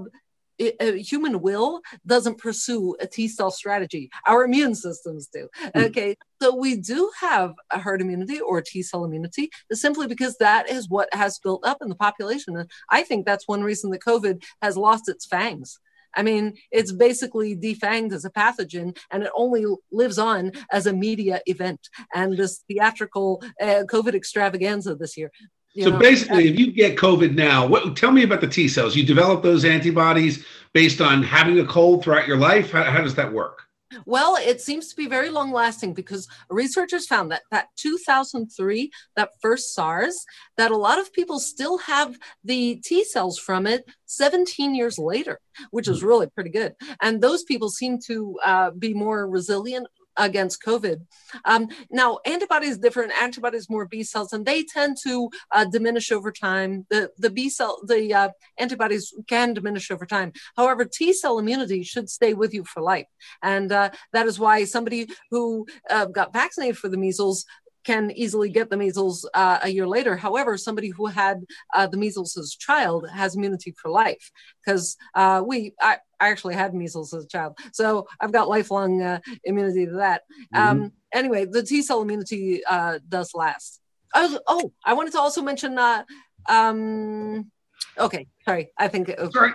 a 0.59 0.99
human 0.99 1.41
will 1.41 1.81
doesn't 2.07 2.39
pursue 2.39 2.97
a 3.01 3.07
T 3.07 3.29
cell 3.29 3.51
strategy. 3.51 4.11
Our 4.27 4.45
immune 4.45 4.75
systems 4.75 5.29
do. 5.33 5.49
Mm. 5.75 5.87
Okay. 5.87 6.17
So 6.41 6.55
we 6.55 6.77
do 6.77 7.11
have 7.21 7.55
a 7.71 7.79
herd 7.79 8.01
immunity 8.01 8.41
or 8.41 8.61
T 8.63 8.83
cell 8.83 9.05
immunity 9.05 9.51
simply 9.73 10.07
because 10.07 10.37
that 10.39 10.69
is 10.69 10.89
what 10.89 11.13
has 11.15 11.39
built 11.39 11.65
up 11.65 11.79
in 11.83 11.89
the 11.89 11.95
population. 11.95 12.57
And 12.57 12.71
I 12.91 13.03
think 13.03 13.27
that's 13.27 13.49
one 13.49 13.63
reason 13.63 13.91
that 13.91 14.03
COVID 14.03 14.43
has 14.61 14.77
lost 14.77 15.09
its 15.09 15.27
fangs. 15.27 15.79
I 16.15 16.23
mean, 16.23 16.55
it's 16.71 16.93
basically 16.93 17.57
defanged 17.57 18.13
as 18.13 18.25
a 18.25 18.31
pathogen 18.31 18.97
and 19.11 19.23
it 19.23 19.31
only 19.35 19.65
lives 19.91 20.19
on 20.19 20.53
as 20.71 20.87
a 20.87 20.93
media 20.93 21.41
event. 21.47 21.81
And 22.15 22.37
this 22.37 22.65
theatrical 22.69 23.43
uh, 23.61 23.85
COVID 23.87 24.15
extravaganza 24.15 24.95
this 24.95 25.17
year 25.17 25.31
so 25.79 25.91
know, 25.91 25.99
basically, 25.99 26.49
if 26.49 26.59
you 26.59 26.71
get 26.71 26.99
COVID 26.99 27.35
now, 27.35 27.67
what, 27.67 27.97
tell 27.97 28.11
me 28.11 28.25
about 28.25 28.41
the 28.41 28.49
T 28.49 28.69
cells. 28.69 28.95
You 28.95 29.05
develop 29.05 29.43
those 29.43 29.65
antibodies 29.65 30.45
based 30.75 31.01
on 31.01 31.23
having 31.23 31.59
a 31.61 31.65
cold 31.65 32.05
throughout 32.05 32.27
your 32.27 32.37
life. 32.37 32.73
How, 32.73 32.85
how 32.85 33.01
does 33.01 33.15
that 33.15 33.33
work? 33.33 33.63
Well, 34.07 34.37
it 34.37 34.61
seems 34.61 34.89
to 34.89 34.97
be 34.97 35.07
very 35.07 35.29
long 35.29 35.53
lasting 35.53 35.95
because 35.95 36.29
researchers 36.51 37.07
found 37.07 37.31
that 37.31 37.43
that 37.51 37.69
2003, 37.77 38.91
that 39.17 39.31
first 39.41 39.75
SARS, 39.75 40.25
that 40.57 40.71
a 40.71 40.77
lot 40.77 40.99
of 40.99 41.13
people 41.13 41.39
still 41.39 41.79
have 41.79 42.17
the 42.45 42.77
T 42.77 43.05
cells 43.05 43.39
from 43.39 43.67
it 43.67 43.85
17 44.07 44.75
years 44.75 44.99
later, 44.99 45.41
which 45.71 45.89
is 45.89 46.01
hmm. 46.01 46.07
really 46.07 46.27
pretty 46.29 46.51
good. 46.51 46.75
And 47.01 47.21
those 47.21 47.45
people 47.45 47.69
seem 47.69 47.99
to 48.07 48.39
uh, 48.45 48.71
be 48.71 48.95
more 48.95 49.29
resilient 49.29 49.87
against 50.17 50.63
COVID. 50.63 51.07
Um, 51.45 51.69
now, 51.91 52.19
antibodies 52.27 52.79
different. 52.79 53.13
Antibodies 53.21 53.71
more 53.71 53.87
B 53.87 54.03
cells, 54.03 54.33
and 54.33 54.45
they 54.45 54.63
tend 54.63 54.97
to 55.05 55.31
uh, 55.51 55.65
diminish 55.65 56.13
over 56.13 56.33
time. 56.33 56.87
The 56.91 57.11
the 57.19 57.31
B 57.31 57.49
cell, 57.49 57.81
the 57.87 58.15
uh, 58.15 58.29
antibodies 58.59 59.13
can 59.29 59.55
diminish 59.55 59.91
over 59.91 60.07
time. 60.07 60.33
However, 60.57 60.85
T 60.85 61.13
cell 61.13 61.39
immunity 61.39 61.83
should 61.83 62.11
stay 62.11 62.35
with 62.35 62.53
you 62.55 62.65
for 62.65 62.83
life, 62.83 63.07
and 63.43 63.71
uh, 63.73 63.91
that 64.13 64.27
is 64.27 64.39
why 64.39 64.65
somebody 64.65 65.09
who 65.31 65.67
uh, 65.91 66.07
got 66.07 66.33
vaccinated 66.33 66.79
for 66.79 66.89
the 66.89 66.97
measles 66.97 67.45
can 67.85 68.11
easily 68.13 68.49
get 68.49 68.71
the 68.71 68.77
measles 68.77 69.29
uh, 69.35 69.59
a 69.63 69.69
year 69.69 69.87
later. 69.87 70.17
However, 70.17 70.57
somebody 70.57 70.89
who 70.89 71.07
had 71.07 71.45
uh, 71.75 71.87
the 71.87 71.97
measles 71.97 72.37
as 72.37 72.55
a 72.55 72.59
child 72.59 73.09
has 73.11 73.35
immunity 73.35 73.75
for 73.81 73.91
life 73.91 74.31
because 74.65 74.97
uh, 75.15 75.43
we, 75.47 75.73
I, 75.81 75.99
I, 76.21 76.31
actually 76.31 76.55
had 76.55 76.75
measles 76.75 77.13
as 77.13 77.25
a 77.25 77.29
child, 77.29 77.59
so 77.73 78.07
I've 78.21 78.33
got 78.33 78.49
lifelong 78.49 79.03
uh, 79.03 79.21
immunity 79.45 79.87
to 79.87 79.93
that. 79.93 80.23
Mm-hmm. 80.55 80.69
Um, 80.83 80.93
anyway, 81.13 81.47
the 81.47 81.63
T 81.63 81.83
cell 81.83 82.03
immunity 82.03 82.65
uh, 82.65 82.99
does 83.09 83.35
last. 83.35 83.81
Oh, 84.15 84.39
oh, 84.47 84.73
I 84.85 84.95
wanted 84.95 85.13
to 85.13 85.21
also 85.21 85.43
mention. 85.43 85.79
Uh, 85.79 86.05
um, 86.49 87.51
okay, 87.99 88.29
sorry, 88.45 88.71
I 88.79 88.89
think. 88.89 89.09
Sorry. 89.09 89.53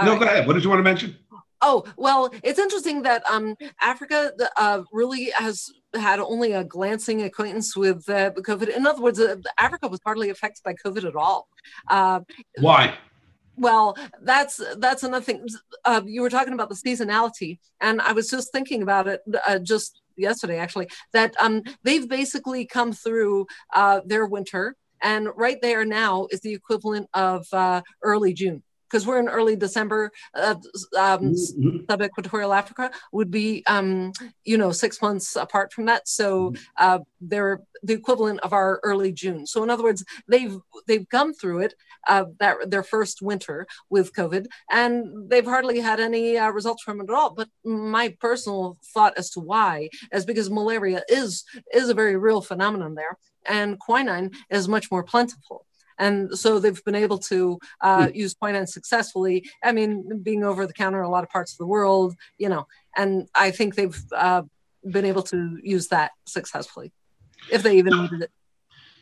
no, 0.00 0.12
right. 0.12 0.20
go 0.20 0.26
ahead. 0.26 0.46
What 0.46 0.54
did 0.54 0.64
you 0.64 0.70
want 0.70 0.80
to 0.80 0.84
mention? 0.84 1.16
Oh 1.62 1.84
well, 1.96 2.30
it's 2.42 2.58
interesting 2.58 3.02
that 3.02 3.22
um, 3.30 3.56
Africa 3.80 4.32
uh, 4.56 4.82
really 4.92 5.30
has 5.36 5.70
had 5.94 6.20
only 6.20 6.52
a 6.52 6.64
glancing 6.64 7.22
acquaintance 7.22 7.76
with 7.76 8.08
uh, 8.08 8.30
COVID. 8.32 8.76
In 8.76 8.86
other 8.86 9.00
words, 9.00 9.18
uh, 9.18 9.36
Africa 9.58 9.88
was 9.88 10.00
hardly 10.04 10.30
affected 10.30 10.62
by 10.62 10.74
COVID 10.74 11.04
at 11.04 11.16
all. 11.16 11.48
Uh, 11.88 12.20
Why? 12.58 12.94
Well, 13.56 13.96
that's 14.22 14.60
that's 14.78 15.02
another 15.02 15.24
thing. 15.24 15.46
Uh, 15.84 16.02
you 16.04 16.20
were 16.20 16.30
talking 16.30 16.52
about 16.52 16.68
the 16.68 16.74
seasonality, 16.74 17.58
and 17.80 18.00
I 18.02 18.12
was 18.12 18.28
just 18.28 18.52
thinking 18.52 18.82
about 18.82 19.08
it 19.08 19.22
uh, 19.46 19.58
just 19.58 20.02
yesterday, 20.16 20.58
actually. 20.58 20.88
That 21.14 21.34
um, 21.40 21.62
they've 21.82 22.08
basically 22.08 22.66
come 22.66 22.92
through 22.92 23.46
uh, 23.74 24.00
their 24.04 24.26
winter, 24.26 24.76
and 25.02 25.28
right 25.36 25.60
there 25.62 25.86
now 25.86 26.28
is 26.30 26.40
the 26.40 26.52
equivalent 26.52 27.08
of 27.14 27.46
uh, 27.52 27.80
early 28.02 28.34
June 28.34 28.62
because 28.88 29.06
we're 29.06 29.18
in 29.18 29.28
early 29.28 29.56
December, 29.56 30.12
uh, 30.34 30.54
um, 30.98 31.34
mm-hmm. 31.34 31.78
sub-equatorial 31.88 32.52
Africa 32.52 32.90
would 33.12 33.30
be, 33.30 33.64
um, 33.66 34.12
you 34.44 34.58
know, 34.58 34.72
six 34.72 35.02
months 35.02 35.36
apart 35.36 35.72
from 35.72 35.86
that. 35.86 36.08
So 36.08 36.50
mm-hmm. 36.50 36.62
uh, 36.76 36.98
they're 37.20 37.60
the 37.82 37.92
equivalent 37.92 38.40
of 38.40 38.52
our 38.52 38.80
early 38.82 39.12
June. 39.12 39.46
So 39.46 39.62
in 39.62 39.70
other 39.70 39.82
words, 39.82 40.04
they've 40.28 40.56
they've 40.86 41.08
come 41.08 41.34
through 41.34 41.60
it 41.60 41.74
uh, 42.08 42.24
that 42.40 42.70
their 42.70 42.82
first 42.82 43.22
winter 43.22 43.66
with 43.90 44.12
COVID, 44.12 44.46
and 44.70 45.28
they've 45.30 45.44
hardly 45.44 45.80
had 45.80 46.00
any 46.00 46.38
uh, 46.38 46.50
results 46.50 46.82
from 46.82 47.00
it 47.00 47.10
at 47.10 47.14
all. 47.14 47.30
But 47.34 47.48
my 47.64 48.16
personal 48.20 48.78
thought 48.94 49.16
as 49.16 49.30
to 49.30 49.40
why 49.40 49.90
is 50.12 50.24
because 50.24 50.50
malaria 50.50 51.02
is 51.08 51.44
is 51.72 51.88
a 51.88 51.94
very 51.94 52.16
real 52.16 52.40
phenomenon 52.40 52.94
there, 52.94 53.18
and 53.44 53.78
quinine 53.78 54.32
is 54.50 54.68
much 54.68 54.90
more 54.90 55.02
plentiful 55.02 55.65
and 55.98 56.36
so 56.36 56.58
they've 56.58 56.82
been 56.84 56.94
able 56.94 57.18
to 57.18 57.58
uh, 57.80 58.06
hmm. 58.06 58.14
use 58.14 58.34
quinine 58.34 58.66
successfully. 58.66 59.48
I 59.62 59.72
mean, 59.72 60.22
being 60.22 60.44
over 60.44 60.66
the 60.66 60.72
counter 60.72 61.00
in 61.00 61.04
a 61.04 61.10
lot 61.10 61.24
of 61.24 61.30
parts 61.30 61.52
of 61.52 61.58
the 61.58 61.66
world, 61.66 62.14
you 62.38 62.48
know, 62.48 62.66
and 62.96 63.28
I 63.34 63.50
think 63.50 63.74
they've 63.74 64.00
uh, 64.14 64.42
been 64.84 65.04
able 65.04 65.22
to 65.24 65.58
use 65.62 65.88
that 65.88 66.12
successfully, 66.26 66.92
if 67.50 67.62
they 67.62 67.78
even 67.78 68.00
needed 68.02 68.22
it. 68.22 68.30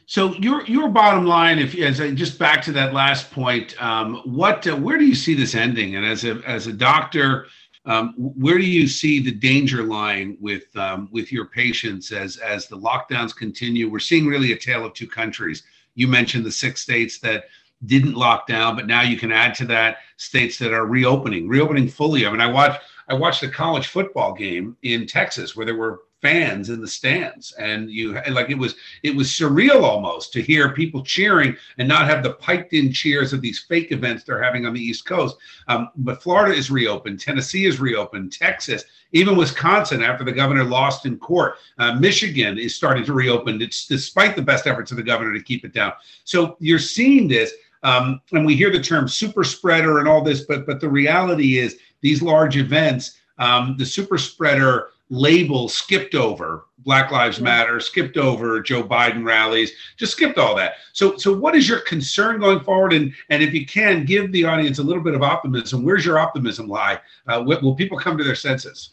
So 0.07 0.35
your 0.35 0.65
your 0.67 0.89
bottom 0.89 1.25
line, 1.25 1.59
if 1.59 1.75
as 1.79 2.01
I, 2.01 2.11
just 2.11 2.39
back 2.39 2.61
to 2.63 2.73
that 2.73 2.93
last 2.93 3.31
point, 3.31 3.81
um, 3.83 4.21
what 4.25 4.67
uh, 4.67 4.77
where 4.77 4.99
do 4.99 5.07
you 5.07 5.15
see 5.15 5.35
this 5.35 5.55
ending? 5.55 5.97
And 5.97 6.05
as 6.05 6.25
a 6.25 6.43
as 6.47 6.67
a 6.67 6.73
doctor, 6.73 7.47
um, 7.87 8.15
where 8.19 8.59
do 8.59 8.67
you 8.67 8.87
see 8.87 9.21
the 9.21 9.31
danger 9.31 9.83
lying 9.83 10.37
with 10.41 10.65
um, 10.77 11.09
with 11.11 11.33
your 11.33 11.47
patients 11.47 12.13
as 12.13 12.37
as 12.37 12.67
the 12.67 12.79
lockdowns 12.79 13.35
continue? 13.35 13.89
We're 13.89 13.99
seeing 13.99 14.27
really 14.27 14.53
a 14.53 14.59
tale 14.59 14.85
of 14.85 14.93
two 14.93 15.09
countries. 15.09 15.63
You 15.95 16.09
mentioned 16.09 16.45
the 16.45 16.51
six 16.51 16.81
states 16.81 17.19
that 17.21 17.45
didn't 17.87 18.15
lock 18.15 18.47
down, 18.47 18.77
but 18.77 18.87
now 18.87 19.03
you 19.03 19.17
can 19.17 19.33
add 19.33 19.55
to 19.57 19.67
that 19.67 19.99
states 20.17 20.59
that 20.59 20.73
are 20.73 20.87
reopening, 20.87 21.49
reopening 21.49 21.89
fully. 21.89 22.27
I 22.27 22.31
mean, 22.31 22.41
I 22.41 22.47
watched 22.47 22.81
I 23.09 23.15
watched 23.15 23.43
a 23.43 23.49
college 23.49 23.89
football 23.89 24.33
game 24.33 24.77
in 24.83 25.07
Texas 25.07 25.55
where 25.55 25.67
there 25.67 25.77
were 25.77 26.01
fans 26.25 26.71
in 26.71 26.81
the 26.81 26.89
stands. 26.89 27.53
And 27.59 27.91
you 27.91 28.15
like 28.31 28.49
it 28.49 28.57
was 28.57 28.77
it 29.03 29.15
was 29.15 29.29
surreal 29.29 29.83
almost 29.83 30.33
to 30.33 30.41
hear 30.41 30.73
people 30.73 31.05
cheering 31.05 31.55
and 31.77 31.87
not 31.87 32.07
have 32.07 32.23
the 32.23 32.33
piped 32.33 32.73
in 32.73 32.95
cheers 32.95 33.35
of 33.35 33.43
these 33.43 33.59
fake 33.59 33.93
events 33.93 34.25
they're 34.25 34.43
having 34.43 34.65
on 34.65 34.73
the 34.73 34.81
east 34.81 35.05
coast. 35.05 35.37
Um, 35.69 35.91
but 35.97 36.23
florida 36.23 36.55
is 36.55 36.71
reopened 36.71 37.21
tennessee 37.21 37.67
is 37.67 37.79
reopened 37.79 38.33
texas 38.33 38.85
even 39.13 39.37
wisconsin 39.37 40.03
after 40.03 40.25
the 40.25 40.33
governor 40.33 40.65
lost 40.65 41.05
in 41.05 41.19
court. 41.19 41.57
Uh, 41.77 41.93
michigan 41.93 42.57
is 42.57 42.75
starting 42.75 43.05
to 43.05 43.13
reopen 43.13 43.61
it's 43.61 43.87
despite 43.87 44.35
the 44.35 44.41
best 44.41 44.67
efforts 44.67 44.91
of 44.93 44.97
the 44.97 45.03
governor 45.03 45.35
to 45.35 45.43
keep 45.43 45.63
it 45.63 45.75
down. 45.75 45.93
So 46.25 46.57
you're 46.59 46.79
seeing 46.79 47.29
this 47.29 47.53
um, 47.83 48.23
and 48.33 48.47
we 48.47 48.57
hear 48.57 48.73
the 48.73 48.81
term 48.81 49.09
super 49.09 49.45
spreader 49.45 49.99
and 49.99 50.09
all 50.09 50.25
this 50.25 50.47
but 50.47 50.65
but 50.65 50.81
the 50.81 50.89
reality 50.89 51.59
is 51.59 51.77
these 52.01 52.23
large 52.23 52.57
events 52.57 53.19
um, 53.39 53.77
the 53.77 53.85
super 53.85 54.17
spreader 54.17 54.89
label 55.11 55.69
skipped 55.69 56.15
over 56.15 56.67
Black 56.79 57.11
Lives 57.11 57.41
Matter, 57.41 57.81
skipped 57.81 58.17
over 58.17 58.61
Joe 58.61 58.83
Biden 58.83 59.25
rallies, 59.25 59.73
just 59.97 60.13
skipped 60.13 60.39
all 60.39 60.55
that. 60.57 60.75
So, 60.93 61.17
so 61.17 61.37
what 61.37 61.55
is 61.55 61.69
your 61.69 61.81
concern 61.81 62.41
going 62.41 62.61
forward? 62.61 62.93
And 62.93 63.13
and 63.31 63.43
if 63.43 63.53
you 63.55 63.67
can 63.67 64.05
give 64.05 64.33
the 64.33 64.45
audience 64.45 64.79
a 64.79 64.83
little 64.83 65.03
bit 65.03 65.15
of 65.15 65.23
optimism, 65.23 65.85
where's 65.85 66.05
your 66.05 66.19
optimism 66.19 66.69
lie? 66.69 67.01
Uh, 67.27 67.43
will, 67.47 67.75
people 67.75 67.99
come 67.99 68.19
to 68.19 68.25
their 68.25 68.35
senses? 68.35 68.91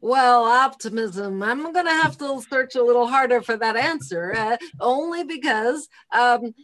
Well, 0.00 0.44
optimism. 0.44 1.42
I'm 1.42 1.72
going 1.72 1.84
to 1.84 1.92
have 1.92 2.16
to 2.18 2.40
search 2.48 2.74
a 2.74 2.82
little 2.82 3.06
harder 3.06 3.42
for 3.42 3.56
that 3.58 3.76
answer, 3.76 4.34
uh, 4.34 4.56
only 4.80 5.24
because 5.24 5.88
um, 6.10 6.54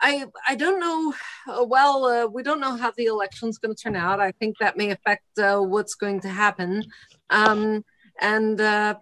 I 0.00 0.26
I 0.46 0.54
don't 0.54 0.78
know. 0.78 1.14
Uh, 1.48 1.64
well, 1.64 2.04
uh, 2.04 2.26
we 2.26 2.42
don't 2.42 2.60
know 2.60 2.76
how 2.76 2.92
the 2.96 3.06
election's 3.06 3.58
going 3.58 3.74
to 3.74 3.82
turn 3.82 3.96
out. 3.96 4.20
I 4.20 4.32
think 4.32 4.58
that 4.58 4.76
may 4.76 4.90
affect 4.90 5.38
uh, 5.38 5.58
what's 5.58 5.94
going 5.94 6.20
to 6.20 6.28
happen. 6.28 6.84
Um, 7.30 7.84
and 8.20 8.60
uh, 8.60 8.94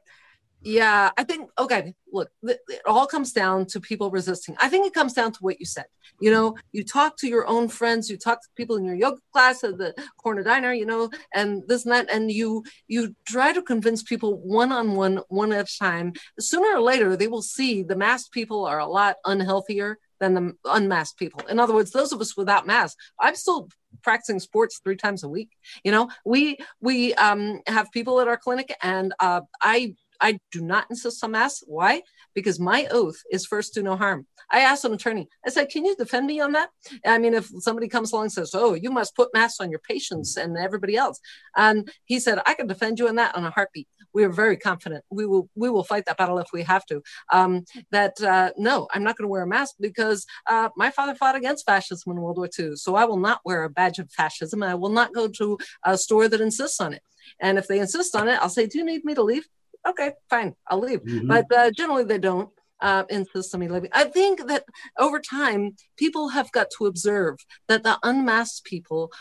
yeah, 0.65 1.11
I 1.17 1.25
think, 1.25 1.51
okay, 1.59 1.95
look, 2.13 2.31
it 2.43 2.61
all 2.87 3.07
comes 3.07 3.33
down 3.33 3.67
to 3.67 3.81
people 3.81 4.11
resisting. 4.11 4.57
I 4.61 4.69
think 4.69 4.87
it 4.87 4.95
comes 4.95 5.13
down 5.13 5.33
to 5.33 5.39
what 5.41 5.59
you 5.59 5.67
said. 5.67 5.87
You 6.21 6.31
know, 6.31 6.57
you 6.71 6.85
talk 6.85 7.17
to 7.19 7.29
your 7.29 7.47
own 7.49 7.69
friends, 7.69 8.09
you 8.09 8.17
talk 8.17 8.43
to 8.43 8.49
people 8.57 8.77
in 8.77 8.85
your 8.85 8.95
yoga 8.95 9.21
class 9.33 9.65
at 9.65 9.79
the 9.79 9.93
corner 10.19 10.45
diner, 10.45 10.73
you 10.73 10.87
know, 10.87 11.11
and 11.35 11.63
this 11.67 11.85
and 11.85 11.93
that, 11.93 12.13
and 12.13 12.31
you 12.31 12.63
you 12.87 13.17
try 13.27 13.53
to 13.53 13.63
convince 13.63 14.03
people 14.05 14.39
one 14.39 14.71
on 14.71 14.95
one, 14.95 15.21
one 15.29 15.53
at 15.53 15.69
a 15.69 15.79
time. 15.79 16.13
Sooner 16.39 16.77
or 16.77 16.81
later, 16.81 17.17
they 17.17 17.29
will 17.29 17.43
see 17.43 17.83
the 17.83 17.97
masked 17.97 18.33
people 18.33 18.65
are 18.65 18.79
a 18.79 18.87
lot 18.87 19.17
unhealthier 19.27 19.97
than 20.21 20.35
the 20.35 20.57
unmasked 20.65 21.19
people. 21.19 21.41
In 21.49 21.59
other 21.59 21.75
words, 21.75 21.91
those 21.91 22.13
of 22.13 22.21
us 22.21 22.37
without 22.37 22.67
masks, 22.67 22.97
I'm 23.19 23.35
still 23.35 23.69
practicing 24.03 24.41
sports 24.41 24.81
three 24.83 24.97
times 24.97 25.23
a 25.23 25.29
week. 25.29 25.51
You 25.85 25.93
know, 25.93 26.09
we 26.25 26.59
we 26.81 27.15
um, 27.15 27.61
have 27.67 27.91
people 27.93 28.21
at 28.21 28.29
our 28.29 28.37
clinic, 28.37 28.75
and 28.83 29.15
uh, 29.21 29.43
I 29.61 29.95
I 30.23 30.39
do 30.51 30.63
not 30.63 30.87
insist 30.89 31.23
on 31.25 31.33
masks. 31.33 31.65
Why? 31.67 32.03
Because 32.35 32.59
my 32.59 32.87
oath 32.91 33.21
is 33.31 33.45
first 33.45 33.75
do 33.75 33.83
no 33.83 33.97
harm. 33.97 34.27
I 34.51 34.61
asked 34.61 34.85
an 34.85 34.93
attorney, 34.93 35.29
I 35.47 35.51
said, 35.51 35.69
can 35.69 35.85
you 35.85 35.95
defend 35.97 36.27
me 36.27 36.41
on 36.41 36.53
that? 36.53 36.71
I 37.05 37.19
mean, 37.19 37.35
if 37.35 37.51
somebody 37.59 37.89
comes 37.89 38.13
along 38.13 38.25
and 38.25 38.33
says, 38.33 38.55
oh, 38.55 38.75
you 38.75 38.91
must 38.91 39.17
put 39.17 39.35
masks 39.35 39.61
on 39.61 39.71
your 39.71 39.81
patients 39.81 40.37
and 40.37 40.57
everybody 40.57 40.97
else. 40.97 41.21
And 41.57 41.91
he 42.05 42.21
said, 42.21 42.39
I 42.47 42.55
can 42.55 42.67
defend 42.67 42.99
you 42.99 43.09
on 43.09 43.17
that 43.17 43.35
on 43.35 43.45
a 43.45 43.51
heartbeat 43.51 43.89
we 44.13 44.25
are 44.25 44.31
very 44.31 44.57
confident 44.57 45.05
we 45.11 45.27
will 45.27 45.49
we 45.55 45.71
will 45.71 45.85
fight 45.85 46.05
that 46.07 46.17
battle 46.17 46.39
if 46.39 46.49
we 46.53 46.63
have 46.63 46.85
to. 46.87 47.03
Um, 47.33 47.65
that 47.91 48.21
uh, 48.21 48.51
no, 48.57 48.89
I'm 48.93 49.03
not 49.03 49.17
going 49.17 49.25
to 49.25 49.31
wear 49.31 49.43
a 49.43 49.47
mask 49.47 49.77
because 49.81 50.27
uh, 50.47 50.69
my 50.77 50.91
father 50.91 51.15
fought 51.15 51.37
against 51.37 51.67
fascism 51.67 52.13
in 52.13 52.21
World 52.21 52.37
War 52.37 52.49
II, 52.59 52.77
so 52.77 52.95
I 52.95 53.05
will 53.05 53.19
not 53.19 53.41
wear 53.45 53.65
a 53.65 53.71
badge 53.71 53.99
of 53.99 54.11
fascism. 54.11 54.63
I 54.63 54.75
will 54.75 54.91
not 54.91 55.15
go 55.15 55.29
to 55.29 55.59
a 55.85 55.97
store 55.99 56.29
that 56.29 56.41
insists 56.41 56.81
on 56.81 56.93
it. 56.93 57.03
And 57.41 57.59
if 57.59 57.69
they 57.69 57.79
insist 57.79 58.15
on 58.17 58.29
it, 58.29 58.39
I'll 58.41 58.49
say, 58.49 58.67
"Do 58.67 58.79
you 58.79 58.85
need 58.85 59.05
me 59.05 59.15
to 59.15 59.23
leave?" 59.23 59.47
Okay, 59.89 60.13
fine, 60.31 60.55
I'll 60.69 60.81
leave. 60.81 61.03
Mm-hmm. 61.03 61.29
But 61.29 61.47
uh, 61.55 61.71
generally, 61.71 62.05
they 62.05 62.19
don't. 62.19 62.51
Uh, 62.81 63.05
insist 63.11 63.55
on 63.55 63.61
me 63.61 63.69
leaving. 63.69 63.91
I 63.93 64.03
think 64.03 64.49
that 64.49 64.65
over 64.99 65.21
time, 65.21 65.77
people 65.97 66.31
have 66.31 66.51
got 66.51 66.67
to 66.77 66.87
observe 66.87 67.37
that 67.69 67.85
the 67.85 67.97
unmasked 68.03 68.65
people 68.65 69.13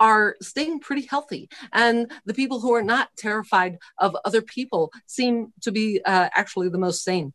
are 0.00 0.36
staying 0.40 0.80
pretty 0.80 1.06
healthy. 1.06 1.48
And 1.72 2.10
the 2.24 2.34
people 2.34 2.60
who 2.60 2.72
are 2.72 2.82
not 2.82 3.10
terrified 3.16 3.76
of 3.98 4.16
other 4.24 4.42
people 4.42 4.92
seem 5.06 5.52
to 5.62 5.70
be 5.70 6.00
uh, 6.04 6.28
actually 6.34 6.68
the 6.68 6.78
most 6.78 7.02
sane. 7.02 7.32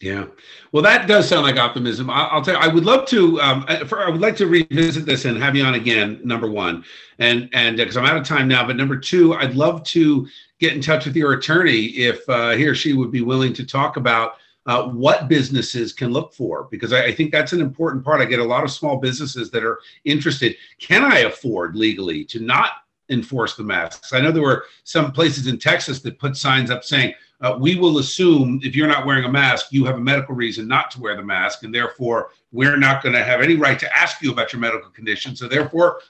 Yeah, 0.00 0.26
well, 0.70 0.82
that 0.84 1.08
does 1.08 1.28
sound 1.28 1.42
like 1.42 1.56
optimism. 1.56 2.08
I'll, 2.08 2.28
I'll 2.30 2.42
tell 2.42 2.54
you, 2.54 2.60
I 2.60 2.72
would 2.72 2.84
love 2.84 3.04
to. 3.08 3.40
Um, 3.40 3.64
uh, 3.66 3.84
for, 3.84 4.00
I 4.00 4.08
would 4.08 4.20
like 4.20 4.36
to 4.36 4.46
revisit 4.46 5.06
this 5.06 5.24
and 5.24 5.36
have 5.42 5.56
you 5.56 5.64
on 5.64 5.74
again. 5.74 6.20
Number 6.22 6.48
one, 6.48 6.84
and 7.18 7.48
and 7.52 7.76
because 7.76 7.96
uh, 7.96 8.00
I'm 8.00 8.06
out 8.06 8.16
of 8.16 8.24
time 8.24 8.46
now, 8.46 8.64
but 8.64 8.76
number 8.76 8.96
two, 8.96 9.34
I'd 9.34 9.56
love 9.56 9.82
to 9.84 10.28
get 10.60 10.72
in 10.72 10.80
touch 10.80 11.04
with 11.04 11.16
your 11.16 11.32
attorney 11.32 11.86
if 11.86 12.28
uh, 12.28 12.50
he 12.50 12.66
or 12.66 12.76
she 12.76 12.92
would 12.92 13.10
be 13.10 13.22
willing 13.22 13.52
to 13.54 13.66
talk 13.66 13.96
about 13.96 14.34
uh, 14.66 14.84
what 14.84 15.28
businesses 15.28 15.92
can 15.92 16.12
look 16.12 16.32
for 16.32 16.68
because 16.70 16.92
I, 16.92 17.06
I, 17.06 17.12
think 17.12 17.32
that's 17.32 17.52
an 17.52 17.60
important 17.60 18.04
part. 18.04 18.20
I 18.20 18.26
get 18.26 18.38
a 18.38 18.44
lot 18.44 18.64
of 18.64 18.70
small 18.70 18.98
businesses 18.98 19.50
that 19.50 19.64
are 19.64 19.80
interested. 20.04 20.56
Can 20.78 21.04
I 21.04 21.20
afford 21.20 21.74
legally 21.74 22.24
to 22.26 22.40
not 22.40 22.72
enforce 23.08 23.56
the 23.56 23.62
masks? 23.62 24.12
I 24.12 24.20
know 24.20 24.32
there 24.32 24.42
were 24.42 24.64
some 24.84 25.12
places 25.12 25.46
in 25.46 25.58
Texas 25.58 26.00
that 26.02 26.18
put 26.18 26.36
signs 26.36 26.70
up 26.70 26.84
saying, 26.84 27.14
uh, 27.40 27.56
we 27.58 27.76
will 27.76 27.98
assume 27.98 28.60
if 28.64 28.74
you're 28.74 28.88
not 28.88 29.06
wearing 29.06 29.24
a 29.24 29.30
mask, 29.30 29.66
you 29.70 29.84
have 29.84 29.96
a 29.96 30.00
medical 30.00 30.34
reason 30.34 30.66
not 30.66 30.90
to 30.90 31.00
wear 31.00 31.16
the 31.16 31.22
mask, 31.22 31.62
and 31.62 31.72
therefore 31.72 32.30
we're 32.50 32.76
not 32.76 33.02
going 33.02 33.14
to 33.14 33.22
have 33.22 33.40
any 33.40 33.54
right 33.54 33.78
to 33.78 33.96
ask 33.96 34.20
you 34.22 34.32
about 34.32 34.52
your 34.52 34.60
medical 34.60 34.90
condition. 34.90 35.36
So 35.36 35.46
therefore, 35.46 36.00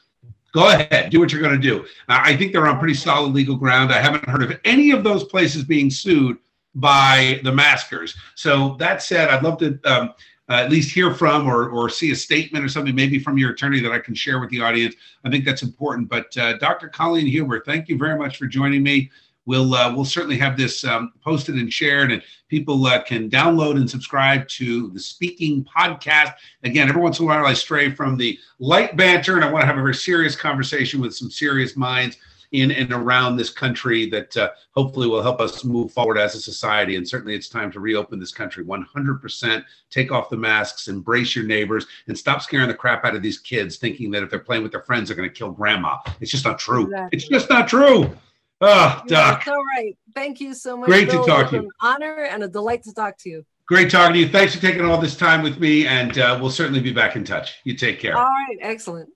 go 0.52 0.70
ahead, 0.70 1.10
do 1.10 1.20
what 1.20 1.30
you're 1.30 1.42
going 1.42 1.60
to 1.60 1.68
do. 1.68 1.84
I 2.08 2.34
think 2.36 2.52
they're 2.52 2.66
on 2.66 2.78
pretty 2.78 2.94
solid 2.94 3.34
legal 3.34 3.56
ground. 3.56 3.92
I 3.92 4.00
haven't 4.00 4.24
heard 4.24 4.42
of 4.42 4.58
any 4.64 4.90
of 4.90 5.04
those 5.04 5.24
places 5.24 5.64
being 5.64 5.90
sued 5.90 6.38
by 6.74 7.40
the 7.44 7.52
maskers. 7.52 8.14
So 8.34 8.76
that 8.78 9.02
said, 9.02 9.28
I'd 9.28 9.42
love 9.42 9.58
to 9.58 9.78
um, 9.84 10.14
uh, 10.48 10.54
at 10.54 10.70
least 10.70 10.94
hear 10.94 11.14
from 11.14 11.46
or, 11.46 11.68
or 11.68 11.88
see 11.88 12.10
a 12.10 12.16
statement 12.16 12.64
or 12.64 12.68
something 12.68 12.94
maybe 12.94 13.18
from 13.18 13.36
your 13.36 13.50
attorney 13.50 13.80
that 13.80 13.92
I 13.92 13.98
can 13.98 14.14
share 14.14 14.40
with 14.40 14.50
the 14.50 14.60
audience. 14.60 14.94
I 15.24 15.30
think 15.30 15.44
that's 15.44 15.62
important. 15.62 16.08
But 16.08 16.36
uh, 16.36 16.56
Dr. 16.58 16.88
Colleen 16.88 17.26
Huber, 17.26 17.62
thank 17.64 17.88
you 17.88 17.98
very 17.98 18.18
much 18.18 18.38
for 18.38 18.46
joining 18.46 18.82
me. 18.82 19.10
We'll 19.48 19.74
uh, 19.74 19.94
we'll 19.94 20.04
certainly 20.04 20.36
have 20.36 20.58
this 20.58 20.84
um, 20.84 21.14
posted 21.24 21.54
and 21.54 21.72
shared, 21.72 22.12
and 22.12 22.22
people 22.48 22.84
uh, 22.84 23.02
can 23.02 23.30
download 23.30 23.76
and 23.76 23.88
subscribe 23.88 24.46
to 24.48 24.90
the 24.90 25.00
Speaking 25.00 25.64
Podcast. 25.64 26.34
Again, 26.64 26.90
every 26.90 27.00
once 27.00 27.18
in 27.18 27.24
a 27.24 27.28
while 27.28 27.46
I 27.46 27.54
stray 27.54 27.90
from 27.90 28.18
the 28.18 28.38
light 28.58 28.94
banter, 28.94 29.36
and 29.36 29.44
I 29.44 29.50
want 29.50 29.62
to 29.62 29.66
have 29.66 29.78
a 29.78 29.80
very 29.80 29.94
serious 29.94 30.36
conversation 30.36 31.00
with 31.00 31.16
some 31.16 31.30
serious 31.30 31.78
minds 31.78 32.18
in 32.52 32.70
and 32.70 32.92
around 32.92 33.36
this 33.36 33.50
country 33.50 34.08
that 34.10 34.36
uh, 34.36 34.50
hopefully 34.72 35.06
will 35.06 35.22
help 35.22 35.40
us 35.40 35.64
move 35.64 35.92
forward 35.92 36.18
as 36.18 36.34
a 36.34 36.40
society. 36.40 36.96
And 36.96 37.06
certainly 37.06 37.34
it's 37.34 37.48
time 37.48 37.70
to 37.72 37.80
reopen 37.80 38.18
this 38.18 38.32
country 38.32 38.64
100%. 38.64 39.64
Take 39.90 40.12
off 40.12 40.30
the 40.30 40.36
masks, 40.36 40.88
embrace 40.88 41.36
your 41.36 41.44
neighbors, 41.44 41.86
and 42.06 42.16
stop 42.16 42.42
scaring 42.42 42.68
the 42.68 42.74
crap 42.74 43.04
out 43.04 43.14
of 43.14 43.22
these 43.22 43.38
kids 43.38 43.76
thinking 43.76 44.10
that 44.12 44.22
if 44.22 44.30
they're 44.30 44.38
playing 44.38 44.62
with 44.62 44.72
their 44.72 44.82
friends, 44.82 45.08
they're 45.08 45.16
going 45.16 45.28
to 45.28 45.34
kill 45.34 45.50
grandma. 45.50 45.98
It's 46.20 46.30
just 46.30 46.44
not 46.44 46.58
true. 46.58 46.84
Exactly. 46.84 47.16
It's 47.16 47.28
just 47.28 47.50
not 47.50 47.68
true. 47.68 48.16
Oh, 48.60 49.02
Doc. 49.06 49.46
All 49.46 49.62
right. 49.76 49.96
Thank 50.14 50.40
you 50.40 50.54
so 50.54 50.76
much. 50.76 50.88
Great 50.88 51.08
Bill. 51.08 51.24
to 51.24 51.30
talk 51.30 51.50
to 51.50 51.56
you. 51.56 51.62
An 51.62 51.68
honor 51.80 52.24
and 52.24 52.42
a 52.42 52.48
delight 52.48 52.82
to 52.84 52.92
talk 52.92 53.16
to 53.18 53.28
you. 53.28 53.44
Great 53.66 53.90
talking 53.90 54.14
to 54.14 54.18
you. 54.20 54.28
Thanks 54.28 54.54
for 54.54 54.60
taking 54.60 54.84
all 54.84 54.98
this 54.98 55.16
time 55.16 55.42
with 55.42 55.60
me, 55.60 55.86
and 55.86 56.18
uh, 56.18 56.38
we'll 56.40 56.50
certainly 56.50 56.80
be 56.80 56.92
back 56.92 57.16
in 57.16 57.24
touch. 57.24 57.58
You 57.64 57.74
take 57.74 58.00
care. 58.00 58.16
All 58.16 58.24
right. 58.24 58.56
Excellent. 58.60 59.10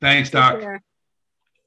Thanks, 0.00 0.30
Doc. 0.30 0.82